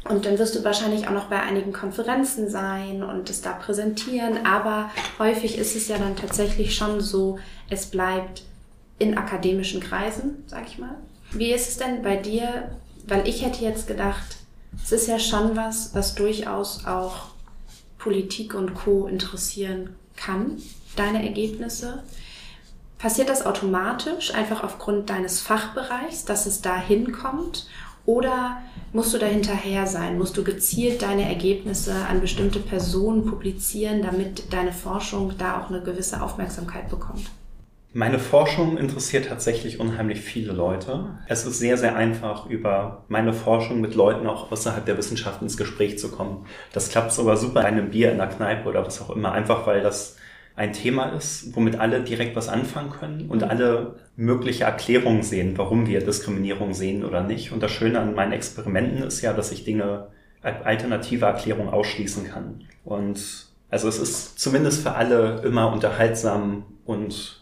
Und 0.09 0.25
dann 0.25 0.37
wirst 0.39 0.55
du 0.55 0.63
wahrscheinlich 0.63 1.07
auch 1.07 1.11
noch 1.11 1.25
bei 1.25 1.41
einigen 1.41 1.73
Konferenzen 1.73 2.49
sein 2.49 3.03
und 3.03 3.29
es 3.29 3.41
da 3.41 3.53
präsentieren. 3.53 4.45
Aber 4.45 4.89
häufig 5.19 5.57
ist 5.57 5.75
es 5.75 5.87
ja 5.87 5.97
dann 5.97 6.15
tatsächlich 6.15 6.75
schon 6.75 7.01
so, 7.01 7.39
es 7.69 7.87
bleibt 7.87 8.43
in 8.99 9.17
akademischen 9.17 9.81
Kreisen, 9.81 10.43
sag 10.47 10.67
ich 10.67 10.77
mal. 10.77 10.95
Wie 11.31 11.51
ist 11.51 11.69
es 11.69 11.77
denn 11.77 12.01
bei 12.01 12.15
dir? 12.15 12.71
Weil 13.07 13.27
ich 13.27 13.45
hätte 13.45 13.63
jetzt 13.63 13.87
gedacht, 13.87 14.37
es 14.83 14.91
ist 14.91 15.07
ja 15.07 15.19
schon 15.19 15.55
was, 15.55 15.93
was 15.93 16.15
durchaus 16.15 16.85
auch 16.85 17.29
Politik 17.97 18.53
und 18.53 18.73
Co. 18.73 19.07
interessieren 19.07 19.95
kann, 20.15 20.61
deine 20.95 21.23
Ergebnisse. 21.25 22.03
Passiert 22.97 23.29
das 23.29 23.45
automatisch, 23.45 24.33
einfach 24.33 24.63
aufgrund 24.63 25.09
deines 25.09 25.39
Fachbereichs, 25.39 26.25
dass 26.25 26.45
es 26.45 26.61
da 26.61 26.77
hinkommt? 26.77 27.67
Oder 28.05 28.61
musst 28.93 29.13
du 29.13 29.17
da 29.17 29.25
hinterher 29.25 29.85
sein? 29.85 30.17
Musst 30.17 30.37
du 30.37 30.43
gezielt 30.43 31.01
deine 31.01 31.27
Ergebnisse 31.27 31.93
an 32.09 32.21
bestimmte 32.21 32.59
Personen 32.59 33.25
publizieren, 33.25 34.01
damit 34.01 34.51
deine 34.53 34.71
Forschung 34.71 35.33
da 35.37 35.61
auch 35.61 35.69
eine 35.69 35.81
gewisse 35.81 36.21
Aufmerksamkeit 36.21 36.89
bekommt? 36.89 37.29
Meine 37.97 38.19
Forschung 38.19 38.77
interessiert 38.77 39.25
tatsächlich 39.25 39.79
unheimlich 39.79 40.21
viele 40.21 40.53
Leute. 40.53 41.17
Es 41.27 41.47
ist 41.47 41.57
sehr, 41.57 41.77
sehr 41.77 41.95
einfach, 41.95 42.45
über 42.45 43.05
meine 43.07 43.33
Forschung 43.33 43.81
mit 43.81 43.95
Leuten 43.95 44.27
auch 44.27 44.51
außerhalb 44.51 44.85
der 44.85 44.99
Wissenschaft 44.99 45.41
ins 45.41 45.57
Gespräch 45.57 45.97
zu 45.97 46.11
kommen. 46.11 46.45
Das 46.73 46.89
klappt 46.89 47.11
sogar 47.11 47.37
super 47.37 47.61
bei 47.61 47.65
einem 47.65 47.89
Bier 47.89 48.11
in 48.11 48.19
der 48.19 48.27
Kneipe 48.27 48.69
oder 48.69 48.85
was 48.85 49.01
auch 49.01 49.09
immer, 49.09 49.31
einfach 49.31 49.65
weil 49.65 49.81
das 49.81 50.15
ein 50.55 50.73
Thema 50.73 51.07
ist, 51.07 51.55
womit 51.55 51.79
alle 51.79 52.03
direkt 52.03 52.35
was 52.35 52.49
anfangen 52.49 52.91
können 52.91 53.29
und 53.31 53.43
alle 53.43 53.95
mögliche 54.15 54.65
Erklärungen 54.65 55.23
sehen, 55.23 55.57
warum 55.57 55.87
wir 55.87 56.05
Diskriminierung 56.05 56.75
sehen 56.75 57.03
oder 57.03 57.23
nicht. 57.23 57.51
Und 57.51 57.63
das 57.63 57.71
Schöne 57.71 57.99
an 57.99 58.13
meinen 58.13 58.33
Experimenten 58.33 59.01
ist 59.01 59.23
ja, 59.23 59.33
dass 59.33 59.51
ich 59.51 59.63
Dinge 59.63 60.09
alternative 60.43 61.25
Erklärungen 61.25 61.69
ausschließen 61.69 62.25
kann. 62.25 62.63
Und 62.85 63.47
also 63.71 63.87
es 63.87 63.97
ist 63.97 64.39
zumindest 64.39 64.83
für 64.83 64.93
alle 64.93 65.41
immer 65.41 65.73
unterhaltsam 65.73 66.65
und 66.85 67.41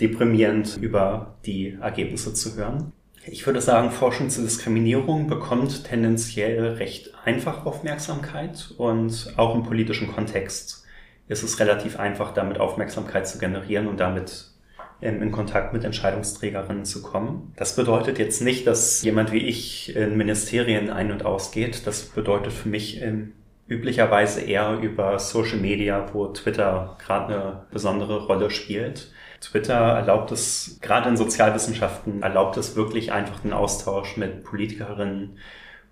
deprimierend 0.00 0.78
über 0.80 1.36
die 1.44 1.78
Ergebnisse 1.80 2.34
zu 2.34 2.56
hören. 2.56 2.92
Ich 3.28 3.44
würde 3.44 3.60
sagen, 3.60 3.90
Forschung 3.90 4.30
zur 4.30 4.44
Diskriminierung 4.44 5.26
bekommt 5.26 5.84
tendenziell 5.84 6.74
recht 6.74 7.12
einfach 7.24 7.66
Aufmerksamkeit 7.66 8.72
und 8.76 9.34
auch 9.36 9.54
im 9.54 9.64
politischen 9.64 10.12
Kontext 10.12 10.84
ist 11.26 11.42
es 11.42 11.58
relativ 11.58 11.98
einfach, 11.98 12.32
damit 12.32 12.60
Aufmerksamkeit 12.60 13.26
zu 13.26 13.38
generieren 13.38 13.88
und 13.88 13.98
damit 13.98 14.52
in 15.00 15.30
Kontakt 15.32 15.72
mit 15.72 15.84
Entscheidungsträgerinnen 15.84 16.84
zu 16.84 17.02
kommen. 17.02 17.52
Das 17.56 17.76
bedeutet 17.76 18.18
jetzt 18.18 18.40
nicht, 18.40 18.66
dass 18.66 19.02
jemand 19.02 19.32
wie 19.32 19.44
ich 19.44 19.94
in 19.94 20.16
Ministerien 20.16 20.88
ein- 20.88 21.12
und 21.12 21.24
ausgeht. 21.24 21.86
Das 21.86 22.02
bedeutet 22.02 22.52
für 22.52 22.68
mich 22.68 23.02
üblicherweise 23.68 24.40
eher 24.40 24.78
über 24.80 25.18
Social 25.18 25.58
Media, 25.58 26.06
wo 26.14 26.28
Twitter 26.28 26.96
gerade 27.04 27.34
eine 27.34 27.66
besondere 27.72 28.26
Rolle 28.26 28.50
spielt. 28.50 29.10
Twitter 29.40 29.74
erlaubt 29.74 30.32
es, 30.32 30.78
gerade 30.80 31.08
in 31.08 31.16
Sozialwissenschaften, 31.16 32.22
erlaubt 32.22 32.56
es 32.56 32.76
wirklich 32.76 33.12
einfach 33.12 33.40
den 33.40 33.52
Austausch 33.52 34.16
mit 34.16 34.44
Politikerinnen 34.44 35.38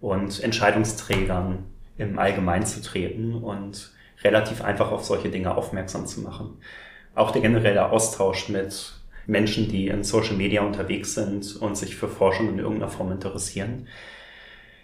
und 0.01 0.43
Entscheidungsträgern 0.43 1.65
im 1.97 2.19
Allgemeinen 2.19 2.67
zu 2.67 2.83
treten 2.83 3.35
und 3.35 3.93
relativ 4.23 4.63
einfach 4.63 4.91
auf 4.91 5.05
solche 5.05 5.31
Dinge 5.31 5.55
aufmerksam 5.57 6.07
zu 6.07 6.21
machen. 6.21 6.59
Auch 7.15 7.31
der 7.31 7.43
generelle 7.43 7.91
Austausch 7.91 8.49
mit 8.49 8.95
Menschen, 9.27 9.69
die 9.69 9.89
in 9.89 10.05
Social 10.05 10.37
Media 10.37 10.63
unterwegs 10.63 11.15
sind 11.15 11.57
und 11.57 11.77
sich 11.77 11.97
für 11.97 12.09
Forschung 12.09 12.49
in 12.49 12.59
irgendeiner 12.59 12.91
Form 12.91 13.13
interessieren. 13.13 13.89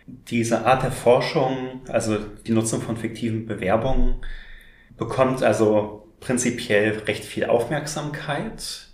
Diese 0.07 0.67
Art 0.67 0.83
der 0.83 0.93
Forschung, 0.93 1.83
also 1.89 2.19
die 2.19 2.53
Nutzung 2.53 2.81
von 2.81 2.97
fiktiven 2.97 3.47
Bewerbungen, 3.47 4.17
bekommt 4.97 5.43
also 5.43 6.09
prinzipiell 6.21 6.99
recht 7.07 7.25
viel 7.25 7.47
Aufmerksamkeit, 7.47 8.87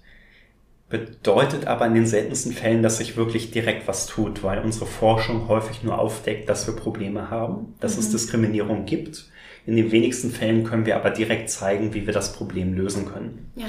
bedeutet 0.89 1.67
aber 1.67 1.87
in 1.87 1.95
den 1.95 2.07
seltensten 2.07 2.53
Fällen, 2.53 2.83
dass 2.83 2.99
sich 2.99 3.17
wirklich 3.17 3.51
direkt 3.51 3.89
was 3.89 4.07
tut, 4.07 4.43
weil 4.45 4.61
unsere 4.61 4.87
Forschung 4.87 5.49
häufig 5.49 5.83
nur 5.83 5.99
aufdeckt, 5.99 6.49
dass 6.49 6.67
wir 6.67 6.77
Probleme 6.77 7.29
haben, 7.29 7.75
dass 7.81 7.95
mhm. 7.95 8.01
es 8.01 8.11
Diskriminierung 8.13 8.87
gibt. 8.87 9.27
In 9.67 9.75
den 9.75 9.91
wenigsten 9.91 10.31
Fällen 10.31 10.63
können 10.63 10.87
wir 10.87 10.95
aber 10.95 11.11
direkt 11.11 11.51
zeigen, 11.51 11.93
wie 11.93 12.07
wir 12.07 12.15
das 12.15 12.33
Problem 12.33 12.75
lösen 12.75 13.07
können. 13.13 13.51
Ja. 13.57 13.67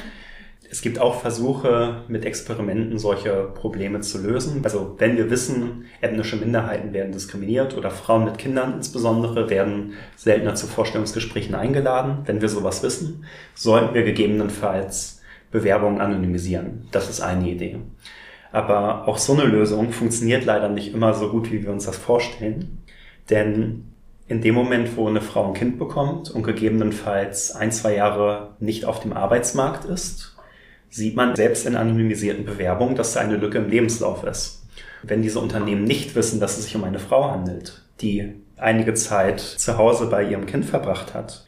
Es 0.69 0.81
gibt 0.81 0.99
auch 0.99 1.21
Versuche, 1.21 2.01
mit 2.09 2.25
Experimenten 2.25 2.99
solche 2.99 3.51
Probleme 3.55 4.01
zu 4.01 4.21
lösen. 4.21 4.61
Also 4.63 4.95
wenn 4.97 5.15
wir 5.15 5.29
wissen, 5.29 5.85
ethnische 6.01 6.35
Minderheiten 6.35 6.93
werden 6.93 7.13
diskriminiert 7.13 7.77
oder 7.77 7.89
Frauen 7.89 8.25
mit 8.25 8.37
Kindern 8.37 8.73
insbesondere 8.73 9.49
werden 9.49 9.93
seltener 10.17 10.55
zu 10.55 10.67
Vorstellungsgesprächen 10.67 11.55
eingeladen, 11.55 12.19
wenn 12.25 12.41
wir 12.41 12.49
sowas 12.49 12.83
wissen, 12.83 13.25
sollten 13.55 13.93
wir 13.93 14.03
gegebenenfalls 14.03 15.21
Bewerbungen 15.51 16.01
anonymisieren. 16.01 16.87
Das 16.91 17.09
ist 17.09 17.21
eine 17.21 17.49
Idee. 17.49 17.77
Aber 18.51 19.07
auch 19.07 19.17
so 19.17 19.33
eine 19.33 19.43
Lösung 19.43 19.91
funktioniert 19.91 20.45
leider 20.45 20.69
nicht 20.69 20.93
immer 20.93 21.13
so 21.13 21.29
gut, 21.29 21.51
wie 21.51 21.63
wir 21.63 21.71
uns 21.71 21.85
das 21.85 21.97
vorstellen. 21.97 22.83
Denn 23.29 23.93
in 24.27 24.41
dem 24.41 24.55
Moment, 24.55 24.97
wo 24.97 25.07
eine 25.07 25.21
Frau 25.21 25.47
ein 25.47 25.53
Kind 25.53 25.79
bekommt 25.79 26.29
und 26.31 26.43
gegebenenfalls 26.43 27.55
ein, 27.55 27.71
zwei 27.71 27.95
Jahre 27.95 28.55
nicht 28.59 28.83
auf 28.85 28.99
dem 28.99 29.13
Arbeitsmarkt 29.13 29.85
ist, 29.85 30.36
sieht 30.89 31.15
man 31.15 31.35
selbst 31.35 31.65
in 31.65 31.75
anonymisierten 31.75 32.45
Bewerbungen, 32.45 32.95
dass 32.95 33.13
da 33.13 33.19
eine 33.19 33.37
Lücke 33.37 33.57
im 33.57 33.69
Lebenslauf 33.69 34.23
ist. 34.23 34.63
Wenn 35.03 35.21
diese 35.21 35.39
Unternehmen 35.39 35.83
nicht 35.83 36.15
wissen, 36.15 36.39
dass 36.39 36.57
es 36.57 36.65
sich 36.65 36.75
um 36.75 36.83
eine 36.83 36.99
Frau 36.99 37.29
handelt, 37.31 37.83
die 38.01 38.33
einige 38.57 38.93
Zeit 38.93 39.39
zu 39.39 39.77
Hause 39.77 40.07
bei 40.07 40.23
ihrem 40.23 40.45
Kind 40.45 40.65
verbracht 40.65 41.13
hat, 41.13 41.45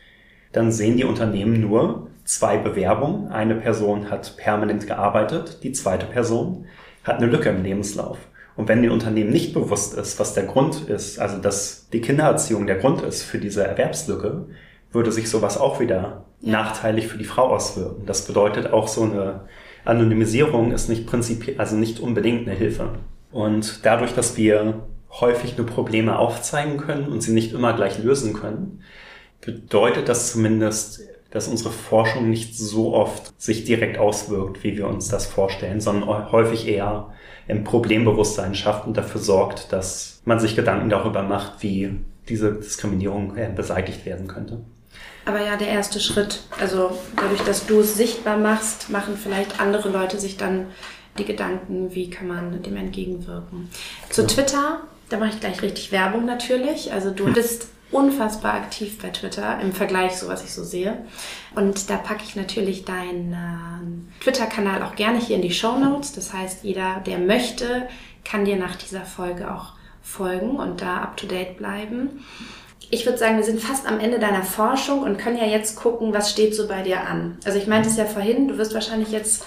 dann 0.51 0.71
sehen 0.71 0.97
die 0.97 1.03
Unternehmen 1.03 1.61
nur 1.61 2.07
zwei 2.23 2.57
Bewerbungen. 2.57 3.29
Eine 3.29 3.55
Person 3.55 4.09
hat 4.09 4.37
permanent 4.37 4.87
gearbeitet, 4.87 5.63
die 5.63 5.71
zweite 5.71 6.05
Person 6.05 6.65
hat 7.03 7.17
eine 7.17 7.27
Lücke 7.27 7.49
im 7.49 7.63
Lebenslauf. 7.63 8.17
Und 8.55 8.67
wenn 8.67 8.81
den 8.81 8.91
Unternehmen 8.91 9.31
nicht 9.31 9.53
bewusst 9.53 9.93
ist, 9.93 10.19
was 10.19 10.33
der 10.33 10.43
Grund 10.43 10.89
ist, 10.89 11.17
also 11.17 11.37
dass 11.37 11.87
die 11.93 12.01
Kindererziehung 12.01 12.67
der 12.67 12.75
Grund 12.75 13.01
ist 13.01 13.23
für 13.23 13.37
diese 13.37 13.65
Erwerbslücke, 13.65 14.47
würde 14.91 15.11
sich 15.11 15.29
sowas 15.29 15.57
auch 15.57 15.79
wieder 15.79 16.25
ja. 16.41 16.51
nachteilig 16.51 17.07
für 17.07 17.17
die 17.17 17.25
Frau 17.25 17.49
auswirken. 17.49 18.05
Das 18.05 18.25
bedeutet 18.25 18.71
auch 18.71 18.87
so 18.87 19.03
eine 19.03 19.41
Anonymisierung 19.85 20.71
ist 20.71 20.89
nicht 20.89 21.07
prinzipiell, 21.07 21.59
also 21.59 21.75
nicht 21.75 21.99
unbedingt 21.99 22.47
eine 22.47 22.55
Hilfe. 22.55 22.89
Und 23.31 23.85
dadurch, 23.85 24.13
dass 24.13 24.37
wir 24.37 24.83
häufig 25.11 25.57
nur 25.57 25.65
Probleme 25.65 26.17
aufzeigen 26.17 26.77
können 26.77 27.07
und 27.07 27.21
sie 27.21 27.33
nicht 27.33 27.53
immer 27.53 27.73
gleich 27.73 28.01
lösen 28.03 28.33
können, 28.33 28.83
bedeutet 29.41 30.09
das 30.09 30.31
zumindest, 30.31 31.01
dass 31.31 31.47
unsere 31.47 31.71
Forschung 31.71 32.29
nicht 32.29 32.57
so 32.57 32.93
oft 32.93 33.39
sich 33.41 33.63
direkt 33.63 33.97
auswirkt, 33.97 34.63
wie 34.63 34.77
wir 34.77 34.87
uns 34.87 35.07
das 35.09 35.27
vorstellen, 35.27 35.79
sondern 35.79 36.31
häufig 36.31 36.67
eher 36.67 37.13
im 37.47 37.63
Problembewusstsein 37.63 38.55
schafft 38.55 38.85
und 38.85 38.97
dafür 38.97 39.21
sorgt, 39.21 39.71
dass 39.71 40.21
man 40.25 40.39
sich 40.39 40.55
Gedanken 40.55 40.89
darüber 40.89 41.23
macht, 41.23 41.61
wie 41.63 41.99
diese 42.27 42.53
Diskriminierung 42.53 43.37
äh, 43.37 43.51
beseitigt 43.55 44.05
werden 44.05 44.27
könnte. 44.27 44.61
Aber 45.25 45.43
ja, 45.43 45.57
der 45.57 45.67
erste 45.67 45.99
Schritt, 45.99 46.41
also 46.59 46.97
dadurch, 47.15 47.41
dass 47.41 47.65
du 47.65 47.81
es 47.81 47.95
sichtbar 47.95 48.37
machst, 48.37 48.89
machen 48.89 49.17
vielleicht 49.21 49.59
andere 49.59 49.89
Leute 49.89 50.19
sich 50.19 50.37
dann 50.37 50.67
die 51.17 51.25
Gedanken, 51.25 51.93
wie 51.93 52.09
kann 52.09 52.27
man 52.27 52.61
dem 52.63 52.77
entgegenwirken. 52.77 53.69
Zu 54.09 54.21
ja. 54.21 54.27
Twitter, 54.27 54.81
da 55.09 55.17
mache 55.17 55.29
ich 55.29 55.39
gleich 55.39 55.61
richtig 55.61 55.91
Werbung 55.91 56.25
natürlich. 56.25 56.93
Also 56.93 57.11
du 57.11 57.25
bist 57.33 57.67
unfassbar 57.91 58.53
aktiv 58.53 58.99
bei 58.99 59.09
Twitter 59.09 59.59
im 59.61 59.73
Vergleich, 59.73 60.15
so 60.15 60.27
was 60.27 60.43
ich 60.43 60.53
so 60.53 60.63
sehe. 60.63 60.97
Und 61.55 61.89
da 61.89 61.97
packe 61.97 62.23
ich 62.23 62.35
natürlich 62.35 62.85
deinen 62.85 63.33
äh, 63.33 64.23
Twitter-Kanal 64.23 64.83
auch 64.83 64.95
gerne 64.95 65.19
hier 65.19 65.35
in 65.35 65.41
die 65.41 65.53
Show 65.53 65.77
Notes. 65.77 66.13
Das 66.13 66.33
heißt, 66.33 66.63
jeder, 66.63 67.01
der 67.05 67.17
möchte, 67.17 67.87
kann 68.23 68.45
dir 68.45 68.57
nach 68.57 68.75
dieser 68.75 69.05
Folge 69.05 69.53
auch 69.53 69.73
folgen 70.03 70.57
und 70.57 70.81
da 70.81 70.97
up 70.97 71.17
to 71.17 71.27
date 71.27 71.57
bleiben. 71.57 72.23
Ich 72.91 73.05
würde 73.05 73.19
sagen, 73.19 73.37
wir 73.37 73.43
sind 73.43 73.61
fast 73.61 73.87
am 73.87 73.99
Ende 73.99 74.19
deiner 74.19 74.43
Forschung 74.43 75.03
und 75.03 75.17
können 75.17 75.37
ja 75.37 75.45
jetzt 75.45 75.75
gucken, 75.75 76.13
was 76.13 76.31
steht 76.31 76.55
so 76.55 76.67
bei 76.67 76.81
dir 76.81 77.01
an. 77.01 77.37
Also 77.45 77.59
ich 77.59 77.67
meinte 77.67 77.87
es 77.87 77.97
ja 77.97 78.05
vorhin, 78.05 78.47
du 78.47 78.57
wirst 78.57 78.73
wahrscheinlich 78.73 79.11
jetzt 79.11 79.45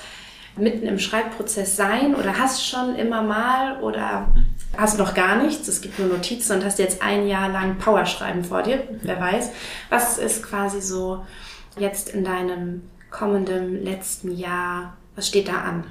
mitten 0.57 0.87
im 0.87 0.99
Schreibprozess 0.99 1.77
sein 1.77 2.15
oder 2.15 2.39
hast 2.39 2.67
schon 2.67 2.95
immer 2.95 3.23
mal 3.23 3.81
oder 3.81 4.29
hast 4.77 4.99
noch 4.99 5.15
gar 5.15 5.43
nichts, 5.43 5.67
es 5.69 5.81
gibt 5.81 5.99
nur 5.99 6.09
Notizen 6.09 6.57
und 6.57 6.65
hast 6.65 6.79
jetzt 6.79 7.03
ein 7.03 7.27
Jahr 7.27 7.49
lang 7.49 7.79
Powerschreiben 7.79 8.45
vor 8.45 8.63
dir, 8.63 8.83
wer 9.03 9.21
weiß. 9.21 9.51
Was 9.91 10.19
ist 10.19 10.43
quasi 10.43 10.81
so 10.81 11.25
jetzt 11.79 12.11
in 12.11 12.25
deinem 12.25 12.83
kommenden 13.11 13.83
letzten 13.85 14.37
Jahr, 14.37 14.97
was 15.17 15.29
steht 15.29 15.49
da 15.49 15.63
an? 15.63 15.85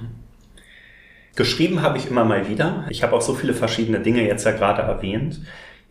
Geschrieben 1.35 1.81
habe 1.81 1.97
ich 1.97 2.07
immer 2.07 2.25
mal 2.25 2.49
wieder. 2.49 2.85
Ich 2.89 3.03
habe 3.03 3.15
auch 3.15 3.21
so 3.21 3.33
viele 3.33 3.53
verschiedene 3.53 3.99
Dinge 3.99 4.25
jetzt 4.25 4.45
ja 4.45 4.51
gerade 4.51 4.81
erwähnt. 4.81 5.41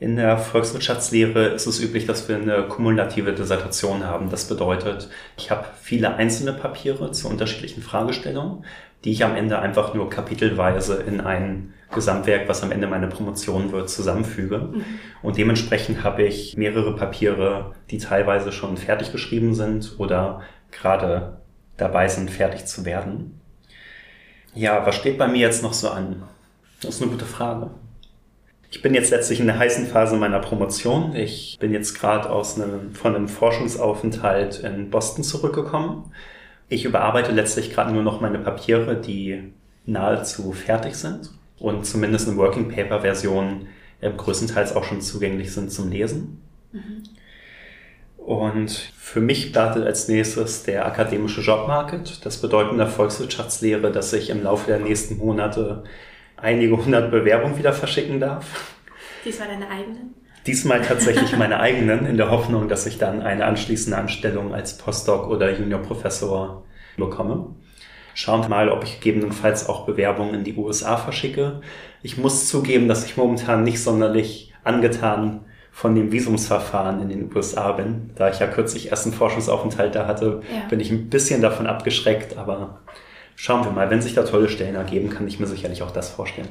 In 0.00 0.16
der 0.16 0.38
Volkswirtschaftslehre 0.38 1.48
ist 1.48 1.66
es 1.66 1.78
üblich, 1.78 2.06
dass 2.06 2.26
wir 2.26 2.36
eine 2.36 2.62
kumulative 2.62 3.34
Dissertation 3.34 4.06
haben. 4.06 4.30
Das 4.30 4.48
bedeutet, 4.48 5.10
ich 5.36 5.50
habe 5.50 5.66
viele 5.78 6.14
einzelne 6.14 6.54
Papiere 6.54 7.12
zu 7.12 7.28
unterschiedlichen 7.28 7.82
Fragestellungen, 7.82 8.64
die 9.04 9.12
ich 9.12 9.26
am 9.26 9.36
Ende 9.36 9.58
einfach 9.58 9.92
nur 9.92 10.08
kapitelweise 10.08 11.02
in 11.02 11.20
ein 11.20 11.74
Gesamtwerk, 11.92 12.48
was 12.48 12.62
am 12.62 12.72
Ende 12.72 12.86
meine 12.86 13.08
Promotion 13.08 13.72
wird, 13.72 13.90
zusammenfüge. 13.90 14.70
Mhm. 14.72 14.84
Und 15.20 15.36
dementsprechend 15.36 16.02
habe 16.02 16.22
ich 16.22 16.56
mehrere 16.56 16.96
Papiere, 16.96 17.74
die 17.90 17.98
teilweise 17.98 18.52
schon 18.52 18.78
fertig 18.78 19.12
geschrieben 19.12 19.54
sind 19.54 19.96
oder 19.98 20.40
gerade 20.70 21.42
dabei 21.76 22.08
sind, 22.08 22.30
fertig 22.30 22.64
zu 22.64 22.86
werden. 22.86 23.38
Ja, 24.54 24.86
was 24.86 24.96
steht 24.96 25.18
bei 25.18 25.28
mir 25.28 25.40
jetzt 25.40 25.62
noch 25.62 25.74
so 25.74 25.90
an? 25.90 26.22
Das 26.80 26.94
ist 26.94 27.02
eine 27.02 27.10
gute 27.10 27.26
Frage. 27.26 27.68
Ich 28.70 28.82
bin 28.82 28.94
jetzt 28.94 29.10
letztlich 29.10 29.40
in 29.40 29.46
der 29.46 29.58
heißen 29.58 29.86
Phase 29.88 30.16
meiner 30.16 30.38
Promotion. 30.38 31.16
Ich 31.16 31.58
bin 31.60 31.72
jetzt 31.72 31.98
gerade 31.98 32.30
aus 32.30 32.58
einem, 32.58 32.94
von 32.94 33.16
einem 33.16 33.28
Forschungsaufenthalt 33.28 34.60
in 34.60 34.90
Boston 34.90 35.24
zurückgekommen. 35.24 36.12
Ich 36.68 36.84
überarbeite 36.84 37.32
letztlich 37.32 37.72
gerade 37.72 37.92
nur 37.92 38.04
noch 38.04 38.20
meine 38.20 38.38
Papiere, 38.38 38.94
die 38.94 39.52
nahezu 39.86 40.52
fertig 40.52 40.94
sind 40.94 41.30
und 41.58 41.84
zumindest 41.84 42.28
eine 42.28 42.36
Working 42.36 42.68
Paper 42.68 43.00
Version 43.00 43.66
äh, 44.00 44.10
größtenteils 44.10 44.76
auch 44.76 44.84
schon 44.84 45.00
zugänglich 45.00 45.52
sind 45.52 45.72
zum 45.72 45.90
Lesen. 45.90 46.40
Mhm. 46.70 47.02
Und 48.18 48.70
für 48.70 49.20
mich 49.20 49.48
startet 49.48 49.84
als 49.84 50.06
nächstes 50.06 50.62
der 50.62 50.86
akademische 50.86 51.40
Jobmarket. 51.40 52.24
Das 52.24 52.40
bedeutet 52.40 52.72
in 52.72 52.78
der 52.78 52.86
Volkswirtschaftslehre, 52.86 53.90
dass 53.90 54.12
ich 54.12 54.30
im 54.30 54.44
Laufe 54.44 54.68
der 54.68 54.78
nächsten 54.78 55.18
Monate 55.18 55.82
einige 56.42 56.76
hundert 56.76 57.10
Bewerbungen 57.10 57.58
wieder 57.58 57.72
verschicken 57.72 58.20
darf. 58.20 58.74
Diesmal 59.24 59.48
deine 59.48 59.68
eigenen? 59.68 60.14
Diesmal 60.46 60.80
tatsächlich 60.80 61.36
meine 61.36 61.60
eigenen, 61.60 62.06
in 62.06 62.16
der 62.16 62.30
Hoffnung, 62.30 62.68
dass 62.68 62.86
ich 62.86 62.98
dann 62.98 63.22
eine 63.22 63.44
anschließende 63.44 63.98
Anstellung 63.98 64.54
als 64.54 64.78
Postdoc 64.78 65.28
oder 65.28 65.50
Juniorprofessor 65.50 66.64
bekomme. 66.96 67.54
Schauen 68.14 68.42
wir 68.42 68.48
mal, 68.48 68.68
ob 68.70 68.84
ich 68.84 69.00
gegebenenfalls 69.00 69.68
auch 69.68 69.86
Bewerbungen 69.86 70.34
in 70.34 70.44
die 70.44 70.56
USA 70.56 70.96
verschicke. 70.96 71.60
Ich 72.02 72.18
muss 72.18 72.48
zugeben, 72.48 72.88
dass 72.88 73.04
ich 73.04 73.16
momentan 73.16 73.62
nicht 73.64 73.82
sonderlich 73.82 74.52
angetan 74.64 75.44
von 75.70 75.94
dem 75.94 76.12
Visumsverfahren 76.12 77.00
in 77.00 77.08
den 77.08 77.34
USA 77.34 77.72
bin. 77.72 78.10
Da 78.16 78.28
ich 78.28 78.40
ja 78.40 78.46
kürzlich 78.46 78.90
erst 78.90 79.06
einen 79.06 79.14
Forschungsaufenthalt 79.14 79.94
da 79.94 80.06
hatte, 80.06 80.42
ja. 80.52 80.68
bin 80.68 80.80
ich 80.80 80.90
ein 80.90 81.08
bisschen 81.08 81.40
davon 81.40 81.66
abgeschreckt, 81.66 82.36
aber 82.36 82.80
schauen 83.40 83.64
wir 83.64 83.72
mal, 83.72 83.88
wenn 83.88 84.02
sich 84.02 84.12
da 84.12 84.22
tolle 84.22 84.50
Stellen 84.50 84.74
ergeben, 84.74 85.08
kann 85.08 85.26
ich 85.26 85.40
mir 85.40 85.46
sicherlich 85.46 85.82
auch 85.82 85.92
das 85.92 86.10
vorstellen. 86.10 86.48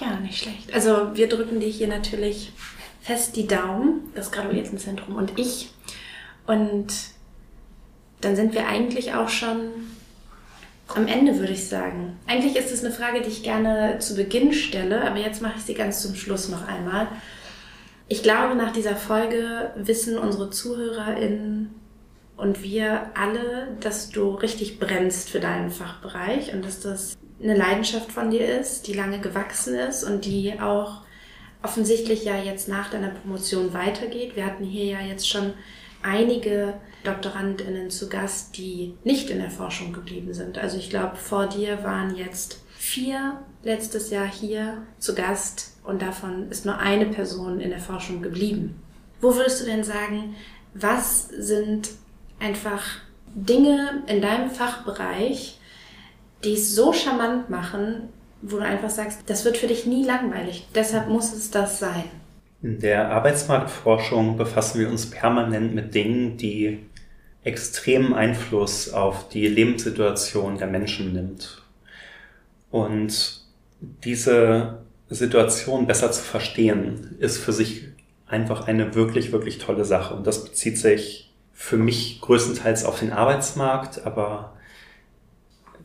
Ja, 0.00 0.18
nicht 0.20 0.42
schlecht. 0.42 0.72
Also 0.72 1.14
wir 1.14 1.28
drücken 1.28 1.60
dir 1.60 1.68
hier 1.68 1.86
natürlich 1.86 2.52
fest 3.02 3.36
die 3.36 3.46
Daumen, 3.46 4.10
das 4.14 4.32
Graduiertenzentrum 4.32 5.16
und 5.16 5.38
ich. 5.38 5.70
Und 6.46 6.86
dann 8.22 8.36
sind 8.36 8.54
wir 8.54 8.66
eigentlich 8.66 9.12
auch 9.12 9.28
schon 9.28 9.58
am 10.88 11.06
Ende, 11.06 11.38
würde 11.38 11.52
ich 11.52 11.68
sagen. 11.68 12.18
Eigentlich 12.26 12.56
ist 12.56 12.72
es 12.72 12.82
eine 12.82 12.94
Frage, 12.94 13.20
die 13.20 13.28
ich 13.28 13.42
gerne 13.42 13.98
zu 13.98 14.16
Beginn 14.16 14.54
stelle, 14.54 15.02
aber 15.06 15.18
jetzt 15.18 15.42
mache 15.42 15.58
ich 15.58 15.64
sie 15.64 15.74
ganz 15.74 16.00
zum 16.00 16.14
Schluss 16.14 16.48
noch 16.48 16.66
einmal. 16.66 17.08
Ich 18.08 18.22
glaube, 18.22 18.54
nach 18.54 18.72
dieser 18.72 18.96
Folge 18.96 19.72
wissen 19.76 20.16
unsere 20.16 20.48
ZuhörerInnen 20.48 21.77
und 22.38 22.62
wir 22.62 23.10
alle, 23.14 23.76
dass 23.80 24.10
du 24.10 24.30
richtig 24.30 24.78
brennst 24.78 25.28
für 25.28 25.40
deinen 25.40 25.70
Fachbereich 25.70 26.54
und 26.54 26.64
dass 26.64 26.80
das 26.80 27.18
eine 27.42 27.56
Leidenschaft 27.56 28.10
von 28.10 28.30
dir 28.30 28.58
ist, 28.60 28.86
die 28.86 28.94
lange 28.94 29.20
gewachsen 29.20 29.74
ist 29.74 30.04
und 30.04 30.24
die 30.24 30.58
auch 30.60 31.02
offensichtlich 31.62 32.24
ja 32.24 32.38
jetzt 32.38 32.68
nach 32.68 32.90
deiner 32.90 33.10
Promotion 33.10 33.74
weitergeht. 33.74 34.36
Wir 34.36 34.46
hatten 34.46 34.64
hier 34.64 34.84
ja 34.84 35.00
jetzt 35.00 35.28
schon 35.28 35.52
einige 36.02 36.74
Doktorandinnen 37.02 37.90
zu 37.90 38.08
Gast, 38.08 38.56
die 38.56 38.94
nicht 39.02 39.30
in 39.30 39.40
der 39.40 39.50
Forschung 39.50 39.92
geblieben 39.92 40.32
sind. 40.32 40.58
Also 40.58 40.78
ich 40.78 40.90
glaube, 40.90 41.16
vor 41.16 41.46
dir 41.46 41.82
waren 41.82 42.14
jetzt 42.14 42.62
vier 42.76 43.40
letztes 43.64 44.10
Jahr 44.10 44.30
hier 44.30 44.82
zu 44.98 45.16
Gast 45.16 45.76
und 45.82 46.02
davon 46.02 46.48
ist 46.50 46.64
nur 46.64 46.78
eine 46.78 47.06
Person 47.06 47.58
in 47.58 47.70
der 47.70 47.80
Forschung 47.80 48.22
geblieben. 48.22 48.80
Wo 49.20 49.34
würdest 49.34 49.60
du 49.60 49.64
denn 49.64 49.82
sagen, 49.82 50.36
was 50.74 51.26
sind 51.28 51.90
einfach 52.40 52.82
Dinge 53.34 54.02
in 54.06 54.20
deinem 54.20 54.50
Fachbereich, 54.50 55.58
die 56.44 56.54
es 56.54 56.74
so 56.74 56.92
charmant 56.92 57.50
machen, 57.50 58.08
wo 58.42 58.58
du 58.58 58.62
einfach 58.62 58.90
sagst, 58.90 59.22
das 59.26 59.44
wird 59.44 59.56
für 59.56 59.66
dich 59.66 59.86
nie 59.86 60.04
langweilig. 60.04 60.68
Deshalb 60.74 61.08
muss 61.08 61.32
es 61.32 61.50
das 61.50 61.78
sein. 61.78 62.04
In 62.62 62.80
der 62.80 63.10
Arbeitsmarktforschung 63.10 64.36
befassen 64.36 64.80
wir 64.80 64.88
uns 64.88 65.10
permanent 65.10 65.74
mit 65.74 65.94
Dingen, 65.94 66.36
die 66.36 66.80
extremen 67.44 68.14
Einfluss 68.14 68.92
auf 68.92 69.28
die 69.28 69.46
Lebenssituation 69.46 70.58
der 70.58 70.66
Menschen 70.66 71.12
nimmt. 71.12 71.62
Und 72.70 73.42
diese 73.80 74.82
Situation 75.08 75.86
besser 75.86 76.10
zu 76.12 76.22
verstehen, 76.22 77.16
ist 77.18 77.38
für 77.38 77.52
sich 77.52 77.84
einfach 78.26 78.66
eine 78.66 78.94
wirklich, 78.94 79.32
wirklich 79.32 79.58
tolle 79.58 79.84
Sache. 79.84 80.14
Und 80.14 80.26
das 80.26 80.44
bezieht 80.44 80.78
sich 80.78 81.27
für 81.60 81.76
mich 81.76 82.20
größtenteils 82.20 82.84
auf 82.84 83.00
den 83.00 83.12
Arbeitsmarkt, 83.12 84.06
aber 84.06 84.52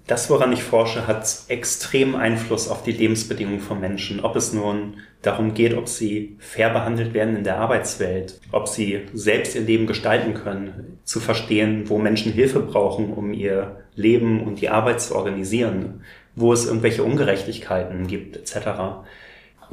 das, 0.05 0.29
woran 0.29 0.53
ich 0.53 0.61
forsche, 0.61 1.07
hat 1.07 1.27
extremen 1.47 2.15
Einfluss 2.15 2.69
auf 2.69 2.83
die 2.83 2.91
Lebensbedingungen 2.91 3.59
von 3.59 3.79
Menschen. 3.79 4.19
Ob 4.19 4.35
es 4.35 4.53
nun 4.53 4.97
darum 5.23 5.55
geht, 5.55 5.73
ob 5.73 5.89
sie 5.89 6.37
fair 6.37 6.69
behandelt 6.69 7.15
werden 7.15 7.35
in 7.35 7.43
der 7.43 7.57
Arbeitswelt, 7.57 8.39
ob 8.51 8.67
sie 8.67 9.07
selbst 9.13 9.55
ihr 9.55 9.61
Leben 9.61 9.87
gestalten 9.87 10.35
können, 10.35 10.99
zu 11.05 11.19
verstehen, 11.19 11.89
wo 11.89 11.97
Menschen 11.97 12.31
Hilfe 12.31 12.59
brauchen, 12.59 13.11
um 13.11 13.33
ihr 13.33 13.83
Leben 13.95 14.43
und 14.45 14.61
die 14.61 14.69
Arbeit 14.69 15.01
zu 15.01 15.15
organisieren, 15.15 16.03
wo 16.35 16.53
es 16.53 16.67
irgendwelche 16.67 17.03
Ungerechtigkeiten 17.03 18.05
gibt, 18.05 18.37
etc. 18.37 19.07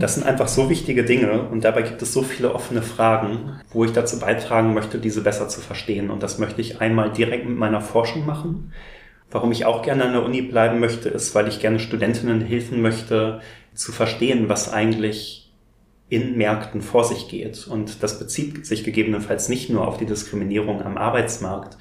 Das 0.00 0.14
sind 0.14 0.26
einfach 0.26 0.48
so 0.48 0.70
wichtige 0.70 1.04
Dinge 1.04 1.42
und 1.42 1.62
dabei 1.62 1.82
gibt 1.82 2.00
es 2.00 2.14
so 2.14 2.22
viele 2.22 2.54
offene 2.54 2.80
Fragen, 2.80 3.60
wo 3.70 3.84
ich 3.84 3.92
dazu 3.92 4.18
beitragen 4.18 4.72
möchte, 4.72 4.98
diese 4.98 5.20
besser 5.20 5.48
zu 5.48 5.60
verstehen. 5.60 6.10
Und 6.10 6.22
das 6.22 6.38
möchte 6.38 6.62
ich 6.62 6.80
einmal 6.80 7.12
direkt 7.12 7.46
mit 7.46 7.58
meiner 7.58 7.82
Forschung 7.82 8.24
machen. 8.24 8.72
Warum 9.30 9.52
ich 9.52 9.66
auch 9.66 9.82
gerne 9.82 10.06
an 10.06 10.12
der 10.12 10.24
Uni 10.24 10.40
bleiben 10.40 10.80
möchte, 10.80 11.10
ist, 11.10 11.34
weil 11.34 11.48
ich 11.48 11.60
gerne 11.60 11.78
Studentinnen 11.78 12.40
helfen 12.40 12.80
möchte, 12.80 13.40
zu 13.74 13.92
verstehen, 13.92 14.48
was 14.48 14.72
eigentlich 14.72 15.52
in 16.08 16.38
Märkten 16.38 16.80
vor 16.80 17.04
sich 17.04 17.28
geht. 17.28 17.68
Und 17.68 18.02
das 18.02 18.18
bezieht 18.18 18.64
sich 18.64 18.84
gegebenenfalls 18.84 19.50
nicht 19.50 19.68
nur 19.68 19.86
auf 19.86 19.98
die 19.98 20.06
Diskriminierung 20.06 20.80
am 20.80 20.96
Arbeitsmarkt. 20.96 21.76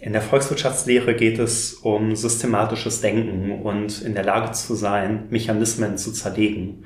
In 0.00 0.12
der 0.12 0.20
Volkswirtschaftslehre 0.20 1.14
geht 1.14 1.38
es 1.38 1.72
um 1.72 2.14
systematisches 2.14 3.00
Denken 3.00 3.62
und 3.62 4.02
in 4.02 4.14
der 4.14 4.24
Lage 4.24 4.52
zu 4.52 4.74
sein, 4.74 5.28
Mechanismen 5.30 5.96
zu 5.96 6.12
zerlegen. 6.12 6.84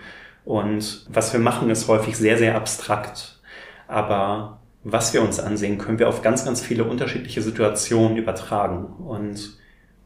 Und 0.48 1.04
was 1.10 1.34
wir 1.34 1.40
machen, 1.40 1.68
ist 1.68 1.88
häufig 1.88 2.16
sehr, 2.16 2.38
sehr 2.38 2.54
abstrakt. 2.54 3.38
Aber 3.86 4.62
was 4.82 5.12
wir 5.12 5.20
uns 5.20 5.38
ansehen, 5.38 5.76
können 5.76 5.98
wir 5.98 6.08
auf 6.08 6.22
ganz, 6.22 6.46
ganz 6.46 6.62
viele 6.62 6.84
unterschiedliche 6.84 7.42
Situationen 7.42 8.16
übertragen. 8.16 8.86
Und 9.06 9.58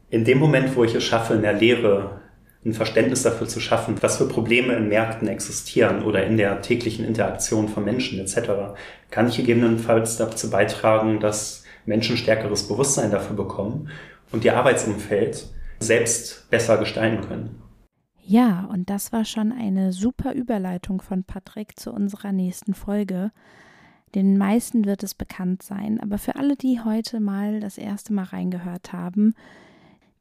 in 0.09 0.25
dem 0.25 0.39
Moment, 0.39 0.75
wo 0.75 0.83
ich 0.83 0.95
es 0.95 1.03
schaffe, 1.05 1.33
in 1.33 1.43
der 1.43 1.53
Lehre 1.53 2.19
ein 2.65 2.73
Verständnis 2.73 3.23
dafür 3.23 3.47
zu 3.47 3.61
schaffen, 3.61 3.95
was 4.01 4.17
für 4.17 4.27
Probleme 4.27 4.73
in 4.73 4.89
Märkten 4.89 5.29
existieren 5.29 6.03
oder 6.03 6.25
in 6.25 6.35
der 6.35 6.61
täglichen 6.61 7.05
Interaktion 7.05 7.69
von 7.69 7.85
Menschen 7.85 8.19
etc., 8.19 8.75
kann 9.11 9.29
ich 9.29 9.37
gegebenenfalls 9.37 10.17
dazu 10.17 10.49
beitragen, 10.49 11.21
dass 11.21 11.63
Menschen 11.85 12.17
stärkeres 12.17 12.67
Bewusstsein 12.67 13.11
dafür 13.11 13.37
bekommen 13.37 13.89
und 14.33 14.43
ihr 14.43 14.57
Arbeitsumfeld 14.57 15.47
selbst 15.79 16.49
besser 16.49 16.77
gestalten 16.79 17.25
können. 17.25 17.62
Ja, 18.25 18.65
und 18.71 18.89
das 18.89 19.11
war 19.11 19.25
schon 19.25 19.51
eine 19.51 19.91
super 19.91 20.33
Überleitung 20.33 21.01
von 21.01 21.23
Patrick 21.23 21.77
zu 21.77 21.91
unserer 21.91 22.31
nächsten 22.31 22.73
Folge. 22.73 23.31
Den 24.15 24.37
meisten 24.37 24.85
wird 24.85 25.03
es 25.03 25.13
bekannt 25.13 25.61
sein, 25.61 25.99
aber 25.99 26.17
für 26.17 26.35
alle, 26.37 26.55
die 26.55 26.79
heute 26.79 27.19
mal 27.19 27.59
das 27.59 27.77
erste 27.77 28.13
Mal 28.13 28.25
reingehört 28.25 28.93
haben, 28.93 29.33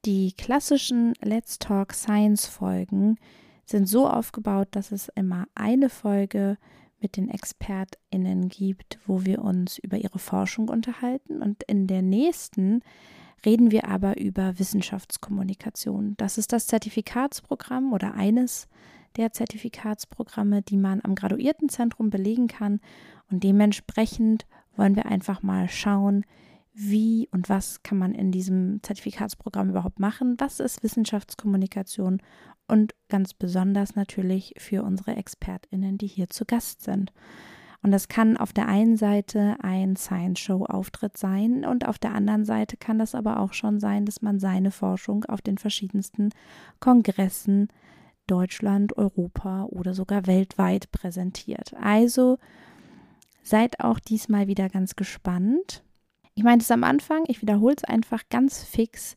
die 0.05 0.33
klassischen 0.33 1.15
Let's 1.23 1.61
Talk 1.61 1.93
Science 1.93 2.47
Folgen 2.47 3.19
sind 3.65 3.87
so 3.87 4.09
aufgebaut, 4.09 4.69
dass 4.73 4.91
es 4.91 5.09
immer 5.15 5.47
eine 5.55 5.89
Folge 5.89 6.59
mit 7.01 7.17
den 7.17 7.29
ExpertInnen 7.29 8.49
gibt, 8.49 8.99
wo 9.07 9.25
wir 9.25 9.43
uns 9.43 9.79
über 9.79 9.97
ihre 9.99 10.19
Forschung 10.19 10.69
unterhalten. 10.69 11.41
Und 11.41 11.63
in 11.65 11.87
der 11.87 12.03
nächsten 12.03 12.81
reden 13.45 13.71
wir 13.71 13.89
aber 13.89 14.19
über 14.19 14.59
Wissenschaftskommunikation. 14.59 16.15
Das 16.17 16.39
ist 16.39 16.53
das 16.53 16.67
Zertifikatsprogramm 16.67 17.93
oder 17.93 18.15
eines 18.15 18.69
der 19.17 19.33
Zertifikatsprogramme, 19.33 20.63
die 20.63 20.77
man 20.77 21.01
am 21.03 21.15
Graduiertenzentrum 21.15 22.11
belegen 22.11 22.49
kann. 22.49 22.81
Und 23.31 23.43
dementsprechend 23.45 24.47
wollen 24.77 24.97
wir 24.97 25.07
einfach 25.07 25.43
mal 25.43 25.69
schauen, 25.69 26.25
wie 26.75 27.29
und 27.33 27.49
was 27.49 27.83
kann 27.83 27.99
man 27.99 28.15
in 28.15 28.33
diesem 28.33 28.83
Zertifikatsprogramm 28.83 29.71
überhaupt 29.71 30.01
machen, 30.01 30.37
was 30.39 30.59
ist 30.59 30.83
Wissenschaftskommunikation 30.83 32.23
und 32.67 32.95
ganz 33.09 33.35
besonders 33.35 33.95
natürlich 33.95 34.55
für 34.57 34.83
unsere 34.83 35.17
Expertinnen, 35.17 35.99
die 35.99 36.07
hier 36.07 36.31
zu 36.31 36.47
Gast 36.47 36.83
sind. 36.83 37.13
Und 37.83 37.91
das 37.91 38.07
kann 38.07 38.37
auf 38.37 38.53
der 38.53 38.69
einen 38.69 38.97
Seite 38.97 39.57
ein 39.61 39.97
Science-Show-Auftritt 39.97 41.17
sein 41.17 41.65
und 41.65 41.87
auf 41.87 41.99
der 41.99 42.15
anderen 42.15 42.45
Seite 42.45 42.77
kann 42.77 42.99
das 42.99 43.15
aber 43.17 43.41
auch 43.41 43.55
schon 43.55 43.81
sein, 43.81 44.07
dass 44.07 44.23
man 44.23 44.39
seine 44.39 44.71
Forschung 44.71 45.25
auf 45.25 45.43
den 45.43 45.59
verschiedensten 45.59 46.31
Kongressen 46.79 47.69
Deutschland, 48.29 48.97
Europa 48.97 49.65
oder 49.65 49.95
sogar 49.95 50.29
weltweit 50.29 50.93
präsentiert. 50.93 51.75
Also 51.75 52.39
seid 53.43 53.81
auch 53.81 53.99
diesmal 53.99 54.47
wieder 54.47 54.69
ganz 54.69 54.95
gespannt. 54.95 55.83
Ich 56.35 56.45
meinte 56.45 56.63
es 56.63 56.71
am 56.71 56.85
Anfang, 56.85 57.25
ich 57.27 57.43
wiederhole 57.43 57.75
es 57.77 57.85
einfach 57.85 58.23
ganz 58.31 58.63
fix. 58.63 59.17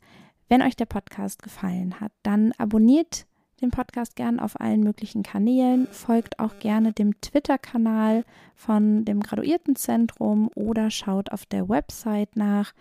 Wenn 0.50 0.64
euch 0.64 0.76
der 0.76 0.86
Podcast 0.86 1.44
gefallen 1.44 2.00
hat, 2.00 2.12
dann 2.24 2.52
abonniert 2.58 3.28
den 3.62 3.72
Podcast 3.72 4.16
gern 4.16 4.40
auf 4.40 4.60
allen 4.60 4.82
möglichen 4.82 5.24
Kanälen, 5.24 5.88
folgt 5.88 6.40
auch 6.40 6.60
gerne 6.60 6.92
dem 6.92 7.20
Twitter-Kanal 7.22 8.26
von 8.54 9.06
dem 9.06 9.22
Graduiertenzentrum 9.22 10.50
oder 10.56 10.92
schaut 10.92 11.32
auf 11.32 11.46
der 11.46 11.70
Website 11.70 12.36
nach. 12.36 12.74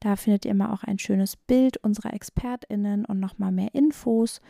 Da 0.00 0.16
findet 0.16 0.44
ihr 0.44 0.52
immer 0.52 0.72
auch 0.72 0.84
ein 0.84 0.98
schönes 0.98 1.36
Bild 1.36 1.78
unserer 1.78 2.12
ExpertInnen 2.12 3.04
und 3.04 3.20
nochmal 3.20 3.52
mehr 3.52 3.74
Infos. 3.74 4.40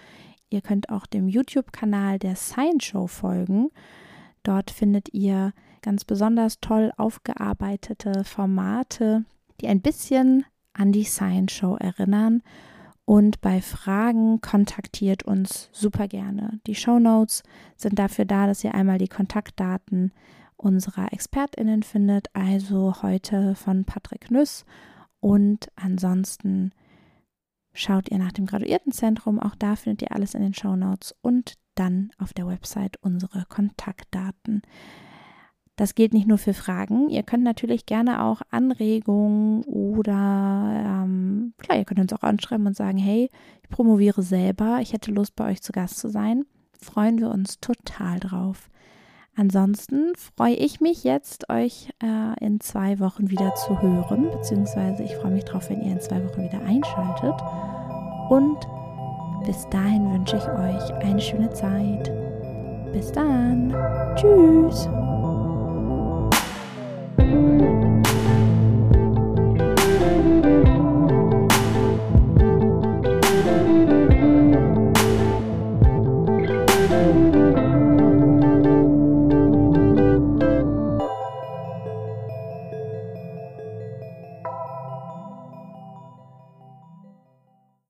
Ihr 0.50 0.60
könnt 0.60 0.90
auch 0.90 1.06
dem 1.06 1.28
YouTube-Kanal 1.28 2.18
der 2.18 2.36
Science 2.36 2.84
Show 2.84 3.06
folgen. 3.06 3.70
Dort 4.42 4.70
findet 4.70 5.12
ihr 5.14 5.52
ganz 5.82 6.04
besonders 6.04 6.60
toll 6.60 6.92
aufgearbeitete 6.96 8.24
Formate, 8.24 9.24
die 9.60 9.68
ein 9.68 9.80
bisschen 9.80 10.44
an 10.72 10.92
die 10.92 11.04
Science 11.04 11.52
Show 11.52 11.76
erinnern. 11.76 12.42
Und 13.08 13.40
bei 13.40 13.62
Fragen 13.62 14.42
kontaktiert 14.42 15.22
uns 15.22 15.70
super 15.72 16.08
gerne. 16.08 16.60
Die 16.66 16.74
Show 16.74 16.98
Notes 16.98 17.42
sind 17.74 17.98
dafür 17.98 18.26
da, 18.26 18.46
dass 18.46 18.62
ihr 18.62 18.74
einmal 18.74 18.98
die 18.98 19.08
Kontaktdaten 19.08 20.12
unserer 20.58 21.10
ExpertInnen 21.10 21.84
findet, 21.84 22.26
also 22.34 23.00
heute 23.00 23.54
von 23.54 23.86
Patrick 23.86 24.30
Nüss. 24.30 24.66
Und 25.20 25.68
ansonsten 25.74 26.72
schaut 27.72 28.10
ihr 28.10 28.18
nach 28.18 28.32
dem 28.32 28.44
Graduiertenzentrum. 28.44 29.40
Auch 29.40 29.54
da 29.54 29.74
findet 29.74 30.02
ihr 30.02 30.12
alles 30.12 30.34
in 30.34 30.42
den 30.42 30.52
Show 30.52 30.76
Notes 30.76 31.14
und 31.22 31.54
dann 31.76 32.10
auf 32.18 32.34
der 32.34 32.46
Website 32.46 32.98
unsere 33.00 33.46
Kontaktdaten. 33.48 34.60
Das 35.78 35.94
gilt 35.94 36.12
nicht 36.12 36.26
nur 36.26 36.38
für 36.38 36.54
Fragen. 36.54 37.08
Ihr 37.08 37.22
könnt 37.22 37.44
natürlich 37.44 37.86
gerne 37.86 38.24
auch 38.24 38.42
Anregungen 38.50 39.62
oder 39.62 41.04
ähm, 41.04 41.54
klar, 41.56 41.78
ihr 41.78 41.84
könnt 41.84 42.00
uns 42.00 42.12
auch 42.12 42.24
anschreiben 42.24 42.66
und 42.66 42.76
sagen, 42.76 42.98
hey, 42.98 43.30
ich 43.62 43.68
promoviere 43.68 44.22
selber, 44.22 44.80
ich 44.82 44.92
hätte 44.92 45.12
Lust, 45.12 45.36
bei 45.36 45.48
euch 45.52 45.62
zu 45.62 45.70
Gast 45.70 45.98
zu 45.98 46.08
sein. 46.08 46.44
Freuen 46.72 47.20
wir 47.20 47.30
uns 47.30 47.60
total 47.60 48.18
drauf. 48.18 48.70
Ansonsten 49.36 50.14
freue 50.16 50.54
ich 50.54 50.80
mich 50.80 51.04
jetzt, 51.04 51.48
euch 51.48 51.90
äh, 52.02 52.44
in 52.44 52.58
zwei 52.58 52.98
Wochen 52.98 53.30
wieder 53.30 53.54
zu 53.54 53.80
hören, 53.80 54.32
beziehungsweise 54.32 55.04
ich 55.04 55.14
freue 55.14 55.30
mich 55.30 55.44
drauf, 55.44 55.70
wenn 55.70 55.80
ihr 55.80 55.92
in 55.92 56.00
zwei 56.00 56.24
Wochen 56.24 56.42
wieder 56.42 56.60
einschaltet. 56.60 57.40
Und 58.30 58.58
bis 59.46 59.64
dahin 59.70 60.12
wünsche 60.12 60.38
ich 60.38 60.48
euch 60.48 60.92
eine 61.04 61.20
schöne 61.20 61.50
Zeit. 61.50 62.12
Bis 62.92 63.12
dann. 63.12 63.72
Tschüss. 64.16 64.88
Música 67.18 67.87